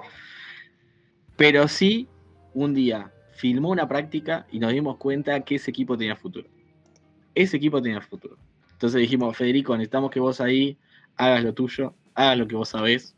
Pero 1.36 1.68
sí, 1.68 2.08
un 2.54 2.74
día 2.74 3.12
filmó 3.34 3.70
una 3.70 3.88
práctica 3.88 4.46
y 4.50 4.58
nos 4.58 4.72
dimos 4.72 4.96
cuenta 4.98 5.40
que 5.40 5.54
ese 5.54 5.70
equipo 5.70 5.96
tenía 5.96 6.16
futuro. 6.16 6.48
Ese 7.34 7.56
equipo 7.56 7.80
tenía 7.80 8.00
futuro. 8.00 8.36
Entonces 8.72 9.00
dijimos, 9.00 9.36
Federico, 9.36 9.76
necesitamos 9.76 10.10
que 10.10 10.20
vos 10.20 10.40
ahí 10.40 10.76
hagas 11.16 11.44
lo 11.44 11.54
tuyo, 11.54 11.94
hagas 12.14 12.38
lo 12.38 12.48
que 12.48 12.56
vos 12.56 12.68
sabés. 12.68 13.14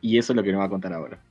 Y 0.00 0.18
eso 0.18 0.32
es 0.32 0.36
lo 0.36 0.42
que 0.42 0.52
nos 0.52 0.60
va 0.60 0.64
a 0.64 0.70
contar 0.70 0.92
ahora. 0.92 1.22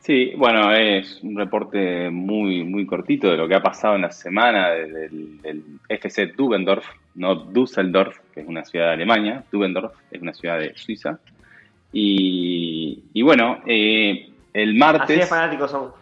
Sí, 0.00 0.32
bueno, 0.36 0.72
es 0.72 1.20
un 1.22 1.36
reporte 1.36 2.10
muy, 2.10 2.64
muy 2.64 2.86
cortito 2.86 3.30
de 3.30 3.36
lo 3.36 3.46
que 3.46 3.54
ha 3.54 3.62
pasado 3.62 3.96
en 3.96 4.02
la 4.02 4.10
semana 4.10 4.70
del, 4.70 5.62
FC 5.88 6.28
Dubendorf, 6.28 6.86
no 7.14 7.34
Düsseldorf, 7.34 8.18
que 8.32 8.40
es 8.40 8.48
una 8.48 8.64
ciudad 8.64 8.86
de 8.86 8.92
Alemania, 8.94 9.44
Dubendorf 9.52 9.92
es 10.10 10.22
una 10.22 10.32
ciudad 10.32 10.58
de 10.58 10.74
Suiza. 10.74 11.18
Y, 11.92 13.22
bueno, 13.22 13.60
eh, 13.66 14.30
el 14.54 14.74
martes... 14.74 15.02
Así 15.10 15.20
de 15.20 15.26
fanáticos 15.26 15.70
somos. 15.70 15.92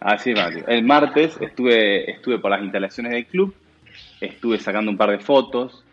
Así 0.00 0.30
de 0.30 0.36
fanáticos. 0.36 0.68
El 0.68 0.84
martes 0.84 1.38
estuve, 1.40 2.10
estuve 2.10 2.38
por 2.38 2.50
las 2.50 2.62
instalaciones 2.62 3.12
del 3.12 3.26
club 3.26 3.54
estuve 4.20 4.58
sacando 4.58 4.90
un 4.90 4.96
par 4.96 5.10
de 5.10 5.18
fotos. 5.18 5.84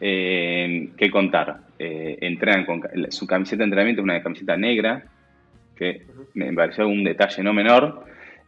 Eh, 0.00 0.90
¿Qué 0.96 1.10
contar? 1.10 1.60
Eh, 1.78 2.18
entrenan 2.20 2.64
con 2.64 2.82
su 3.10 3.26
camiseta 3.26 3.58
de 3.58 3.64
entrenamiento, 3.64 4.02
una 4.02 4.22
camiseta 4.22 4.56
negra, 4.56 5.04
que 5.76 6.02
me 6.34 6.52
pareció 6.52 6.88
un 6.88 7.04
detalle 7.04 7.42
no 7.42 7.52
menor. 7.52 8.04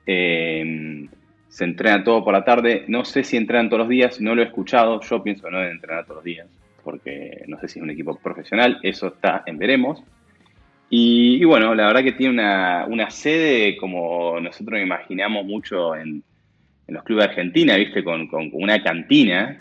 Eh, 0.07 1.07
se 1.49 1.65
entrena 1.65 2.05
todo 2.05 2.25
por 2.25 2.33
la 2.33 2.45
tarde. 2.45 2.85
No 2.89 3.05
sé 3.05 3.25
si 3.25 3.37
entrenan 3.37 3.69
todos 3.69 3.81
los 3.81 3.89
días, 3.89 4.21
no 4.21 4.35
lo 4.35 4.43
he 4.43 4.47
escuchado. 4.47 5.01
Yo 5.01 5.23
pienso 5.23 5.51
no 5.51 5.63
entrenar 5.63 6.05
todos 6.05 6.17
los 6.17 6.25
días, 6.25 6.47
porque 6.85 7.45
no 7.47 7.59
sé 7.61 7.69
si 7.69 7.79
es 7.79 7.83
un 7.83 7.91
equipo 7.91 8.17
profesional. 8.19 8.79
Eso 8.83 9.09
está 9.09 9.43
en 9.47 9.59
veremos. 9.59 10.03
Y, 10.91 11.45
bueno, 11.45 11.75
la 11.75 11.87
verdad 11.87 12.03
que 12.03 12.13
tiene 12.13 12.33
una, 12.33 12.87
una 12.89 13.11
sede 13.11 13.77
como 13.77 14.41
nosotros 14.41 14.81
imaginamos 14.81 15.45
mucho 15.45 15.95
en, 15.95 16.23
en 16.89 16.95
los 16.95 17.05
clubes 17.05 17.27
de 17.27 17.31
Argentina, 17.31 17.77
viste, 17.77 18.03
con, 18.03 18.29
una 18.53 18.83
cantina 18.83 19.61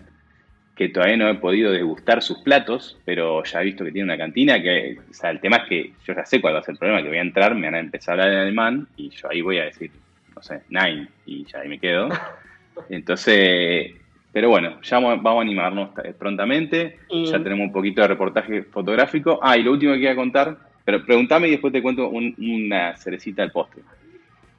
que 0.77 0.89
todavía 0.89 1.17
no 1.17 1.27
he 1.27 1.35
podido 1.35 1.71
degustar 1.71 2.21
sus 2.21 2.37
platos, 2.39 2.97
pero 3.03 3.43
ya 3.43 3.61
he 3.61 3.65
visto 3.65 3.83
que 3.83 3.91
tiene 3.91 4.05
una 4.05 4.17
cantina 4.17 4.61
que, 4.61 4.99
o 5.09 5.13
sea, 5.13 5.31
el 5.31 5.39
tema 5.39 5.57
es 5.57 5.63
que 5.67 5.91
yo 6.05 6.13
ya 6.13 6.23
sé 6.23 6.39
cuál 6.39 6.53
va 6.53 6.59
a 6.59 6.63
ser 6.63 6.73
el 6.73 6.79
problema, 6.79 7.01
que 7.01 7.09
voy 7.09 7.17
a 7.17 7.21
entrar, 7.21 7.55
me 7.55 7.65
van 7.65 7.75
a 7.75 7.79
empezar 7.79 8.19
a 8.19 8.23
hablar 8.23 8.37
en 8.37 8.41
alemán 8.43 8.87
y 8.95 9.09
yo 9.09 9.27
ahí 9.29 9.41
voy 9.41 9.57
a 9.57 9.65
decir, 9.65 9.89
no 10.35 10.41
sé, 10.43 10.61
nine, 10.69 11.07
y 11.25 11.45
ya 11.45 11.59
ahí 11.59 11.67
me 11.67 11.79
quedo. 11.79 12.09
Entonces, 12.89 13.95
pero 14.31 14.49
bueno, 14.49 14.79
ya 14.83 14.99
vamos 14.99 15.25
a 15.25 15.41
animarnos 15.41 15.89
prontamente, 16.19 16.99
ya 17.09 17.41
tenemos 17.41 17.65
un 17.65 17.71
poquito 17.71 18.01
de 18.01 18.09
reportaje 18.09 18.61
fotográfico. 18.61 19.39
Ah, 19.41 19.57
y 19.57 19.63
lo 19.63 19.71
último 19.71 19.93
que 19.93 19.99
quería 19.99 20.15
contar, 20.15 20.57
pero 20.85 21.03
pregúntame 21.03 21.47
y 21.47 21.51
después 21.51 21.73
te 21.73 21.81
cuento 21.81 22.09
una 22.09 22.95
cerecita 22.97 23.41
al 23.41 23.51
postre. 23.51 23.81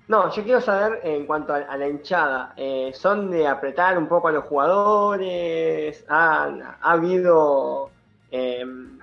No, 0.09 0.35
yo 0.35 0.43
quiero 0.43 0.63
saber 0.63 1.01
en 1.05 1.27
cuanto 1.27 1.53
a, 1.53 1.77
la 1.77 1.87
hinchada, 1.87 2.55
eh, 2.57 2.93
¿son 2.95 3.31
de 3.31 3.47
apretar 3.47 3.99
un 3.99 4.09
poco 4.09 4.29
a 4.29 4.33
los 4.33 4.45
jugadores? 4.45 6.03
¿Ha, 6.09 6.79
habido 6.81 7.91
em, 8.31 8.99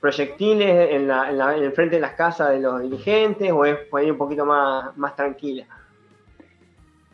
proyectiles 0.00 0.90
en, 0.90 1.08
el 1.08 1.72
frente 1.72 1.96
de 1.96 2.02
las 2.02 2.14
casas 2.14 2.50
de 2.50 2.58
los 2.58 2.82
dirigentes 2.82 3.52
o 3.52 3.64
es 3.64 3.76
por 3.88 4.00
ahí 4.00 4.10
un 4.10 4.18
poquito 4.18 4.44
más, 4.44 4.96
más 4.96 5.14
tranquila? 5.14 5.66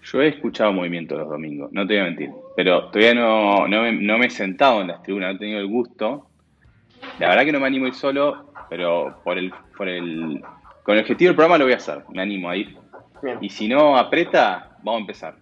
Yo 0.03 0.22
he 0.22 0.29
escuchado 0.29 0.72
movimiento 0.72 1.14
los 1.14 1.29
domingos, 1.29 1.70
no 1.72 1.87
te 1.87 1.92
voy 1.92 2.03
a 2.03 2.05
mentir, 2.05 2.31
pero 2.57 2.87
todavía 2.87 3.12
no, 3.12 3.68
no, 3.68 4.18
me, 4.18 4.27
he 4.27 4.31
sentado 4.31 4.81
en 4.81 4.88
las 4.88 5.03
tribunas, 5.03 5.33
no 5.33 5.37
he 5.37 5.38
tenido 5.40 5.61
el 5.61 5.66
gusto. 5.66 6.27
La 7.18 7.29
verdad 7.29 7.44
que 7.44 7.53
no 7.53 7.61
me 7.61 7.66
animo 7.66 7.85
a 7.85 7.88
ir 7.88 7.94
solo, 7.94 8.51
pero 8.70 9.20
por 9.22 9.37
el, 9.37 9.53
por 9.77 9.88
el, 9.88 10.42
con 10.85 10.94
el 10.94 11.03
objetivo 11.03 11.29
del 11.29 11.37
programa 11.37 11.59
lo 11.59 11.64
voy 11.64 11.75
a 11.75 11.77
hacer, 11.77 12.03
me 12.09 12.22
animo 12.22 12.49
a 12.49 12.57
ir 12.57 12.86
y 13.40 13.48
si 13.48 13.68
no 13.68 13.96
aprieta, 13.96 14.76
vamos 14.83 14.98
a 14.98 15.00
empezar. 15.00 15.35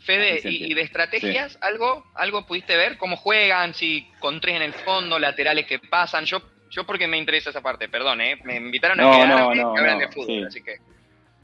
Fede, 0.00 0.40
¿y, 0.44 0.74
de 0.74 0.82
estrategias 0.82 1.56
algo 1.60 2.04
algo 2.14 2.44
pudiste 2.44 2.76
ver? 2.76 2.98
¿Cómo 2.98 3.16
juegan? 3.16 3.72
Si 3.72 4.08
con 4.18 4.40
tres 4.40 4.56
en 4.56 4.62
el 4.62 4.72
fondo, 4.72 5.18
laterales 5.18 5.66
que 5.66 5.78
pasan. 5.78 6.24
Yo 6.24 6.42
yo 6.72 6.84
porque 6.84 7.06
me 7.06 7.18
interesa 7.18 7.50
esa 7.50 7.60
parte, 7.60 7.88
perdón, 7.88 8.22
¿eh? 8.22 8.38
Me 8.44 8.56
invitaron 8.56 8.98
a 8.98 9.02
quedarme 9.02 9.56
no, 9.56 9.74
no, 9.74 9.98
de 9.98 10.08
fútbol, 10.08 10.46
así 10.46 10.62
que... 10.62 10.76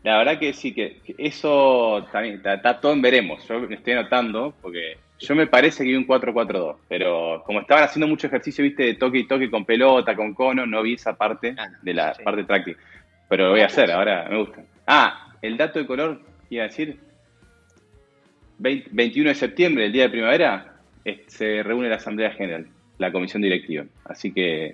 La 0.02 0.16
verdad 0.16 0.38
que 0.38 0.54
sí, 0.54 0.72
que, 0.72 1.02
eso 1.18 2.06
también 2.10 2.36
está, 2.36 2.80
todo 2.80 2.94
en 2.94 3.02
veremos. 3.02 3.46
Yo 3.46 3.60
me 3.60 3.74
estoy 3.74 3.92
anotando 3.92 4.54
porque 4.62 4.96
yo 5.18 5.34
me 5.34 5.46
parece 5.46 5.84
que 5.84 5.90
vi 5.90 5.96
un 5.96 6.06
4-4-2, 6.06 6.76
pero 6.88 7.42
como 7.44 7.60
estaban 7.60 7.84
haciendo 7.84 8.06
mucho 8.06 8.28
ejercicio, 8.28 8.64
viste, 8.64 8.84
de 8.84 8.94
toque 8.94 9.18
y 9.18 9.26
toque 9.26 9.50
con 9.50 9.66
pelota, 9.66 10.16
con 10.16 10.32
cono, 10.32 10.64
no 10.64 10.82
vi 10.82 10.94
esa 10.94 11.14
parte 11.14 11.54
ah, 11.58 11.68
de 11.82 11.92
la 11.92 12.14
parte 12.14 12.44
táctica. 12.44 12.80
Pero 13.28 13.44
lo 13.44 13.50
voy 13.50 13.60
a 13.60 13.66
hacer, 13.66 13.90
ahora 13.90 14.28
me 14.30 14.38
gusta. 14.38 14.62
Ah, 14.86 15.27
el 15.42 15.56
dato 15.56 15.78
de 15.78 15.86
color, 15.86 16.20
iba 16.50 16.64
a 16.64 16.68
decir, 16.68 16.98
21 18.58 19.28
de 19.28 19.34
septiembre, 19.34 19.86
el 19.86 19.92
día 19.92 20.04
de 20.04 20.10
primavera, 20.10 20.74
se 21.26 21.62
reúne 21.62 21.88
la 21.88 21.96
Asamblea 21.96 22.30
General, 22.32 22.66
la 22.98 23.12
Comisión 23.12 23.42
Directiva. 23.42 23.84
Así 24.04 24.32
que, 24.32 24.72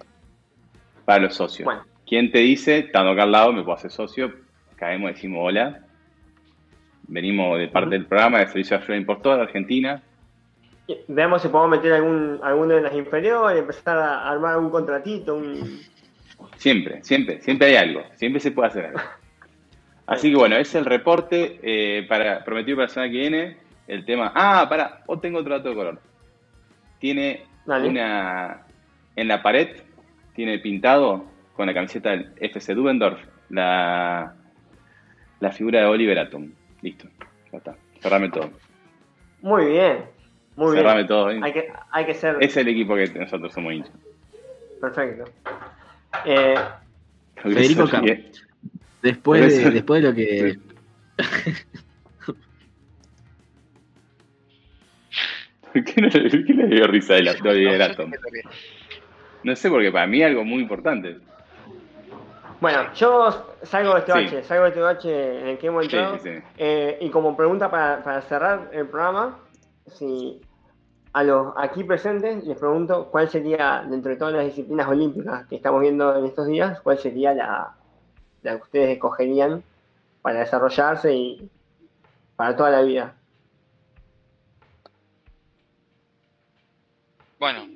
para 1.05 1.25
los 1.25 1.35
socios. 1.35 1.69
¿Quién 2.07 2.31
te 2.31 2.39
dice, 2.39 2.79
estando 2.79 3.13
acá 3.13 3.25
al 3.25 3.33
lado, 3.33 3.53
me 3.53 3.63
puedo 3.63 3.77
hacer 3.77 3.91
socio? 3.91 4.33
Caemos, 4.77 5.13
decimos 5.13 5.41
hola. 5.43 5.81
Venimos 7.07 7.59
de 7.59 7.69
parte 7.69 7.91
del 7.91 8.07
programa 8.07 8.39
de 8.39 8.47
Servicio 8.47 8.79
de 8.79 9.03
por 9.03 9.21
toda 9.21 9.37
la 9.37 9.43
Argentina. 9.45 10.03
Veamos 11.09 11.43
si 11.43 11.49
podemos 11.49 11.79
meter 11.79 11.95
algún, 11.95 12.41
alguno 12.43 12.75
de 12.75 12.83
las 12.83 12.95
inferiores, 12.95 13.59
empezar 13.59 13.99
a 13.99 14.31
armar 14.31 14.59
un 14.59 14.71
contratito. 14.71 15.35
Un... 15.35 15.81
Siempre, 16.57 17.03
siempre, 17.03 17.41
siempre 17.41 17.69
hay 17.69 17.77
algo. 17.77 18.03
Siempre 18.17 18.41
se 18.41 18.51
puede 18.53 18.69
hacer 18.69 18.87
algo. 18.87 19.01
Así 20.07 20.31
que 20.31 20.37
bueno, 20.37 20.57
es 20.57 20.75
el 20.75 20.85
reporte 20.85 21.59
eh, 21.63 22.07
para 22.09 22.45
prometido 22.45 22.77
para 22.77 22.89
la 22.89 22.95
semana 22.95 23.13
que 23.13 23.19
viene. 23.19 23.57
El 23.87 24.05
tema. 24.05 24.33
Ah, 24.35 24.67
para, 24.69 25.03
o 25.07 25.19
tengo 25.19 25.39
otro 25.39 25.57
dato 25.57 25.69
de 25.69 25.75
color. 25.75 26.01
Tiene 26.99 27.45
una. 27.67 28.63
En 29.17 29.29
la 29.29 29.43
pared, 29.43 29.77
tiene 30.35 30.59
pintado 30.59 31.25
con 31.55 31.67
la 31.67 31.75
camiseta 31.75 32.11
del 32.11 32.33
FC 32.41 32.75
Dubendorf 32.75 33.21
la, 33.51 34.35
la 35.41 35.53
figura 35.53 35.81
de 35.81 35.87
Oliver 35.87 36.19
Atom. 36.19 36.51
Listo, 36.83 37.09
ya 37.53 37.59
está. 37.59 37.77
Cerrame 38.01 38.31
todo. 38.31 38.51
Muy 39.43 39.67
bien. 39.67 40.05
Muy 40.57 40.77
Cerrame 40.77 41.05
todo. 41.05 41.31
¿eh? 41.31 41.41
Hay, 41.43 41.53
que, 41.53 41.73
hay 41.91 42.07
que 42.07 42.15
ser. 42.15 42.37
Es 42.41 42.57
el 42.57 42.69
equipo 42.69 42.95
que 42.97 43.07
nosotros 43.09 43.53
somos 43.53 43.73
hinchas. 43.73 43.93
Perfecto. 44.81 45.25
Eh, 46.25 46.55
Federico 47.37 47.87
Después 49.05 49.63
de, 49.63 49.71
después 49.71 50.03
de 50.03 50.09
lo 50.09 50.15
que. 50.15 50.59
¿Por 55.75 55.85
qué, 55.85 56.01
no, 56.01 56.09
le 56.09 56.75
dio 56.75 56.87
risa 56.87 57.13
de 57.13 57.25
la 57.25 57.35
de 57.35 58.49
No 59.43 59.55
sé, 59.57 59.69
porque 59.69 59.93
para 59.93 60.07
mí 60.07 60.23
es 60.23 60.29
algo 60.29 60.43
muy 60.43 60.63
importante. 60.63 61.19
Bueno, 62.63 62.95
yo 62.95 63.57
salgo 63.63 63.93
de 63.93 63.99
este 63.99 64.13
bache, 64.13 64.43
salgo 64.43 64.63
de 64.65 64.69
este 64.71 64.81
bache 64.81 65.41
en 65.41 65.49
el 65.49 65.59
que 65.59 65.67
hemos 65.67 65.85
entrado. 65.85 66.19
Eh, 66.57 66.97
y 67.03 67.11
como 67.11 67.37
pregunta 67.37 67.71
para, 67.71 68.03
para, 68.03 68.23
cerrar 68.23 68.71
el 68.73 68.87
programa, 68.87 69.39
si 69.87 70.41
a 71.13 71.23
los 71.25 71.53
aquí 71.59 71.85
presentes 71.85 72.43
les 72.47 72.57
pregunto 72.57 73.11
cuál 73.11 73.29
sería, 73.29 73.85
dentro 73.87 74.13
de 74.13 74.17
todas 74.17 74.33
las 74.33 74.47
disciplinas 74.47 74.89
olímpicas 74.89 75.47
que 75.47 75.57
estamos 75.57 75.83
viendo 75.83 76.17
en 76.17 76.25
estos 76.25 76.47
días, 76.47 76.81
cuál 76.81 76.97
sería 76.97 77.35
la, 77.35 77.75
la 78.45 78.57
que 78.57 78.63
ustedes 78.63 78.91
escogerían 78.91 79.65
para 80.23 80.41
desarrollarse 80.41 81.15
y 81.15 81.51
para 82.37 82.57
toda 82.57 82.71
la 82.71 82.83
vida. 82.83 83.15
Bueno, 87.39 87.67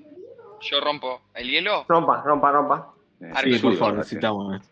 yo 0.60 0.80
rompo 0.80 1.22
el 1.34 1.50
hielo. 1.50 1.84
Rompa, 1.88 2.22
rompa, 2.22 2.52
rompa. 2.52 2.94
Arco 3.34 3.50
sí, 3.50 3.58
por 3.58 3.76
favor, 3.76 3.94
necesitamos 3.96 4.62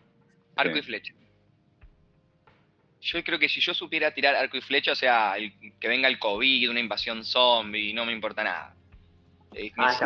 Arco 0.55 0.77
y 0.77 0.81
flecha. 0.81 1.13
Yo 3.01 3.23
creo 3.23 3.39
que 3.39 3.49
si 3.49 3.61
yo 3.61 3.73
supiera 3.73 4.13
tirar 4.13 4.35
arco 4.35 4.57
y 4.57 4.61
flecha, 4.61 4.91
o 4.91 4.95
sea, 4.95 5.35
que 5.79 5.87
venga 5.87 6.07
el 6.07 6.19
COVID, 6.19 6.69
una 6.69 6.79
invasión 6.79 7.23
zombie, 7.23 7.93
no 7.93 8.05
me 8.05 8.11
importa 8.11 8.43
nada. 8.43 8.75
Eh, 9.53 9.71
me, 9.77 9.85
ah, 9.85 9.97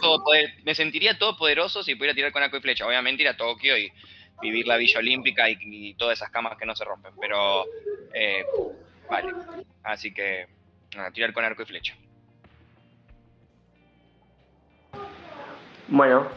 todo 0.00 0.22
me 0.64 0.74
sentiría 0.74 1.18
todopoderoso 1.18 1.82
si 1.82 1.96
pudiera 1.96 2.14
tirar 2.14 2.32
con 2.32 2.42
arco 2.42 2.56
y 2.56 2.60
flecha. 2.60 2.86
Obviamente 2.86 3.22
ir 3.22 3.28
a 3.28 3.36
Tokio 3.36 3.76
y 3.76 3.92
vivir 4.40 4.66
la 4.66 4.76
Villa 4.76 4.98
Olímpica 4.98 5.48
y, 5.48 5.94
todas 5.94 6.18
esas 6.18 6.30
camas 6.30 6.56
que 6.56 6.66
no 6.66 6.74
se 6.74 6.84
rompen. 6.84 7.12
Pero, 7.20 7.64
eh, 8.14 8.44
vale. 9.10 9.32
Así 9.82 10.12
que, 10.12 10.46
tirar 11.12 11.32
con 11.32 11.44
arco 11.44 11.62
y 11.62 11.66
flecha. 11.66 11.94
Bueno, 15.88 16.28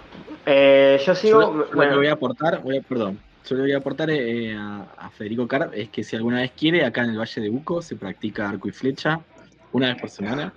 eh, 0.45 0.99
yo 1.05 1.13
sigo. 1.13 1.67
Yo, 1.67 1.69
que 1.69 1.95
voy 1.95 2.07
a 2.07 2.13
aportar, 2.13 2.61
voy 2.61 2.77
a, 2.77 2.81
perdón, 2.81 3.19
yo 3.47 3.55
le 3.55 3.61
voy 3.61 3.71
a 3.73 3.77
aportar 3.77 4.09
eh, 4.09 4.55
a, 4.57 5.09
Federico 5.11 5.47
Carp 5.47 5.73
es 5.75 5.89
que 5.89 6.03
si 6.03 6.15
alguna 6.15 6.41
vez 6.41 6.51
quiere, 6.51 6.83
acá 6.83 7.03
en 7.03 7.11
el 7.11 7.19
Valle 7.19 7.41
de 7.41 7.49
Buco 7.49 7.81
se 7.81 7.95
practica 7.95 8.49
arco 8.49 8.67
y 8.67 8.71
flecha 8.71 9.19
una 9.71 9.89
vez 9.89 10.01
por 10.01 10.09
semana. 10.09 10.53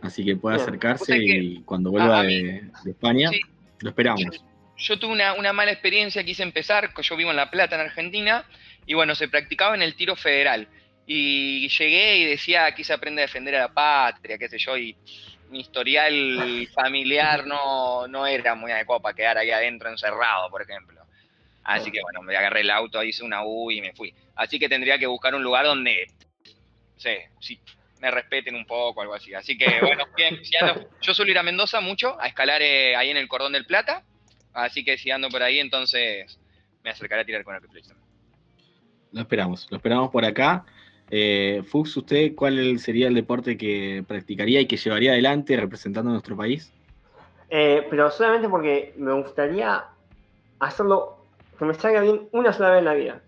Así 0.00 0.24
que 0.24 0.36
puede 0.36 0.56
acercarse 0.56 1.18
y 1.18 1.60
cuando 1.62 1.90
vuelva 1.90 2.22
de, 2.22 2.70
España, 2.86 3.30
lo 3.80 3.90
esperamos. 3.90 4.42
Yo, 4.78 4.98
tuve 4.98 5.12
una, 5.12 5.34
una, 5.34 5.52
mala 5.52 5.72
experiencia, 5.72 6.24
quise 6.24 6.42
empezar, 6.42 6.92
yo 7.00 7.16
vivo 7.16 7.30
en 7.30 7.36
La 7.36 7.50
Plata, 7.50 7.76
en 7.76 7.82
Argentina, 7.82 8.44
y 8.86 8.94
bueno, 8.94 9.14
se 9.14 9.28
practicaba 9.28 9.74
en 9.74 9.82
el 9.82 9.94
tiro 9.94 10.16
federal. 10.16 10.68
Y 11.06 11.68
llegué 11.68 12.16
y 12.16 12.24
decía, 12.24 12.72
quise 12.74 12.92
aprender 12.92 13.22
a 13.22 13.26
defender 13.26 13.54
a 13.56 13.60
la 13.60 13.74
patria, 13.74 14.38
qué 14.38 14.48
sé 14.48 14.58
yo, 14.58 14.76
y 14.76 14.96
mi 15.50 15.60
historial 15.60 16.68
familiar 16.74 17.46
no, 17.46 18.08
no 18.08 18.26
era 18.26 18.54
muy 18.54 18.72
adecuado 18.72 19.00
para 19.00 19.14
quedar 19.14 19.38
ahí 19.38 19.50
adentro 19.50 19.88
encerrado, 19.88 20.50
por 20.50 20.62
ejemplo. 20.62 21.00
Así 21.62 21.90
que 21.90 22.00
bueno, 22.00 22.22
me 22.22 22.36
agarré 22.36 22.60
el 22.60 22.70
auto, 22.70 23.02
hice 23.02 23.24
una 23.24 23.44
U 23.44 23.70
y 23.70 23.80
me 23.80 23.92
fui. 23.92 24.14
Así 24.36 24.58
que 24.58 24.68
tendría 24.68 24.98
que 24.98 25.06
buscar 25.06 25.34
un 25.34 25.42
lugar 25.42 25.64
donde, 25.64 26.06
sé, 26.96 27.30
si 27.40 27.60
me 28.00 28.10
respeten 28.10 28.54
un 28.54 28.66
poco, 28.66 29.02
algo 29.02 29.14
así. 29.14 29.34
Así 29.34 29.58
que 29.58 29.80
bueno, 29.80 30.04
bien, 30.16 30.40
yo 31.00 31.14
suelo 31.14 31.30
ir 31.30 31.38
a 31.38 31.42
Mendoza 31.42 31.80
mucho, 31.80 32.20
a 32.20 32.28
escalar 32.28 32.62
eh, 32.62 32.94
ahí 32.94 33.10
en 33.10 33.16
el 33.16 33.26
Cordón 33.26 33.52
del 33.52 33.66
Plata. 33.66 34.04
Así 34.56 34.82
que 34.84 34.96
si 34.96 35.10
ando 35.10 35.28
por 35.28 35.42
ahí, 35.42 35.58
entonces 35.58 36.38
me 36.82 36.88
acercaré 36.88 37.22
a 37.22 37.24
tirar 37.26 37.44
con 37.44 37.54
el 37.54 37.60
reflex. 37.60 37.94
Lo 39.12 39.20
esperamos, 39.20 39.66
lo 39.70 39.76
esperamos 39.76 40.10
por 40.10 40.24
acá. 40.24 40.64
Eh, 41.10 41.62
Fux, 41.68 41.94
¿usted 41.94 42.34
cuál 42.34 42.78
sería 42.78 43.08
el 43.08 43.14
deporte 43.14 43.58
que 43.58 44.02
practicaría 44.08 44.62
y 44.62 44.66
que 44.66 44.78
llevaría 44.78 45.12
adelante 45.12 45.56
representando 45.58 46.10
a 46.10 46.14
nuestro 46.14 46.36
país? 46.36 46.72
Eh, 47.50 47.86
pero 47.90 48.10
solamente 48.10 48.48
porque 48.48 48.94
me 48.96 49.12
gustaría 49.12 49.84
hacerlo, 50.58 51.18
que 51.58 51.64
me 51.66 51.74
salga 51.74 52.00
bien 52.00 52.26
una 52.32 52.54
sola 52.54 52.70
vez 52.70 52.78
en 52.78 52.84
la 52.86 52.94
vida. 52.94 53.20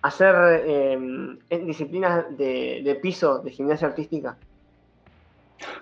Hacer 0.00 0.34
em, 0.66 1.38
disciplinas 1.66 2.24
de, 2.38 2.98
piso, 3.02 3.40
de 3.40 3.50
gimnasia 3.50 3.88
artística. 3.88 4.38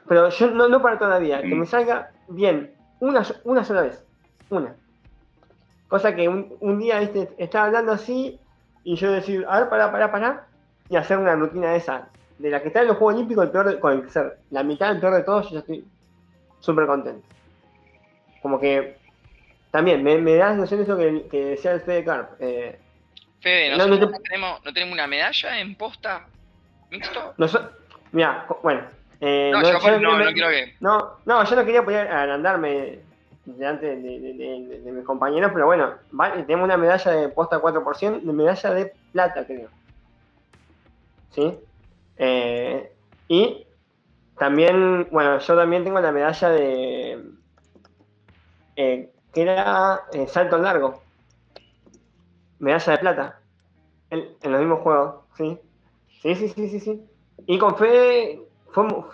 Pero 0.08 0.28
yo 0.30 0.50
no, 0.50 0.68
no 0.68 0.82
para 0.82 0.98
toda 0.98 1.10
la 1.10 1.18
vida, 1.20 1.40
que 1.40 1.54
me 1.54 1.66
salga 1.66 2.10
bien 2.28 2.74
una, 2.98 3.24
una 3.44 3.64
sola 3.64 3.82
vez. 3.82 4.06
Una. 4.50 4.74
Cosa 5.88 6.14
que 6.14 6.28
un, 6.28 6.78
día 6.78 7.00
estaba 7.38 7.66
hablando 7.66 7.92
así 7.92 8.38
y 8.84 8.96
yo 8.96 9.12
decir, 9.12 9.44
a 9.48 9.60
ver, 9.60 9.68
pará, 9.68 9.92
pará, 9.92 10.10
pará 10.10 10.46
y 10.88 10.96
hacer 10.96 11.18
una 11.18 11.34
rutina 11.34 11.72
de 11.72 11.78
esa, 11.78 12.08
de 12.38 12.50
la 12.50 12.60
que 12.60 12.68
está 12.68 12.82
en 12.82 12.88
los 12.88 12.96
Juegos 12.96 13.14
Olímpicos, 13.14 13.44
el 13.44 13.50
peor 13.50 13.78
con 13.78 13.92
el 13.92 14.10
ser 14.10 14.38
la 14.50 14.62
mitad 14.62 14.88
del 14.88 15.00
peor 15.00 15.14
de 15.14 15.22
todos, 15.22 15.46
yo 15.46 15.54
ya 15.54 15.58
estoy 15.60 15.84
súper 16.60 16.86
contento. 16.86 17.26
Como 18.42 18.60
que 18.60 18.96
también 19.70 20.02
me, 20.02 20.36
da 20.36 20.50
la 20.50 20.66
sensación 20.66 20.78
de 20.78 20.84
eso 20.84 20.96
que, 20.96 21.28
que 21.28 21.44
decía 21.44 21.72
el 21.72 21.80
Fede 21.80 22.04
Carp. 22.04 22.30
Eh, 22.40 22.78
Fede, 23.40 23.76
¿no, 23.76 23.84
tenemos, 24.20 24.64
¿no 24.64 24.72
tenemos 24.72 24.94
una 24.94 25.06
medalla 25.06 25.60
en 25.60 25.74
posta 25.76 26.26
mixto? 26.90 27.34
mira, 28.12 28.46
bueno. 28.62 28.82
Eh, 29.20 29.50
no, 29.52 29.62
yo, 29.62 29.98
no, 29.98 30.18
no, 30.18 30.32
quiero 30.32 30.50
que... 30.50 30.74
no, 30.80 31.18
no, 31.24 31.44
yo 31.44 31.56
no 31.56 31.64
quería 31.64 31.82
poder 31.82 32.08
agrandarme 32.08 33.00
delante 33.46 33.96
de, 33.96 34.92
mis 34.92 35.04
compañeros, 35.04 35.50
pero 35.54 35.66
bueno, 35.66 35.94
tenemos 36.46 36.64
una 36.64 36.76
medalla 36.76 37.10
de 37.12 37.28
posta 37.28 37.60
4%, 37.60 38.20
de 38.20 38.32
medalla 38.32 38.74
de 38.74 38.92
plata, 39.12 39.46
creo. 39.46 39.68
¿sí? 41.30 41.58
Eh, 42.18 42.92
y 43.28 43.66
también, 44.38 45.08
bueno, 45.10 45.38
yo 45.38 45.56
también 45.56 45.84
tengo 45.84 46.00
la 46.00 46.12
medalla 46.12 46.48
de, 46.50 47.24
eh, 48.76 49.10
que 49.32 49.42
era 49.42 50.02
eh, 50.12 50.26
salto 50.26 50.58
largo, 50.58 51.02
medalla 52.58 52.92
de 52.92 52.98
plata, 52.98 53.40
en, 54.10 54.28
los 54.42 54.60
mismos 54.60 54.80
juegos, 54.80 55.14
¿sí? 55.36 55.58
Sí, 56.22 56.34
sí, 56.34 56.48
sí, 56.48 56.68
sí, 56.68 56.80
sí. 56.80 57.06
Y 57.46 57.58
con 57.58 57.76
Fede, 57.76 58.42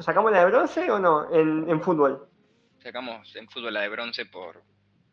¿sacamos 0.01 0.33
la 0.33 0.45
de 0.45 0.51
bronce 0.51 0.91
o 0.91 0.99
no 0.99 1.33
en, 1.33 1.81
fútbol? 1.81 2.27
Sacamos 2.83 3.35
en 3.37 3.49
fútbol 3.49 3.75
la 3.75 3.83
de 3.83 3.89
bronce 3.89 4.27
por 4.27 4.61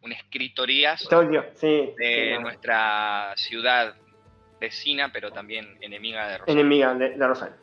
un 0.01 0.11
escritorías 0.11 1.07
sí, 1.55 1.93
de 1.97 2.39
nuestra 2.41 3.33
ciudad 3.35 3.95
vecina, 4.59 5.11
pero 5.13 5.31
también 5.31 5.77
enemiga 5.81 6.27
de 6.27 6.37
Rosario. 6.39 6.61
Enemiga 6.61 6.93
de, 6.95 7.27
Rosario. 7.27 7.55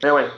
Pero 0.00 0.12
bueno. 0.12 0.28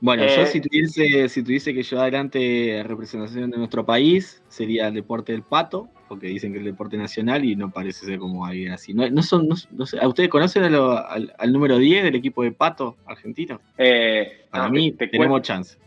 Bueno, 0.00 0.24
yo 0.24 0.42
eh, 0.42 0.46
si 0.46 0.60
tuviese, 0.60 1.28
si 1.30 1.42
tuviese 1.42 1.72
que 1.72 1.82
llevar 1.82 2.04
adelante 2.04 2.84
representación 2.86 3.50
de 3.50 3.56
nuestro 3.56 3.86
país, 3.86 4.42
sería 4.48 4.88
el 4.88 4.94
deporte 4.94 5.32
del 5.32 5.42
pato, 5.42 5.88
porque 6.08 6.26
dicen 6.26 6.52
que 6.52 6.58
es 6.58 6.64
el 6.64 6.72
deporte 6.72 6.98
nacional 6.98 7.44
y 7.44 7.56
no 7.56 7.70
parece 7.70 8.04
ser 8.04 8.18
como 8.18 8.44
alguien 8.44 8.72
así. 8.72 8.92
No, 8.92 9.22
son, 9.22 9.48
no, 9.48 9.86
sé, 9.86 10.06
¿Ustedes 10.06 10.28
conocen 10.28 10.64
al, 10.64 11.52
número 11.52 11.78
10 11.78 12.04
del 12.04 12.16
equipo 12.16 12.42
de 12.42 12.52
pato 12.52 12.96
argentino? 13.06 13.62
Eh, 13.78 14.46
Para 14.50 14.68
mí 14.68 14.92
tenemos 14.92 15.40
chance. 15.40 15.78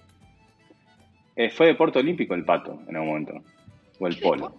Eh, 1.40 1.50
fue 1.50 1.68
deporte 1.68 2.00
olímpico 2.00 2.34
el 2.34 2.44
pato 2.44 2.82
en 2.88 2.96
algún 2.96 3.10
momento. 3.10 3.34
O 4.00 4.08
el 4.08 4.20
polo. 4.20 4.54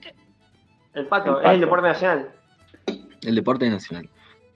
El 0.94 1.06
pato, 1.06 1.40
es 1.40 1.50
el 1.50 1.60
deporte 1.60 1.86
nacional 1.88 2.30
el 3.22 3.34
deporte 3.34 3.68
nacional 3.68 4.08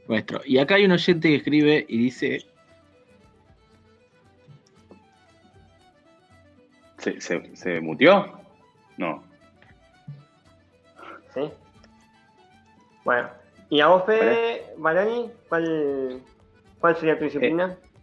nuestro. 0.08 0.40
Y 0.44 0.58
acá 0.58 0.76
hay 0.76 0.84
un 0.84 0.92
oyente 0.92 1.28
que 1.28 1.36
escribe 1.36 1.86
y 1.88 1.98
dice... 1.98 2.46
¿Se, 6.98 7.20
se, 7.20 7.80
mutió? 7.80 8.32
No. 8.96 9.22
Sí. 11.34 11.50
Bueno. 13.04 13.28
¿Y 13.68 13.80
a 13.80 13.88
vos, 13.88 14.04
Fede, 14.06 14.72
Barani, 14.78 15.30
cuál, 15.48 16.22
cuál 16.80 16.96
sería 16.96 17.18
tu 17.18 17.24
disciplina? 17.24 17.76
Eh, 17.78 17.93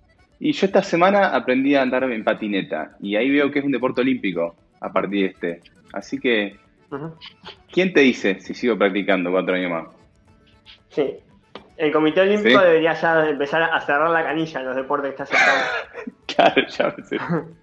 y 0.43 0.53
yo 0.53 0.65
esta 0.65 0.81
semana 0.81 1.35
aprendí 1.35 1.75
a 1.75 1.83
andar 1.83 2.03
en 2.05 2.23
patineta. 2.23 2.97
Y 2.99 3.15
ahí 3.15 3.29
veo 3.29 3.51
que 3.51 3.59
es 3.59 3.65
un 3.65 3.71
deporte 3.71 4.01
olímpico 4.01 4.55
a 4.79 4.91
partir 4.91 5.21
de 5.21 5.27
este. 5.27 5.61
Así 5.93 6.19
que, 6.19 6.57
¿quién 7.71 7.93
te 7.93 7.99
dice 7.99 8.39
si 8.39 8.55
sigo 8.55 8.75
practicando 8.75 9.29
cuatro 9.29 9.53
años 9.53 9.69
más? 9.69 9.87
Sí. 10.89 11.13
El 11.77 11.91
Comité 11.91 12.21
Olímpico 12.21 12.59
debería 12.59 12.93
ya 12.95 13.29
empezar 13.29 13.61
a 13.61 13.79
cerrar 13.81 14.09
la 14.09 14.23
canilla 14.23 14.61
en 14.61 14.65
los 14.65 14.75
deportes 14.75 15.13
que 15.13 15.21
está 15.21 15.35
aceptando. 15.35 15.63
claro, 16.25 16.67
ya 16.67 16.95
me 16.97 17.03
sé. 17.03 17.17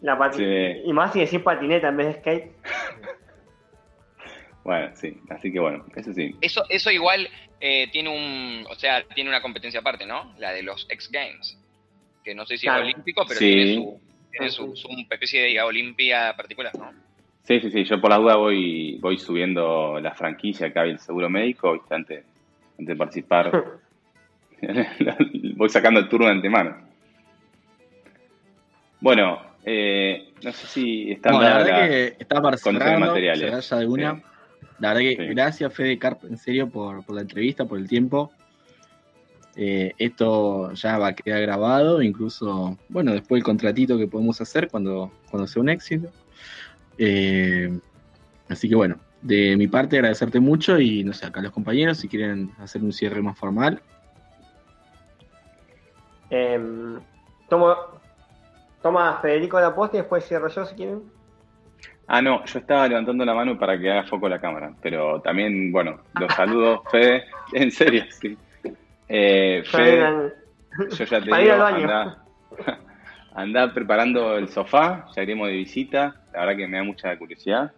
La 0.00 0.82
Y 0.84 0.92
más 0.94 1.12
si 1.12 1.20
decís 1.20 1.40
patineta 1.40 1.88
en 1.88 1.96
vez 1.98 2.06
de 2.06 2.14
skate. 2.20 2.52
bueno, 4.64 4.90
sí, 4.94 5.20
así 5.28 5.52
que 5.52 5.60
bueno, 5.60 5.84
eso 5.94 6.14
sí. 6.14 6.34
Eso, 6.40 6.64
eso 6.70 6.90
igual 6.90 7.28
eh, 7.60 7.88
tiene 7.90 8.10
un, 8.10 8.66
o 8.68 8.74
sea, 8.74 9.02
tiene 9.14 9.30
una 9.30 9.40
competencia 9.40 9.80
aparte, 9.80 10.06
¿no? 10.06 10.34
La 10.38 10.52
de 10.52 10.62
los 10.62 10.86
X 10.88 11.10
Games. 11.10 11.58
Que 12.24 12.34
no 12.34 12.44
sé 12.44 12.58
si 12.58 12.66
es 12.66 12.72
olímpico, 12.72 13.24
pero 13.26 13.38
tiene, 13.38 13.74
su, 13.74 14.00
tiene 14.30 14.50
su, 14.50 14.76
su, 14.76 14.88
especie 15.10 15.42
de 15.42 15.60
olimpia 15.62 16.34
particular, 16.36 16.76
¿no? 16.76 16.92
Sí, 17.44 17.60
sí, 17.60 17.70
sí, 17.70 17.84
yo 17.84 18.00
por 18.00 18.10
la 18.10 18.18
duda 18.18 18.36
voy, 18.36 18.98
voy 18.98 19.18
subiendo 19.18 20.00
la 20.00 20.12
franquicia 20.14 20.72
que 20.72 20.78
hay 20.80 20.90
el 20.90 20.98
seguro 20.98 21.30
médico, 21.30 21.80
antes, 21.90 22.24
de 22.76 22.96
participar. 22.96 23.78
voy 25.54 25.68
sacando 25.68 26.00
el 26.00 26.08
turno 26.08 26.26
de 26.26 26.32
antemano. 26.32 26.76
Bueno, 29.00 29.46
Eh, 29.68 30.32
no 30.44 30.52
sé 30.52 30.66
si 30.68 31.10
está 31.10 31.30
no, 31.32 31.42
la 31.42 31.58
verdad 31.58 31.88
que 31.88 32.16
está 32.20 32.40
para 32.40 32.56
materiales. 32.98 33.68
de 33.68 33.86
una. 33.86 34.22
La 34.78 34.92
verdad 34.92 35.00
que 35.00 35.26
gracias, 35.34 35.72
Fede 35.72 35.98
Carp, 35.98 36.24
en 36.24 36.36
serio, 36.36 36.68
por, 36.68 37.04
por 37.04 37.14
la 37.14 37.22
entrevista, 37.22 37.64
por 37.64 37.78
el 37.78 37.88
tiempo. 37.88 38.30
Eh, 39.58 39.94
esto 39.96 40.72
ya 40.72 40.98
va 40.98 41.08
a 41.08 41.14
quedar 41.14 41.40
grabado, 41.40 42.02
incluso, 42.02 42.76
bueno, 42.90 43.12
después 43.12 43.40
el 43.40 43.44
contratito 43.44 43.96
que 43.96 44.06
podemos 44.06 44.38
hacer 44.42 44.68
cuando, 44.68 45.10
cuando 45.30 45.46
sea 45.46 45.62
un 45.62 45.70
éxito. 45.70 46.10
Eh, 46.98 47.78
así 48.50 48.68
que 48.68 48.74
bueno, 48.74 48.96
de 49.22 49.56
mi 49.56 49.66
parte 49.66 49.96
agradecerte 49.96 50.40
mucho 50.40 50.78
y 50.78 51.02
no 51.04 51.14
sé, 51.14 51.24
acá 51.24 51.40
los 51.40 51.52
compañeros 51.52 51.98
si 51.98 52.08
quieren 52.08 52.52
hacer 52.58 52.82
un 52.82 52.92
cierre 52.92 53.22
más 53.22 53.38
formal. 53.38 53.80
Eh, 56.28 56.60
tomo, 57.48 57.74
toma 58.82 59.18
Federico 59.22 59.58
la 59.58 59.74
posta 59.74 59.96
y 59.96 60.00
después 60.00 60.26
cierro 60.26 60.48
yo 60.48 60.66
si 60.66 60.74
quieren. 60.74 61.15
Ah, 62.08 62.22
no, 62.22 62.44
yo 62.44 62.58
estaba 62.60 62.86
levantando 62.86 63.24
la 63.24 63.34
mano 63.34 63.58
para 63.58 63.78
que 63.78 63.90
haga 63.90 64.04
foco 64.04 64.28
la 64.28 64.40
cámara, 64.40 64.72
pero 64.80 65.20
también, 65.20 65.72
bueno, 65.72 66.00
los 66.20 66.32
saludo, 66.34 66.82
Fede, 66.90 67.24
en 67.52 67.70
serio, 67.70 68.04
sí. 68.10 68.36
Eh, 69.08 69.62
yo 69.72 71.04
ya 71.04 71.20
te 71.20 71.24
digo, 71.24 71.64
anda, 73.34 73.72
preparando 73.74 74.36
el 74.36 74.48
sofá, 74.48 75.06
ya 75.14 75.22
iremos 75.22 75.48
de 75.48 75.54
visita, 75.54 76.16
la 76.32 76.40
verdad 76.40 76.56
que 76.56 76.68
me 76.68 76.76
da 76.76 76.84
mucha 76.84 77.16
curiosidad. 77.18 77.72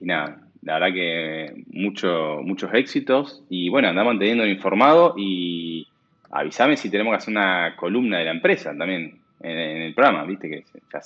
Y 0.00 0.06
nada, 0.06 0.38
la 0.62 0.78
verdad 0.78 0.94
que 0.94 1.64
mucho, 1.68 2.40
muchos 2.42 2.74
éxitos. 2.74 3.44
Y 3.48 3.68
bueno, 3.68 3.88
anda 3.88 4.02
manteniendo 4.02 4.46
informado 4.46 5.14
y 5.16 5.86
avísame 6.30 6.76
si 6.76 6.90
tenemos 6.90 7.12
que 7.12 7.16
hacer 7.16 7.32
una 7.32 7.76
columna 7.76 8.18
de 8.18 8.24
la 8.24 8.32
empresa 8.32 8.76
también 8.76 9.20
en, 9.40 9.82
el 9.82 9.94
programa, 9.94 10.24
viste 10.24 10.48
que 10.48 10.64
ya 10.92 11.00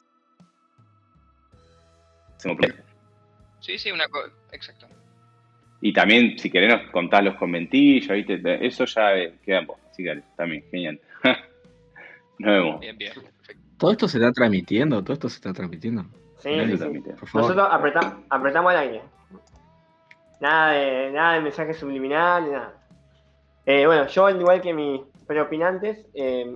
Sí, 3.61 3.79
sí, 3.79 3.91
una 3.93 4.09
cosa, 4.09 4.33
exacto. 4.53 4.87
Y 5.83 5.93
también, 5.93 6.39
si 6.39 6.51
querés, 6.51 6.91
contar 6.91 7.25
los 7.25 7.37
conventillos, 7.37 8.09
¿viste? 8.09 8.67
eso 8.67 8.85
ya 8.85 9.17
eh, 9.17 9.35
queda 9.45 9.61
en 9.61 9.67
vos. 9.67 9.79
Así 9.91 10.03
que 10.03 10.23
también, 10.37 10.65
genial. 10.71 11.01
Nos 12.39 12.53
vemos. 12.53 12.81
Bien, 12.81 12.99
bien. 12.99 13.13
Todo 13.79 13.93
esto 13.93 14.09
se 14.09 14.19
está 14.19 14.33
transmitiendo, 14.33 15.03
todo 15.03 15.15
esto 15.15 15.29
se 15.29 15.37
está 15.37 15.53
transmitiendo. 15.53 16.05
Sí, 16.39 16.51
sí, 16.77 17.03
Nosotros 17.35 17.69
apretamos, 17.71 18.73
el 18.73 18.79
aire. 18.79 19.03
Nada 20.41 20.73
de, 20.73 21.11
nada 21.13 21.35
de 21.35 21.41
mensajes 21.41 21.77
subliminales, 21.77 22.53
nada. 22.53 22.75
Eh, 23.67 23.87
bueno, 23.87 24.07
yo, 24.07 24.27
al 24.27 24.41
igual 24.41 24.61
que 24.61 24.73
mis 24.73 25.01
preopinantes, 25.27 26.07
eh, 26.15 26.47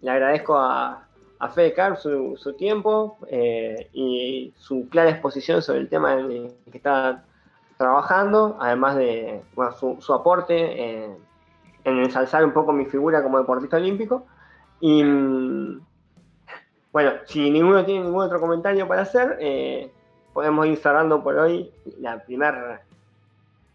le 0.00 0.10
agradezco 0.10 0.56
a, 0.56 1.08
a 1.42 1.48
Fede 1.48 1.74
Carp 1.74 1.96
su, 1.96 2.36
su 2.36 2.52
tiempo 2.54 3.18
eh, 3.26 3.90
y 3.92 4.54
su 4.56 4.88
clara 4.88 5.10
exposición 5.10 5.60
sobre 5.60 5.80
el 5.80 5.88
tema 5.88 6.12
en 6.12 6.30
el 6.30 6.54
que 6.70 6.78
está 6.78 7.24
trabajando, 7.76 8.56
además 8.60 8.94
de 8.94 9.42
su, 9.98 10.14
aporte 10.14 11.04
en 11.84 11.98
ensalzar 11.98 12.44
un 12.44 12.52
poco 12.52 12.72
mi 12.72 12.86
figura 12.86 13.24
como 13.24 13.38
deportista 13.38 13.76
olímpico. 13.76 14.24
Y 14.78 15.02
mm, 15.02 15.80
bueno, 16.92 17.12
si 17.26 17.50
ninguno 17.50 17.84
tiene 17.84 18.04
ningún 18.04 18.22
otro 18.22 18.38
comentario 18.38 18.86
para 18.86 19.02
hacer, 19.02 19.36
eh, 19.40 19.90
podemos 20.32 20.64
ir 20.66 20.76
cerrando 20.76 21.24
por 21.24 21.36
hoy 21.38 21.72
la 21.98 22.22
primera 22.22 22.82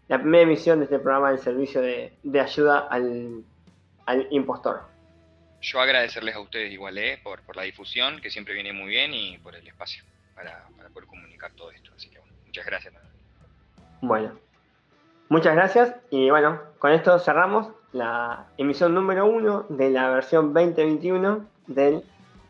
la 0.08 0.18
primera 0.18 0.44
emisión 0.44 0.78
de 0.78 0.84
este 0.86 0.98
programa 0.98 1.28
del 1.28 1.38
servicio 1.38 1.82
de, 1.82 2.40
ayuda 2.40 2.78
al, 2.78 3.44
impostor. 4.30 4.80
Yo 5.60 5.80
agradecerles 5.80 6.36
a 6.36 6.40
ustedes 6.40 6.72
igual 6.72 6.98
eh, 6.98 7.18
por, 7.22 7.42
por 7.42 7.56
la 7.56 7.62
difusión, 7.62 8.20
que 8.20 8.30
siempre 8.30 8.54
viene 8.54 8.72
muy 8.72 8.88
bien, 8.88 9.12
y 9.12 9.38
por 9.38 9.54
el 9.54 9.66
espacio 9.66 10.04
para, 10.38 10.64
poder 10.92 11.08
comunicar 11.08 11.52
todo 11.52 11.70
esto. 11.70 11.90
Así 11.96 12.08
que 12.08 12.18
muchas 12.46 12.66
gracias. 12.66 12.94
Bueno, 14.00 14.38
muchas 15.28 15.54
gracias 15.54 15.94
y 16.10 16.30
bueno, 16.30 16.60
con 16.78 16.92
esto 16.92 17.18
cerramos 17.18 17.68
la 17.92 18.46
emisión 18.56 18.94
número 18.94 19.26
uno 19.26 19.66
de 19.68 19.90
la 19.90 20.10
versión 20.10 20.54
2021 20.54 21.46
del 21.66 22.04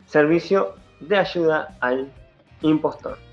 servicio 0.06 0.74
de 1.00 1.16
ayuda 1.16 1.76
al 1.80 2.12
impostor. 2.62 3.27